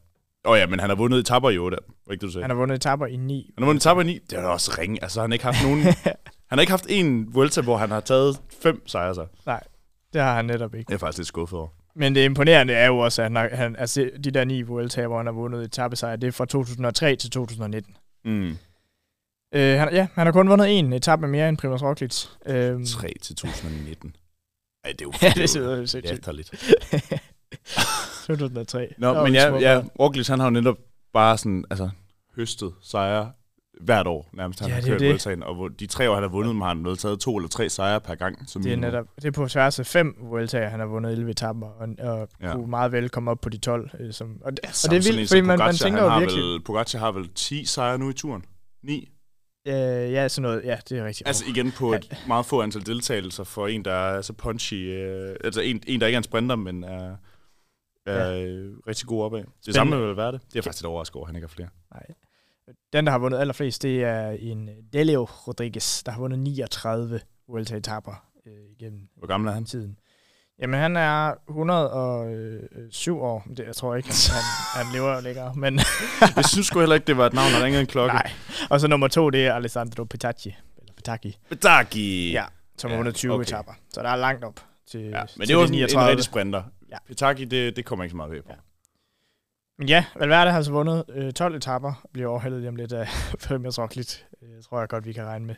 [0.45, 1.77] Åh oh ja, men han har vundet etapper i 8.
[2.07, 2.43] Var ikke du sagde?
[2.43, 3.53] Han har vundet etapper i 9.
[3.55, 4.19] Han har vundet etapper i 9.
[4.31, 5.03] Det er da også ringe.
[5.03, 5.83] Altså, han har ikke haft nogen...
[6.49, 9.27] han har ikke haft en Vuelta, hvor han har taget fem sejre sig.
[10.13, 10.89] Det har han netop ikke.
[10.89, 11.69] Det er faktisk lidt skuffet over.
[11.95, 15.17] Men det imponerende er jo også, at han, han altså, de der 9 Vueltaer, hvor
[15.17, 17.97] han har vundet etappesejr, det er fra 2003 til 2019.
[18.25, 18.57] Mm.
[19.55, 22.25] Øh, han, ja, han har kun vundet en etape mere end Primoz Roglic.
[22.47, 24.17] Øhm, 3 til 2019.
[24.85, 26.05] Ej, det er jo, Ja, det det er jo sindssygt.
[26.11, 26.51] latterligt.
[28.27, 28.95] 2003.
[28.99, 30.77] Nå, Der men ja, ja Roglic, han har jo netop
[31.13, 31.91] bare sådan, altså,
[32.37, 33.33] høstet sejre
[33.81, 35.09] hvert år, nærmest han Ja, har kørt det.
[35.09, 38.01] Vueltaen, og de tre år, han har vundet, har han taget to eller tre sejre
[38.01, 38.49] per gang.
[38.51, 41.31] Som Det er netop det er på tværs af fem Vueltaer, han har vundet 11
[41.31, 42.47] etapper, og, og Ja.
[42.49, 42.53] ja.
[42.55, 43.91] kunne meget vel komme op på de 12.
[44.01, 46.43] Øh, som, og, det, og det er vildt, fordi man, man tænker jo har virkelig...
[46.43, 48.45] Vel, Pogacar har vel 10 sejre nu i turen?
[48.83, 49.09] 9?
[49.67, 49.75] Øh,
[50.13, 50.65] ja, sådan noget.
[50.65, 51.29] Ja, det er rigtigt.
[51.29, 54.75] Altså igen på et meget få antal deltagelser for en, der er så punchy.
[54.75, 57.17] Øh, altså en, en, der ikke er en sprinter, men er,
[58.07, 58.69] er ja.
[58.87, 59.45] rigtig god opad.
[59.67, 60.41] Det samme vil være det.
[60.53, 61.69] Det er faktisk lidt overrasket over, at han ikke har flere.
[61.95, 62.07] Nej.
[62.93, 68.25] Den, der har vundet allerflest, det er en Delio Rodriguez, der har vundet 39 Vuelta-etapper
[68.47, 69.65] øh, igennem Hvor gammel er han?
[69.65, 69.99] tiden.
[70.63, 73.45] Jamen, han er 107 år.
[73.57, 75.55] Det, jeg tror ikke, han, han, lever længere.
[75.55, 75.81] Men,
[76.37, 78.15] Jeg synes sgu heller ikke, det var et navn, der ringede en klokke.
[78.15, 78.31] nej.
[78.71, 80.57] Og så nummer to, det er Alessandro Petacchi.
[80.79, 81.39] Eller Petacchi.
[81.49, 82.33] Bedaki!
[82.33, 82.45] Ja,
[82.79, 83.43] som har Ja, vundet 20 okay.
[83.43, 83.73] etapper.
[83.95, 84.61] Så der er langt op
[84.91, 86.11] til ja men det er sådan en 39.
[86.11, 86.63] rigtig sprinter.
[86.91, 86.97] Ja.
[87.09, 88.49] Petaki, det, det kommer ikke så meget ved på.
[88.51, 88.57] Ja.
[89.79, 93.09] Men ja, Valverde har altså vundet øh, 12 etapper, bliver overhældet lige om lidt af
[93.47, 94.19] Primoz Roglic.
[94.43, 95.55] Øh, tror jeg godt, vi kan regne med.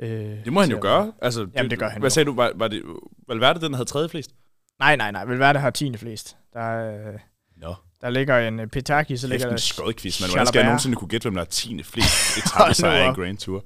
[0.00, 0.08] Øh,
[0.44, 1.12] Det må han jo til gøre.
[1.22, 2.14] Altså, Jamen, det gør han Hvad jo.
[2.14, 2.34] sagde du?
[2.34, 2.82] Var, var det
[3.28, 4.30] Valverde, den havde tredje flest?
[4.78, 5.24] Nej, nej, nej.
[5.24, 5.96] Valverde har 10.
[5.96, 6.36] flest.
[6.52, 7.18] Der, øh,
[7.56, 7.74] Nå.
[8.00, 9.56] der ligger en øh, Petaki, så ligger en der...
[9.58, 12.98] skodquiz, men hvordan skal jeg nogensinde kunne gætte, hvem der er tiende flest etappesejre i
[12.98, 13.16] nu en op.
[13.16, 13.64] Grand Tour?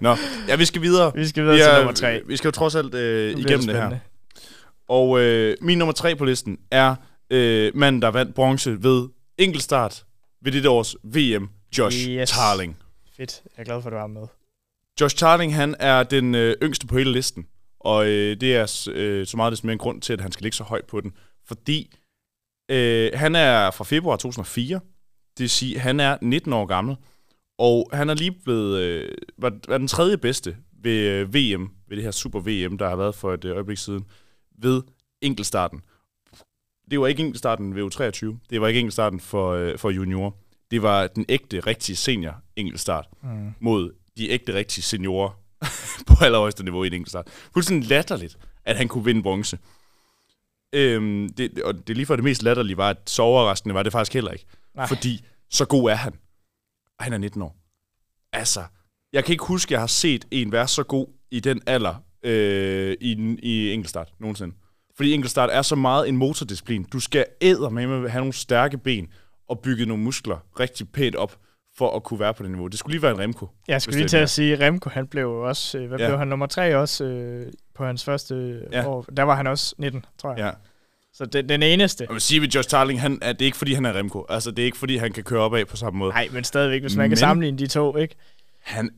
[0.00, 0.16] Nå,
[0.48, 1.12] ja, vi skal videre.
[1.14, 2.20] Vi skal videre Vi, til er, nummer 3.
[2.26, 3.80] vi skal jo trods alt øh, bliver igennem det her.
[3.80, 4.00] spændende.
[4.88, 6.94] Og øh, min nummer tre på listen er
[7.30, 9.08] øh, manden, der vandt bronze ved
[9.38, 10.04] enkeltstart
[10.42, 11.48] ved dette års VM,
[11.78, 12.30] Josh Yes.
[12.30, 12.76] Tarling.
[13.16, 13.42] Fedt.
[13.56, 14.26] Jeg er glad for, at du har med.
[15.00, 17.46] Josh Tarling, han er den øh, yngste på hele listen.
[17.80, 20.42] Og øh, det er øh, så meget desto mere en grund til, at han skal
[20.42, 21.12] ligge så højt på den.
[21.44, 21.96] Fordi
[22.70, 24.80] øh, han er fra februar 2004.
[25.38, 26.96] Det vil sige, han er 19 år gammel.
[27.58, 31.96] Og han er lige blevet øh, var, var den tredje bedste ved øh, VM, ved
[31.96, 34.04] det her Super VM, der har været for et øh, øjeblik siden,
[34.58, 34.82] ved
[35.22, 35.80] enkeltstarten.
[36.90, 38.38] Det var ikke enkeltstarten ved U23.
[38.50, 40.36] Det var ikke enkeltstarten for, øh, for junior.
[40.70, 43.52] Det var den ægte, rigtige senior enkeltstart Mm.
[43.60, 45.30] mod de ægte, rigtige seniorer
[46.08, 47.28] på allerhøjeste niveau i en enkeltstart.
[47.52, 49.58] Fuldstændig latterligt, at han kunne vinde bronze.
[50.72, 53.92] Øhm, det, og det lige for det mest latterlige var, at så overraskende var det
[53.92, 54.44] faktisk heller ikke.
[54.74, 54.86] Nej.
[54.86, 56.12] Fordi så god er han.
[56.98, 57.56] Og han er 19 år.
[58.32, 58.64] Altså,
[59.12, 61.94] jeg kan ikke huske, at jeg har set en være så god i den alder
[62.22, 64.54] øh, i, i enkeltstart nogensinde.
[64.96, 66.84] Fordi enkeltstart er så meget en motordisciplin.
[66.84, 69.08] Du skal æde med at have nogle stærke ben
[69.48, 71.36] og bygge nogle muskler rigtig pænt op
[71.78, 72.66] for at kunne være på det niveau.
[72.66, 73.48] Det skulle lige være en Remco.
[73.68, 76.06] Jeg skulle lige til at sige, Remco, han blev også, øh, hvad Ja.
[76.06, 78.86] blev han, nummer tre også øh, på hans første ja.
[78.88, 79.02] år.
[79.16, 80.38] Der var han også 19, tror jeg.
[80.38, 80.50] Ja.
[81.12, 82.04] Så den, den eneste.
[82.08, 84.26] Jeg vil sige ved Josh Tarling, han, at det er ikke fordi, han er Remco.
[84.28, 86.10] Altså, det er ikke fordi, han kan køre opad på samme måde.
[86.12, 88.14] Nej, men stadigvæk, hvis man Men- kan sammenligne de to, ikke?
[88.62, 88.90] Han,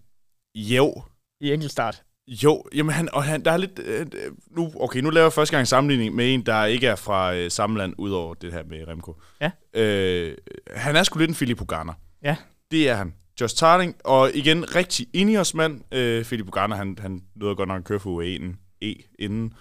[0.55, 1.03] jo,
[1.41, 2.03] I enkeltstart.
[2.29, 5.33] Jo, jamen han, og han, der er lidt, øh, øh, nu, okay, nu laver jeg
[5.33, 8.53] første gang en sammenligning med en, der ikke er fra øh, samme land, udover det
[8.53, 9.21] her med Remco.
[9.41, 9.51] Ja.
[9.75, 10.37] Øh,
[10.77, 11.93] han er sgu lidt en Philip Ogana.
[12.23, 12.37] Ja.
[12.71, 13.15] Det er han.
[13.41, 15.95] Josh Tarling, og igen, rigtig Ineos mand.
[15.95, 19.53] Øh, Philip Ogana, han, han nåede godt nok at køre for UAE E inden.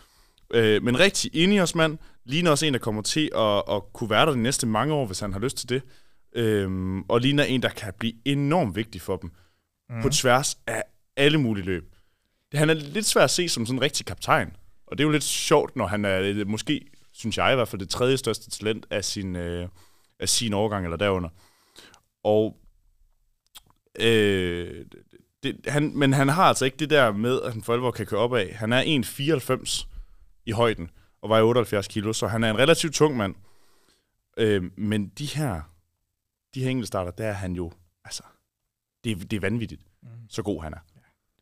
[0.53, 4.25] Øh, men rigtig Ineos mand, ligner også en, der kommer til at, at kunne være
[4.25, 5.81] der de næste mange år, hvis han har lyst til det.
[6.35, 9.31] Øhm, og ligner en, der kan blive enormt vigtig for dem
[9.89, 10.01] mm.
[10.01, 10.83] på tværs af
[11.17, 11.96] alle mulige løb.
[12.53, 14.55] Han er lidt svær at se som sådan en rigtig kaptajn.
[14.87, 17.79] Og det er jo lidt sjovt, når han er måske, synes jeg i hvert fald,
[17.79, 19.69] det tredje største talent af sin, øh,
[20.19, 21.29] af sin årgang eller derunder.
[22.23, 22.57] Og
[23.99, 24.85] øh,
[25.43, 28.05] det, han, men han har altså ikke det der med, at han for alvor kan
[28.05, 28.55] køre op af.
[28.55, 29.87] Han er 1,94
[30.45, 30.89] i højden
[31.21, 33.35] og vejer 78 kilo, så han er en relativt tung mand.
[34.37, 35.61] Øh, men de her
[36.55, 37.71] de her enkeltstarter, der er han jo,
[38.05, 38.23] altså,
[39.03, 40.09] det, er- det er vanvittigt, Mm.
[40.29, 40.77] så god han er.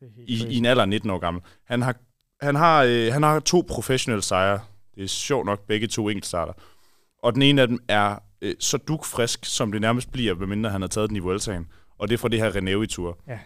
[0.02, 0.52] I, crazy.
[0.54, 1.42] i en alder af 19 år gammel.
[1.64, 1.94] Han har,
[2.40, 4.60] han har, øh, han har to professionelle sejre.
[4.94, 6.52] Det er sjovt nok begge to enkeltstarter.
[7.22, 10.80] Og den ene af dem er øh, så dukfrisk, som det nærmest bliver, medmindre han
[10.80, 11.66] har taget den i Vueltaen.
[11.98, 13.18] Og det er fra det her Renewi Tour.
[13.26, 13.38] Ja.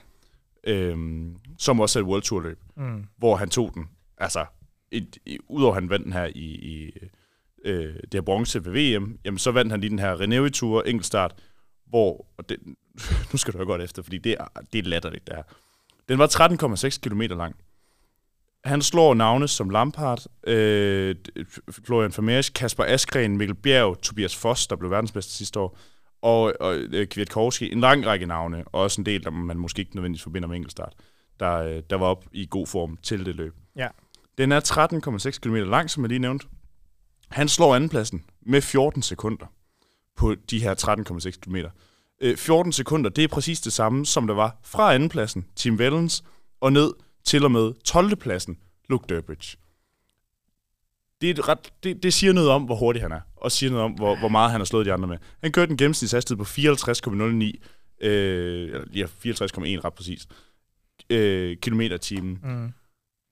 [0.64, 3.04] Øhm, som også er et World Tour løb, Mm.
[3.18, 3.88] hvor han tog den.
[4.18, 4.44] Altså,
[4.92, 5.18] et,
[5.48, 6.92] udover han vandt den her i, i
[7.64, 10.82] øh, det her bronze ved VM, jamen så vandt han lige den her Renewi Tour
[10.82, 11.34] enkeltstart,
[11.86, 12.56] hvor, og det,
[13.32, 15.42] nu skal du høre godt efter, fordi det er, det er latterligt det her.
[16.10, 17.56] Den var 13,6 km lang.
[18.64, 21.16] Han slår navne som Lampard, øh,
[21.70, 25.78] Florian Vermeers, Kasper Askren, Mikkel Bjerg, Tobias Foss, der blev verdensmester sidste år,
[26.22, 27.72] og, og øh, Kwiatkowski.
[27.72, 30.56] En lang række navne, og også en del, der man måske ikke nødvendigvis forbinder med
[30.56, 30.92] enkeltstart,
[31.40, 33.54] der, øh, der var op i god form til det løb.
[33.76, 33.88] Ja.
[34.38, 34.60] Den er
[35.30, 36.46] 13,6 km lang, som jeg lige nævnte.
[37.28, 39.46] Han slår andenpladsen med 14 sekunder
[40.16, 41.56] på de her 13,6 km.
[42.20, 46.24] Øh, 14 sekunder, det er præcis det samme, som der var fra andenpladsen, Tim Wellens,
[46.60, 46.92] og ned
[47.24, 48.16] til og med 12.
[48.16, 49.56] pladsen, Luke Durbridge.
[51.20, 53.70] Det, er et ret, det, det siger noget om, hvor hurtig han er, og siger
[53.70, 55.18] noget om, hvor, hvor meget han har slået de andre med.
[55.42, 56.50] Han kørte en gennemsnitshastighed på
[58.02, 60.28] 54,09, øh, ja, 54,1 ret præcis,
[61.10, 62.38] øh, kilometer i timen.
[62.42, 62.72] Mm.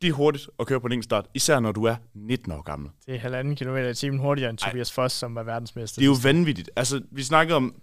[0.02, 2.62] Det er hurtigt at køre på en enkelt start, især når du er 19 år
[2.62, 2.90] gammel.
[3.06, 4.70] Det er halvanden kilometer i timen hurtigere end Ej.
[4.70, 6.01] Tobias Foss, som var verdensmester.
[6.01, 6.70] Det er jo vanvittigt.
[6.77, 7.74] Altså, vi snakkede om...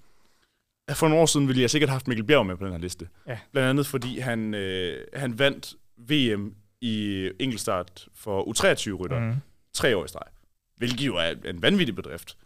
[0.91, 2.80] For nogle år siden ville jeg sikkert have haft Mikkel Bjerg med på den her
[2.80, 3.07] liste.
[3.28, 3.40] Ja.
[3.52, 9.22] Blandt andet fordi han, øh, han vandt VM i enkeltstart for U23-rytter år.
[9.22, 9.36] mm.
[9.74, 10.28] Tre år i streg.
[10.78, 12.38] Hvilket jo er en vanvittig bedrift.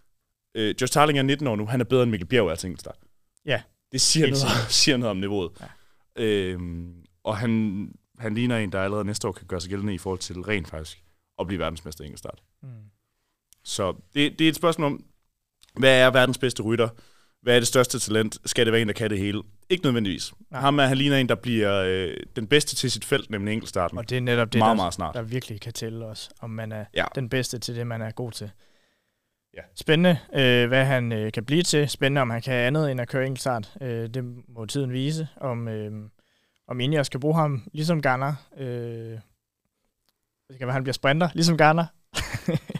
[0.55, 1.65] Øh, Josh Tarling er 19 år nu.
[1.65, 2.97] Han er bedre end Mikkel Bjerg er til enkeltstart.
[3.45, 3.61] Ja.
[3.91, 5.51] Det siger Helt noget, siger noget om niveauet.
[5.61, 6.23] Ja.
[6.23, 6.93] Øhm,
[7.23, 10.19] og han, han ligner en, der allerede næste år kan gøre sig gældende i forhold
[10.19, 11.03] til rent faktisk
[11.39, 12.39] at blive verdensmester i enkeltstart.
[12.63, 12.69] Mm.
[13.63, 15.03] Så det, det er et spørgsmål om,
[15.77, 16.89] hvad er verdens bedste rytter?
[17.41, 18.37] Hvad er det største talent?
[18.45, 19.41] Skal det være en, der kan det hele?
[19.69, 20.33] Ikke nødvendigvis.
[20.51, 20.61] Nej.
[20.61, 23.97] Ham er, han ligner en, der bliver øh, den bedste til sit felt, nemlig enkeltstarten.
[23.97, 25.15] Og det er netop det, meget, der, meget snart.
[25.15, 27.05] der virkelig kan tælle os, om man er Ja.
[27.15, 28.51] den bedste til det, man er god til.
[29.57, 29.61] Ja.
[29.75, 31.89] Spændende, øh, hvad han øh, kan blive til.
[31.89, 33.73] Spændende, om han kan andet end at køre enkeltstart.
[33.81, 35.91] Øh, det må tiden vise, om, øh,
[36.67, 38.33] om Ineos skal bruge ham, ligesom Garner.
[38.57, 38.65] Øh,
[40.49, 41.85] det kan være, han bliver sprinter, ligesom Garner.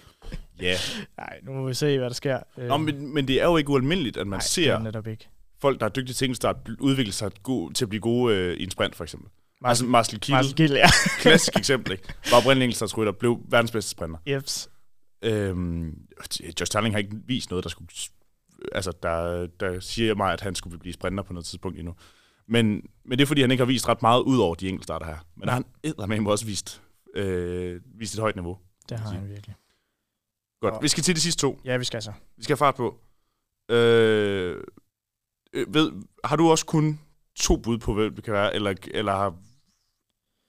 [0.62, 0.76] Ja.
[1.18, 2.40] Nej, nu må vi se, hvad der sker.
[2.58, 5.08] Nå, men, men det er jo ikke ualmindeligt, at man nej, ser det er netop
[5.08, 5.28] ikke.
[5.62, 8.64] folk, der er dygtige til enkeltstart, udvikle sig go- til at blive gode øh, i
[8.64, 9.30] en sprint, for eksempel.
[9.62, 10.88] Marcel, Altså Marcel Kiel, Marcel Gill, ja.
[11.22, 12.04] klassisk eksempel, ikke?
[12.32, 14.18] var oprindelig enkeltstartsrytter, blev verdens bedste sprinter.
[14.28, 14.70] Jeps.
[15.22, 15.98] Øhm,
[16.60, 17.88] Josh Tarling har ikke vist noget, der skulle...
[18.72, 21.94] Altså, der, der siger mig, at han skulle blive sprinter på noget tidspunkt endnu.
[22.48, 25.06] Men, men det er, fordi han ikke har vist ret meget ud over de enkeltstarter
[25.06, 25.18] her.
[25.38, 25.54] Men Nej.
[25.54, 26.82] han eddermame også vist,
[27.16, 28.58] øh, vist et højt niveau.
[28.90, 29.56] Det har han virkelig.
[30.62, 31.60] Godt, Og- vi skal til de sidste to.
[31.66, 32.14] Ja, vi skal så.
[32.38, 33.00] Vi skal have fart på.
[33.70, 34.64] Øh,
[35.54, 35.92] øh, ved,
[36.24, 37.00] har du også kun
[37.36, 38.56] to bud på, hvem det kan være?
[38.56, 39.30] Eller, eller har,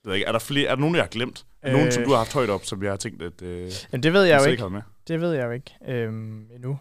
[0.05, 1.47] ved jeg ikke, er, der flere, er der nogen, jeg har glemt?
[1.63, 1.93] Er der nogen, Øh.
[1.93, 4.23] som du har haft højt op, som jeg har tænkt, at øh, Men det ved
[4.25, 4.71] jeg jo så ikke.
[4.71, 4.83] med?
[5.09, 6.79] Det ved jeg jo ikke øhm, endnu.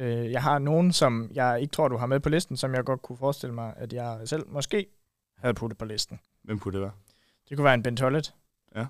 [0.00, 2.84] Øh, jeg har nogen, som jeg ikke tror, du har med på listen, som jeg
[2.84, 4.86] godt kunne forestille mig, at jeg selv måske
[5.38, 6.20] havde puttet på listen.
[6.44, 6.92] Hvem kunne det være?
[7.48, 8.34] Det kunne være en Ben Tollett.
[8.76, 8.86] Ja.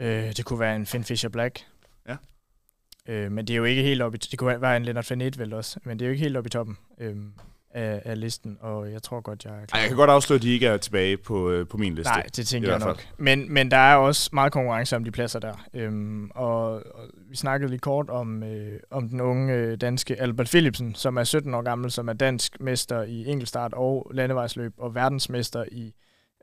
[0.00, 1.66] Øh, det kunne være en Finn Fisher Black.
[2.08, 2.16] Ja.
[3.08, 4.18] Øh, men det er jo ikke helt oppe i...
[4.18, 6.48] Det kunne være en Leonard Fournette vel også, men det er jo ikke helt oppe
[6.48, 7.32] i toppen øhm,
[7.74, 9.76] af, af listen, og jeg tror godt, jeg er klar.
[9.76, 12.12] Ej, jeg kan godt afsløre, at de ikke er tilbage på, øh, på min liste.
[12.12, 13.06] Nej, det tænker jeg nok.
[13.18, 15.66] Men, men der er også meget konkurrence om de pladser der.
[15.74, 20.46] Øhm, og, og vi snakkede lige kort om, øh, om den unge øh, danske Albert
[20.46, 24.94] Philipsen, som er 17 år gammel, som er dansk mester i enkeltstart og landevejsløb, og
[24.94, 25.92] verdensmester i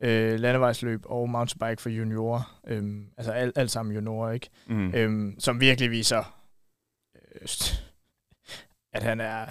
[0.01, 2.59] øh, landevejsløb og mountainbike for juniorer.
[2.67, 4.49] Øhm, altså alt, alt sammen juniorer, ikke?
[4.67, 4.93] Mm.
[4.93, 6.38] Øhm, som virkelig viser, øh,
[8.93, 9.45] at han er...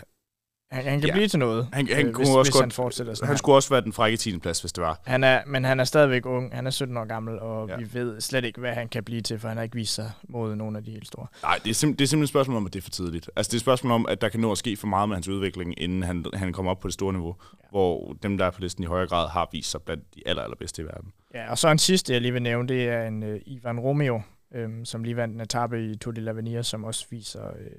[0.71, 1.15] Han, han kan Ja.
[1.15, 3.35] blive til noget, Han- han øh, kunne hvis, også hvis godt- han fortsætter sådan Han
[3.35, 3.39] her.
[3.39, 4.39] skulle også være den frække 10.
[4.39, 5.01] plads, hvis det var.
[5.07, 6.55] Han er, men han er stadigvæk ung.
[6.55, 7.77] Han er 17 år gammel, og Ja.
[7.77, 10.11] vi ved slet ikke, hvad han kan blive til, for han har ikke vist sig
[10.29, 11.27] mod nogle af de helt store.
[11.43, 13.31] Nej, det er, sim- det er simpelthen et spørgsmål om, at det er for tidligt.
[13.37, 15.17] Altså, det er et spørgsmål om, at der kan nå at ske for meget med
[15.17, 17.69] hans udvikling, inden han, han kommer op på det store niveau, ja.
[17.71, 20.43] hvor dem, der er på listen i højere grad, har vist sig blandt de aller,
[20.43, 21.13] allerbedste i verden.
[21.35, 24.23] Ja, og så en sidste, jeg lige vil nævne, det er en uh, Ivan Romeo,
[24.55, 27.71] øhm, som lige vandt en etape i Tour de l'Avenir, som også viser øh,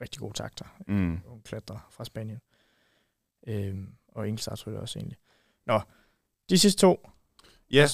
[0.00, 0.64] rigtig gode takter.
[0.88, 1.18] Mm.
[1.26, 2.38] Ung klatrer fra Spanien.
[3.48, 5.18] Øhm, og enkeltstartsrytter også egentlig.
[5.66, 5.80] Nå,
[6.50, 7.08] de sidste to.
[7.70, 7.86] Ja,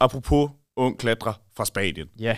[0.00, 2.36] apropos ung klatrer fra Spanien, Ja,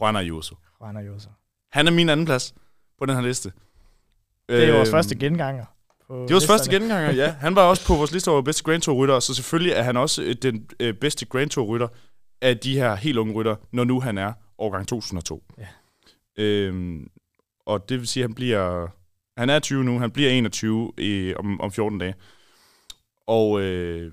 [0.00, 0.56] Juan Ayuso.
[0.80, 1.30] Juan Ayuso.
[1.72, 2.54] Han er min anden plads
[2.98, 3.52] på den her liste.
[4.48, 5.64] Det er vores Øhm, første genganger.
[5.64, 6.84] Det er vores første listerne.
[6.94, 7.30] genganger, ja.
[7.32, 10.22] Han var også på vores liste over bedste Grand Tour-rytter, så selvfølgelig er han også
[10.22, 11.88] øh, den øh, bedste Grand Tour-rytter
[12.40, 15.44] af de her helt unge rytter, når nu han er årgang 2002.
[15.58, 15.66] Ja.
[16.38, 17.10] Øhm,
[17.66, 18.88] og det vil sige, at han bliver
[19.36, 22.14] Han er 20 nu, han bliver 21 i, om, om 14 dage.
[23.26, 24.12] Og øh,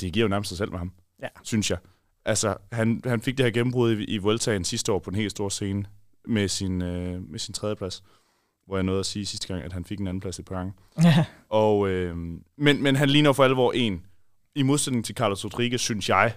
[0.00, 0.92] det giver jo nærmest sig selv med ham,
[1.22, 1.28] Ja.
[1.42, 1.78] synes jeg.
[2.24, 5.30] Altså, han, han fik det her gennembrud i, i Vueltaen sidste år på en helt
[5.30, 5.84] stor scene
[6.24, 8.04] med sin, øh, med sin tredje plads,
[8.66, 10.54] hvor jeg nåede at sige sidste gang, at han fik en anden plads et par
[10.56, 10.72] gange.
[11.02, 11.24] Ja.
[11.48, 12.16] Og, øh,
[12.56, 14.06] men, men han ligner for alvor en,
[14.54, 16.34] i modsætning til Carlos Rodriguez, synes jeg,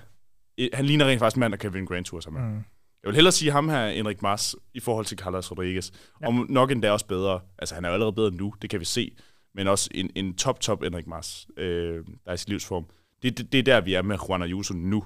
[0.74, 2.53] han ligner rent faktisk en mand, der kan vinde Grand Tour sammen.
[2.56, 2.64] Mm.
[3.04, 5.92] Jeg vil hellere sige ham her, Enrik Mars, i forhold til Carlos Rodriguez.
[6.22, 6.28] Ja.
[6.28, 7.40] Og nok endda også bedre.
[7.58, 9.16] Altså, han er jo allerede bedre nu, det kan vi se.
[9.56, 12.86] Men også en, en top, top Enrik Mars, øh, der er i sin livsform.
[13.24, 15.04] Det, det, det er der, vi er med Juan Ayuso nu.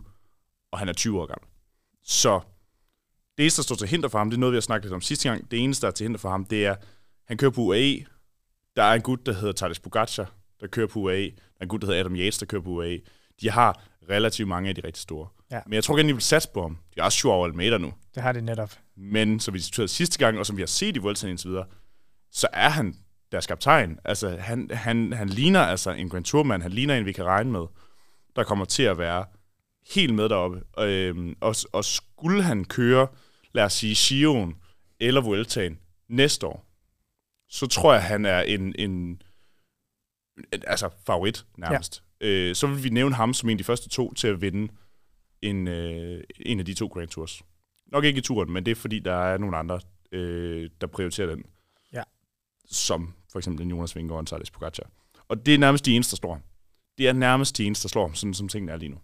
[0.71, 1.47] Og han er 20 år gammel.
[2.03, 2.39] Så
[3.37, 4.93] det eneste, der står til hinder for ham, det er noget, vi har snakket lidt
[4.93, 5.51] om sidste gang.
[5.51, 6.75] Det eneste, der er til hinder for ham, det er,
[7.27, 8.05] han kører på UAE.
[8.75, 11.25] Der er en gut, der hedder Tadej Pogacar, der kører på UAE.
[11.25, 12.99] Der er en gut, der hedder Adam Yates, der kører på UAE.
[13.41, 15.27] De har relativt mange af de rigtig store.
[15.51, 15.59] Ja.
[15.65, 16.77] Men jeg tror ikke, at de vil satse på ham.
[16.95, 17.93] De har også Joao Almeida nu.
[18.15, 18.71] Det har de netop.
[18.95, 21.65] Men som vi diskuterede sidste gang, og som vi har set i Vueltaen indtil videre,
[22.31, 22.95] så er han
[23.31, 23.99] deres kaptajn.
[24.05, 26.61] Altså, han, han, han ligner altså en Grand Tour-mand.
[26.61, 27.65] Han ligner en, vi kan regne med,
[28.35, 29.25] der kommer til at være
[29.93, 30.61] helt med deroppe.
[30.79, 33.07] Øhm, og, og skulle han køre,
[33.53, 34.55] lad os sige, Sion
[34.99, 35.79] eller Vueltaen
[36.09, 36.65] næste år,
[37.49, 39.21] så tror jeg, han er en, en
[40.53, 42.03] altså favorit nærmest.
[42.03, 42.06] Ja.
[42.21, 44.73] Øh, så vil vi nævne ham som en af de første to til at vinde
[45.41, 47.41] en, øh, en af de to Grand Tours.
[47.87, 49.79] Nok ikke i turen, men det er fordi, der er nogle andre,
[50.11, 51.45] øh, der prioriterer den.
[51.93, 52.03] Ja.
[52.65, 54.89] Som for eksempel en Jonas Vingegaard og Tadej Pogacar.
[55.27, 56.41] Og det er nærmest de eneste, der slår ham.
[56.97, 58.97] Det er nærmest de eneste, der slår ham, sådan som tingene er lige nu.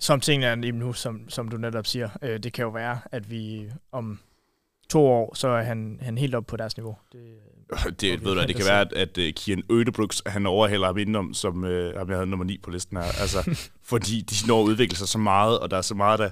[0.00, 3.00] Som tingene er lige nu, som, som du netop siger, øh, det kan jo være,
[3.12, 4.20] at vi om
[4.88, 6.96] to år, så er han, han helt op på deres niveau.
[7.12, 7.38] Det,
[8.00, 10.98] Det, Okay, ved du, det kan være, at, at uh, Kian Ødebrooks, han overhælder ham
[10.98, 13.04] indenom, som ham, jeg havde nummer 9 på listen her.
[13.20, 13.56] Altså,
[13.90, 16.30] fordi de når at udvikle sig så meget, og der er så meget, der,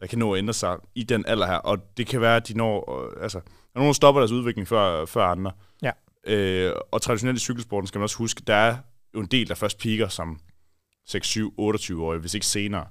[0.00, 1.56] der kan nå at ændre sig i den alder her.
[1.56, 2.90] Og det kan være, at de når...
[2.90, 5.52] Uh, altså, der er nogen, der stopper deres udvikling før, før andre.
[5.82, 5.90] Ja.
[6.26, 8.76] Øh, og traditionelt i cykelsporten skal man også huske, der er
[9.14, 10.38] jo en del, der først piker som
[11.06, 12.86] 6, 7, 28 år, hvis ikke senere.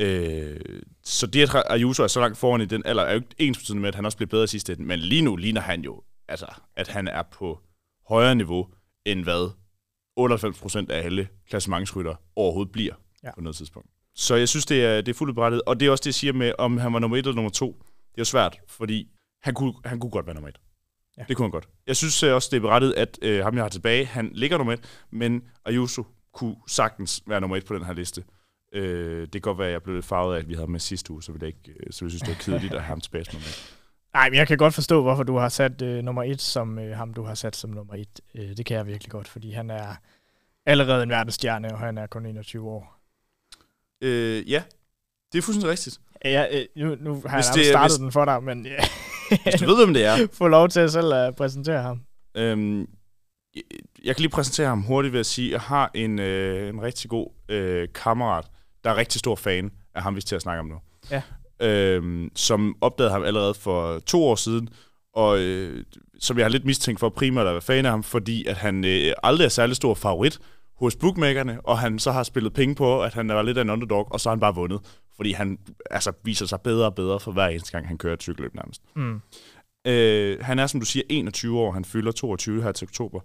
[0.00, 0.60] Øh,
[1.04, 3.58] så det, at Ayuso er så langt foran i den alder, er jo ikke ens
[3.58, 4.82] betydende med, at han også bliver bedre i sidste ende.
[4.82, 6.46] Men lige nu ligner han jo, altså,
[6.76, 7.60] at han er på
[8.08, 8.68] højere niveau,
[9.04, 9.50] end hvad
[10.20, 12.94] 98% af alle klassementsrytter overhovedet bliver
[13.24, 13.34] Ja.
[13.34, 13.90] på noget tidspunkt.
[14.14, 15.62] Så jeg synes, det er, det er fuldt berettet.
[15.66, 17.50] Og det er også det, jeg siger med, om han var nummer et eller nummer
[17.50, 17.66] to.
[17.86, 19.10] Det er jo svært, fordi
[19.42, 20.58] han kunne, han kunne godt være nummer et.
[21.16, 21.22] Ja.
[21.22, 21.26] Ja.
[21.28, 21.68] Det kunne han godt.
[21.86, 24.56] Jeg synes øh, også, det er berettet, at øh, ham, jeg har tilbage, han ligger
[24.58, 28.24] nummer et, men Ayuso kunne sagtens være nummer et på den her liste.
[28.72, 30.80] Øh, det kan godt være, at jeg blev lidt farvet af, at vi havde med
[30.80, 32.88] sidste uge, så ville jeg, ikke, øh, så jeg synes, det var kedeligt at have
[32.88, 33.77] ham tilbage som nummer et.
[34.14, 36.96] Nej, men jeg kan godt forstå, hvorfor du har sat øh, nummer et som øh,
[36.96, 38.20] ham, du har sat som nummer et.
[38.34, 39.94] Øh, det kan jeg virkelig godt, fordi han er
[40.66, 42.98] allerede en verdensstjerne, og han er kun 21 år.
[44.02, 44.62] Øh, ja,
[45.32, 45.98] det er fuldstændig rigtigt.
[46.24, 48.76] Ja, øh, nu, nu har Hvis jeg det- startet hvis- den for dig, men ja.
[49.42, 52.00] Hvis du ved, hvem det er, få lov til at selv at præsentere ham.
[52.34, 52.80] Øhm,
[53.54, 53.62] jeg,
[54.04, 56.82] jeg kan lige præsentere ham hurtigt ved at sige, at jeg har en, øh, en
[56.82, 58.44] rigtig god øh, kammerat,
[58.84, 60.78] der er rigtig stor fan af ham, vi skal til at snakke om nu.
[61.10, 61.22] Ja.
[61.62, 64.68] Øhm, som opdagede ham allerede for to år siden,
[65.12, 65.84] og øh,
[66.18, 68.84] som jeg har lidt mistænkt for primært at være fan af ham, fordi at han
[68.84, 70.38] øh, aldrig er særlig stor favorit
[70.76, 73.70] hos bookmakerne, og han så har spillet penge på, at han var lidt af en
[73.70, 74.80] underdog, og så har han bare vundet,
[75.16, 75.58] fordi han
[75.90, 78.82] altså, viser sig bedre og bedre for hver eneste gang, han kører et cykelløb nærmest.
[78.96, 79.20] Mm.
[79.86, 81.72] Øh, han er, som du siger, 21 år.
[81.72, 83.20] Han fylder 22 her til oktober.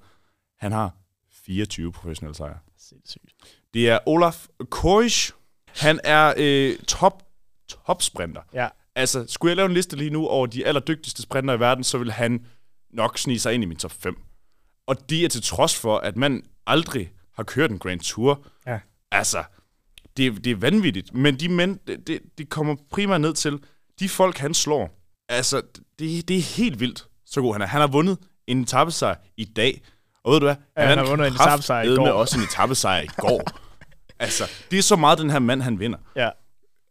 [0.60, 0.92] Han har
[1.46, 2.58] 24 professionelle sejre.
[2.78, 3.34] Sindssygt.
[3.74, 5.32] Det er Olaf Koisch.
[5.68, 7.23] Han er øh, top,
[7.88, 8.42] top sprinter.
[8.54, 8.68] Ja.
[8.96, 11.98] Altså, skulle jeg lave en liste lige nu over de allerdygtigste sprinter i verden, så
[11.98, 12.46] vil han
[12.94, 14.18] nok snige sig ind i min top 5.
[14.88, 18.46] Og det er til trods for, at man aldrig har kørt en Grand Tour.
[18.68, 18.80] Ja.
[19.12, 19.44] Altså,
[20.18, 21.14] det, det er vanvittigt.
[21.14, 23.60] Men de mænd, det, det, kommer primært ned til,
[24.00, 25.00] de folk, han slår.
[25.30, 25.62] Altså,
[26.00, 27.66] det, det er helt vildt, så god han er.
[27.66, 28.18] Han har vundet
[28.48, 29.82] en etappesejr i dag.
[30.24, 30.56] Og ved du hvad?
[30.78, 32.10] Ja, han har vundet en etapesejr i går.
[32.10, 33.42] også en etappesejr i går.
[34.20, 35.98] altså, det er så meget, den her mand, han vinder.
[36.16, 36.30] Ja.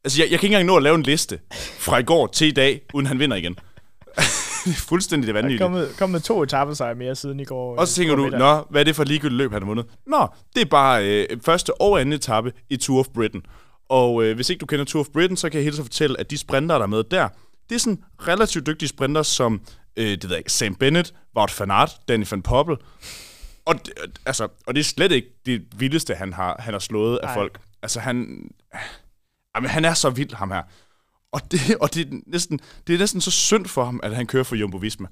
[0.05, 1.39] Altså, jeg, jeg kan ikke engang nå at lave en liste
[1.79, 3.55] fra i går til i dag, uden han vinder igen.
[3.55, 5.65] det er fuldstændig det Der er vanvittige.
[5.65, 7.77] kommet, kommet to etappesejre mere siden i går.
[7.77, 9.87] Og så tænker du, nå, hvad er det for ligegyldigt løb, han har vundet?
[10.07, 13.43] Nå, det er bare øh, første og anden etape i Tour of Britain.
[13.89, 16.21] Og øh, hvis ikke du kender Tour of Britain, så kan jeg helt så fortælle,
[16.21, 17.29] at de sprinter, der er med der,
[17.69, 17.99] det er sådan
[18.29, 19.61] relativt dygtige sprinter, som
[19.97, 22.77] øh, det ved jeg ikke, Sam Bennett, Wout van Aert, Danny van Poppel.
[23.65, 23.93] Og, det-
[24.27, 27.35] altså, og det er slet ikke det vildeste, han har, han har slået af Nej.
[27.35, 27.59] folk.
[27.83, 28.45] Altså, han,
[29.57, 30.63] jamen, han er så vild, ham her.
[31.33, 34.27] Og, det, og det, er næsten, det er næsten så synd for ham, at han
[34.27, 35.09] kører for Jumbo Visma.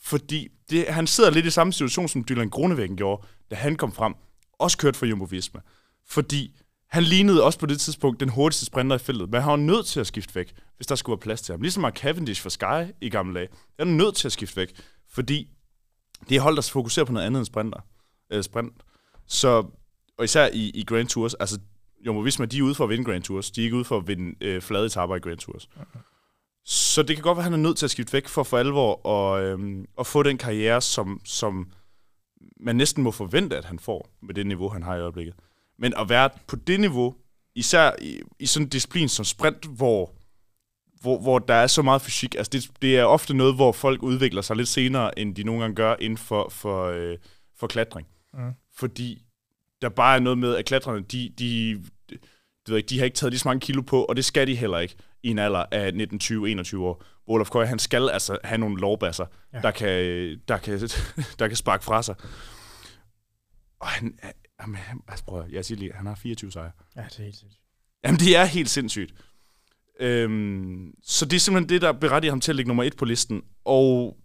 [0.00, 3.92] Fordi det, han sidder lidt i samme situation, som Dylan Gronevæggen gjorde, da han kom
[3.92, 4.14] frem.
[4.58, 5.60] Også kørt for Jumbo Visma.
[6.08, 9.56] Fordi han lignede også på det tidspunkt den hurtigste sprinter i feltet, men han var
[9.56, 11.62] nødt til at skifte væk, hvis der skulle være plads til ham.
[11.62, 13.48] Ligesom Mark Cavendish for Sky i gamle dage.
[13.78, 14.68] Han er nødt til at skifte væk,
[15.12, 15.48] fordi
[16.28, 17.80] det er os fokuseret på noget andet end sprinter.
[18.32, 18.72] Øh, sprint.
[19.26, 19.66] Så,
[20.18, 21.58] og især i, i Grand Tours, altså
[22.06, 23.50] Jumbo Visma, de er ude for at vinde Grand Tours.
[23.50, 25.68] De er ikke ude for at vinde øh, flade etapper i Grand Tours.
[25.76, 25.98] Okay.
[26.64, 28.58] Så det kan godt være, at han er nødt til at skifte væk for for
[28.58, 31.72] alvor og, øhm, og få den karriere, som, som
[32.60, 35.34] man næsten må forvente, at han får med det niveau, han har i øjeblikket.
[35.78, 37.14] Men at være på det niveau,
[37.54, 40.12] især i, i sådan en disciplin som sprint, hvor,
[41.00, 44.02] hvor, hvor der er så meget fysik, altså det, det er ofte noget, hvor folk
[44.02, 47.18] udvikler sig lidt senere, end de nogle gange gør inden for, for, øh,
[47.56, 48.06] for klatring.
[48.34, 48.52] Mm.
[48.74, 49.22] Fordi
[49.82, 52.18] der bare er noget med, at klatrerne, de, de, de,
[52.66, 54.78] de, de har ikke taget lige så mange kilo på, og det skal de heller
[54.78, 57.04] ikke i en alder af 19, 20, 21 år.
[57.26, 59.60] Olaf Køj, han skal altså have nogle lovbasser, ja.
[59.60, 59.88] der, kan,
[60.48, 60.80] der, kan,
[61.38, 62.14] der kan sparke fra sig.
[63.80, 64.18] Og han,
[64.62, 64.78] jamen,
[65.08, 66.70] altså prøv, jeg siger lige, han har 24 sejre.
[66.96, 67.62] Ja, det er helt sindssygt.
[68.04, 69.14] Jamen, det er helt sindssygt.
[70.00, 73.04] Øhm, så det er simpelthen det, der berettiger ham til at ligge nummer et på
[73.04, 73.42] listen.
[73.64, 74.16] Og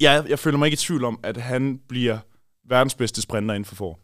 [0.00, 2.18] jeg, jeg føler mig ikke i tvivl om, at han bliver
[2.68, 4.00] verdens bedste sprinter inden for for.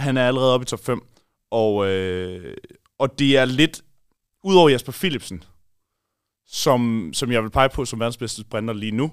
[0.00, 1.06] Han er allerede oppe i top 5,
[1.50, 2.56] og, øh,
[2.98, 3.84] og det er lidt
[4.44, 5.44] udover Jasper Philipsen,
[6.46, 9.12] som, som jeg vil pege på som verdens bedste sprinter lige nu,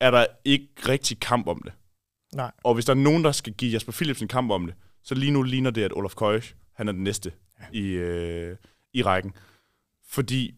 [0.00, 1.72] er der ikke rigtig kamp om det.
[2.34, 2.52] Nej.
[2.64, 5.32] Og hvis der er nogen, der skal give Jasper Philipsen kamp om det, så lige
[5.32, 6.40] nu ligner det, at Olaf Køj,
[6.72, 7.78] han er den næste ja.
[7.78, 8.56] i, øh,
[8.92, 9.32] i rækken.
[10.06, 10.54] Fordi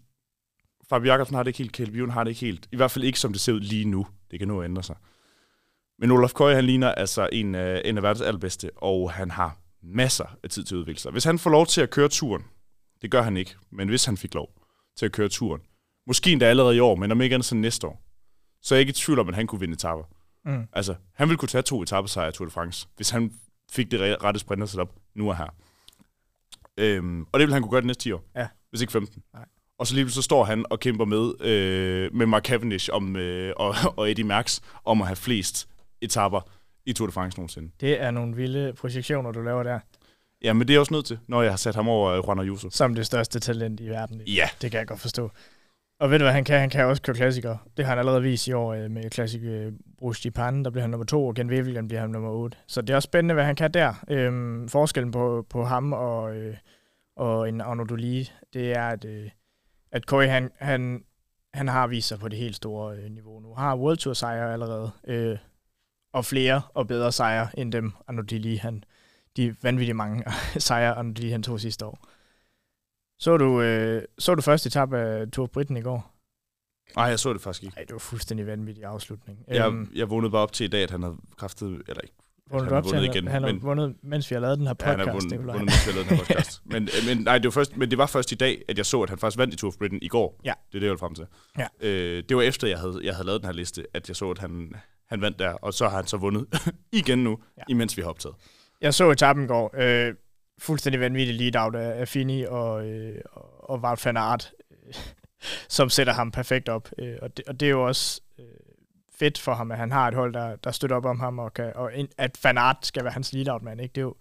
[0.89, 2.69] Fabio Jakobsen har det ikke helt, Kjeld har det ikke helt.
[2.73, 4.07] I hvert fald ikke, som det ser ud lige nu.
[4.31, 4.97] Det kan nu ændre sig.
[6.02, 9.56] Men Olaf Køj, han ligner altså en, øh, en af verdens allerbedste, og han har
[9.82, 11.12] masser af tid til at udvikle sig.
[11.12, 12.44] Hvis han får lov til at køre turen,
[13.02, 14.50] det gør han ikke, men hvis han fik lov
[14.96, 15.60] til at køre turen,
[16.06, 18.02] måske endda allerede i år, men om ikke andet så næste år,
[18.62, 20.04] så er jeg ikke i tvivl om, at han kunne vinde etapper.
[20.44, 20.68] Mm.
[20.72, 23.32] Altså, han ville kunne tage to etappesejre i Tour de France, hvis han
[23.72, 25.54] fik det rette sprinter op nu og her.
[26.76, 28.48] Øhm, og det vil han kunne gøre de næste 10 år, ja.
[28.70, 29.22] hvis ikke 15.
[29.34, 29.44] Nej.
[29.78, 33.52] Og så lige så står han og kæmper med, øh, med Mark Cavendish om, øh,
[33.56, 35.68] og, og Eddie Merckx om at have flest
[36.02, 36.40] etapper
[36.86, 37.70] i Tour de France nogensinde.
[37.80, 39.78] Det er nogle vilde projektioner, du laver der.
[40.42, 42.70] Ja, men det er også nødt til, når jeg har sat ham over Juan Ayuso.
[42.70, 44.20] Som det største talent i verden.
[44.26, 44.48] Ja.
[44.62, 45.30] Det kan jeg godt forstå.
[46.00, 46.60] Og ved du hvad han kan?
[46.60, 47.58] Han kan også køre klassikere.
[47.76, 50.82] Det har han allerede vist i år øh, med klassik øh, Bruce Pan, der bliver
[50.82, 52.58] han nummer to, og Gen Wevelgem bliver han nummer 8.
[52.66, 53.94] Så det er også spændende, hvad han kan der.
[54.08, 56.56] Øhm, forskellen på, på ham og, øh,
[57.16, 59.30] og en Arno Duli, det er, at, øh,
[59.92, 61.04] at Koi, han, han,
[61.54, 63.54] han har vist sig på det helt store øh, niveau nu.
[63.54, 65.38] Har World Tour sejre allerede, øh,
[66.12, 68.84] og flere og bedre sejre end dem Arno Duli, han,
[69.36, 70.24] de vanvittigt mange
[70.59, 72.09] sejre, og de han tog sidste år.
[73.18, 76.12] Så du, øh, så du første etape af Tour Britten i går?
[76.97, 77.76] Nej, jeg så det faktisk ikke.
[77.76, 79.44] Nej, det var fuldstændig vanvittig afslutning.
[79.48, 82.14] Jeg, um, jeg vågnede bare op til i dag, at han havde kraftet, eller ikke,
[82.52, 83.28] Vundet han op til, igen.
[83.28, 84.98] Han har vundet, mens vi har lavet den her podcast.
[84.98, 86.62] Ja, han har vundet, vundet mens vi har lavet den her podcast.
[86.64, 89.02] men, men, nej, det var først, men det var først i dag, at jeg så,
[89.02, 90.40] at han faktisk vandt i Tour of Britain i går.
[90.44, 90.52] Ja.
[90.72, 91.26] Det er det, jeg vil frem til.
[91.59, 91.66] Ja.
[91.80, 94.30] Øh, det var efter, jeg havde, jeg havde lavet den her liste, at jeg så,
[94.30, 94.74] at han,
[95.12, 96.47] han vandt der, og så har han så vundet
[96.93, 97.62] igen nu, ja.
[97.68, 98.36] imens vi har optaget.
[98.80, 99.70] Jeg så etappen går.
[99.74, 100.14] Øh,
[100.59, 103.20] fuldstændig vanvittig lead-out af, af Fini og, øh,
[103.59, 104.94] og Wout van Aert, øh,
[105.76, 106.89] som sætter ham perfekt op.
[106.98, 108.44] Øh, og, det, og det er jo også øh,
[109.18, 111.55] fedt for ham, at han har et hold, der, der støtter op om ham, og,
[111.55, 113.80] kan, og at Van Aert skal være hans lead-out-mand.
[113.80, 113.93] Ikke?
[113.93, 114.14] Det, er jo,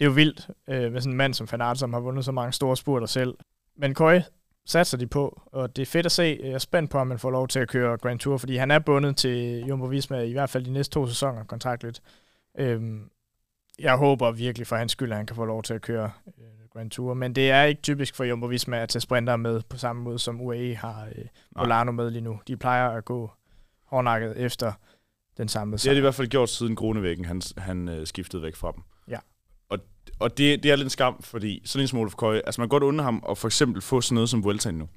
[0.00, 2.24] det er jo vildt øh, med sådan en mand som Van Aert, som har vundet
[2.24, 3.34] så mange store spurter selv.
[3.76, 4.22] Men Køj
[4.68, 6.40] satser de på, og det er fedt at se.
[6.42, 8.70] Jeg er spændt på, om man får lov til at køre Grand Tour, fordi han
[8.70, 12.02] er bundet til Jumbo Visma i hvert fald de næste to sæsoner kontraktligt.
[12.58, 13.10] Øhm,
[13.78, 16.44] jeg håber virkelig for hans skyld, at han kan få lov til at køre øh,
[16.72, 17.14] Grand Tour.
[17.14, 20.18] Men det er ikke typisk for Jumbo Visma at tage sprinter med på samme måde,
[20.18, 21.24] som UAE har øh,
[21.56, 22.40] Molano med lige nu.
[22.48, 23.30] De plejer at gå
[23.84, 24.72] hårdnakket efter
[25.36, 28.42] den samme Det har de i hvert fald gjort siden Grunevæggen, han, han øh, skiftede
[28.42, 28.82] væk fra dem.
[30.20, 32.68] Og, det, det er lidt en skam, fordi sådan en som Olaf Køje, altså man
[32.68, 34.88] kan godt undre ham at for eksempel få sådan noget som Vuelta nu.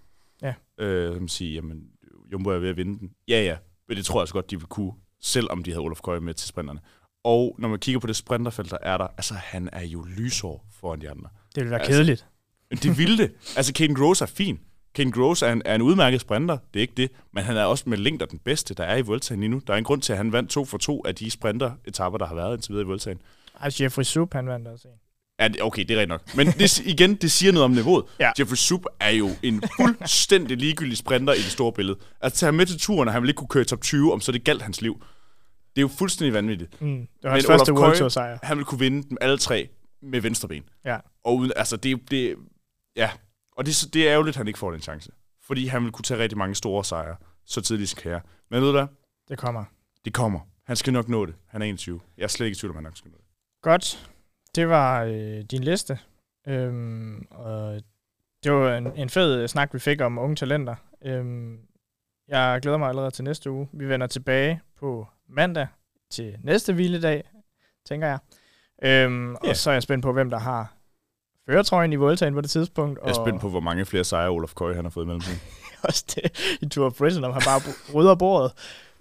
[0.41, 0.53] Ja.
[0.79, 1.83] Øh, som siger, jamen,
[2.31, 3.11] Jumbo er ved at vinde den.
[3.27, 3.57] Ja, ja,
[3.87, 4.91] men det tror jeg også godt, de vil kunne,
[5.21, 6.79] selvom de havde Olaf Køje med til sprinterne.
[7.23, 10.65] Og når man kigger på det sprinterfelt, der er der, altså han er jo lysår
[10.71, 11.29] foran de andre.
[11.55, 12.25] Det vil være altså, kedeligt.
[12.71, 13.31] Det ville det.
[13.57, 14.59] Altså Kane Gross er fin.
[14.93, 17.63] Kane Gross er en, er en udmærket sprinter, det er ikke det, men han er
[17.63, 19.61] også med længder den bedste, der er i Vueltaen lige nu.
[19.67, 22.25] Der er en grund til, at han vandt to for to af de sprinter-etapper, der
[22.25, 23.21] har været indtil videre i Vueltaen.
[23.53, 24.93] Og Jeffrey Sup, han vandt også en.
[25.41, 26.35] Ja, okay, det er rigtigt nok.
[26.35, 28.05] Men det, igen, det siger noget om niveauet.
[28.19, 28.31] Ja.
[28.39, 31.99] Jeffrey Sup er jo en fuldstændig ligegyldig sprinter i det store billede.
[32.21, 34.13] At tage ham med til turen, og han vil ikke kunne køre i top 20,
[34.13, 35.03] om så det galt hans liv.
[35.75, 36.81] Det er jo fuldstændig vanvittigt.
[36.81, 38.39] Mm, det var hans Men første World Tour sejr.
[38.43, 39.69] Han vil kunne vinde dem alle tre
[40.01, 40.63] med venstre ben.
[40.85, 40.97] Ja.
[41.23, 42.35] Og uden, altså det, det
[42.95, 43.09] ja.
[43.57, 45.11] Og det, det er ærgerligt, at han ikke får den chance.
[45.47, 47.15] Fordi han vil kunne tage rigtig mange store sejre
[47.45, 48.21] så tidligt i sin karriere.
[48.51, 48.87] Men ved du hvad?
[49.29, 49.63] Det kommer.
[50.05, 50.39] Det kommer.
[50.65, 51.35] Han skal nok nå det.
[51.47, 51.99] Han er 21.
[52.17, 53.25] Jeg er slet ikke i tvivl om, han nok skal nå det.
[53.61, 54.09] Godt.
[54.55, 55.99] Det var øh, din liste.
[56.47, 57.81] Øhm, og
[58.43, 60.75] det var en, en fed snak, vi fik om unge talenter.
[61.05, 61.57] Øhm,
[62.27, 63.69] jeg glæder mig allerede til næste uge.
[63.73, 65.67] Vi vender tilbage på mandag
[66.11, 67.23] til næste hviledag,
[67.85, 68.19] tænker jeg.
[68.83, 69.49] Øhm, Ja.
[69.49, 70.73] Og så er jeg spændt på, hvem der har
[71.49, 72.99] føretrøjen i Vueltaen på det tidspunkt.
[73.03, 75.07] Jeg er og spændt på, hvor mange flere sejre Olaf Køj han har fået i
[75.07, 75.39] mellemtiden.
[75.83, 77.61] også det i Tour of Britain, om han bare
[77.93, 78.51] rydder bordet.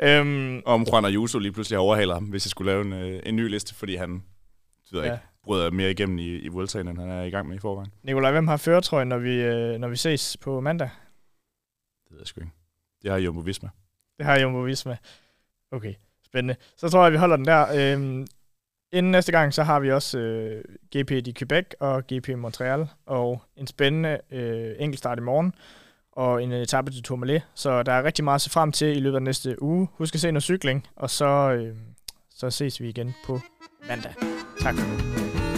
[0.02, 2.92] Øhm, Og om Juan Ayuso lige pludselig har overhalet ham, hvis jeg skulle lave en,
[2.92, 4.22] øh, en ny liste, fordi han
[4.92, 5.12] ved jeg Ja.
[5.14, 7.92] ikke, bryder mere igennem i, i Vueltaen, end han er i gang med i forvejen.
[8.02, 10.90] Nikolaj, hvem har føretrøjen, når vi, øh, når vi ses på mandag?
[12.04, 12.52] Det ved jeg sgu ikke.
[13.02, 13.68] Det har Jumbo Visma.
[14.18, 14.96] Det har Jumbo Visma.
[15.72, 15.94] Okay,
[16.26, 16.56] spændende.
[16.76, 17.66] Så tror jeg, vi holder den der.
[17.74, 18.26] Øhm,
[18.92, 20.64] inden næste gang, så har vi også øh,
[20.96, 25.54] GP i Quebec og GP i Montreal, og en spændende øh, enkeltstart i morgen,
[26.12, 27.42] og en etape til Tourmalet.
[27.54, 29.88] Så der er rigtig meget at se frem til i løbet af næste uge.
[29.92, 31.76] Husk at se noget cykling, og så, øh,
[32.40, 33.40] så ses vi igen på
[33.88, 34.14] mandag.
[34.60, 35.49] Tak for nu.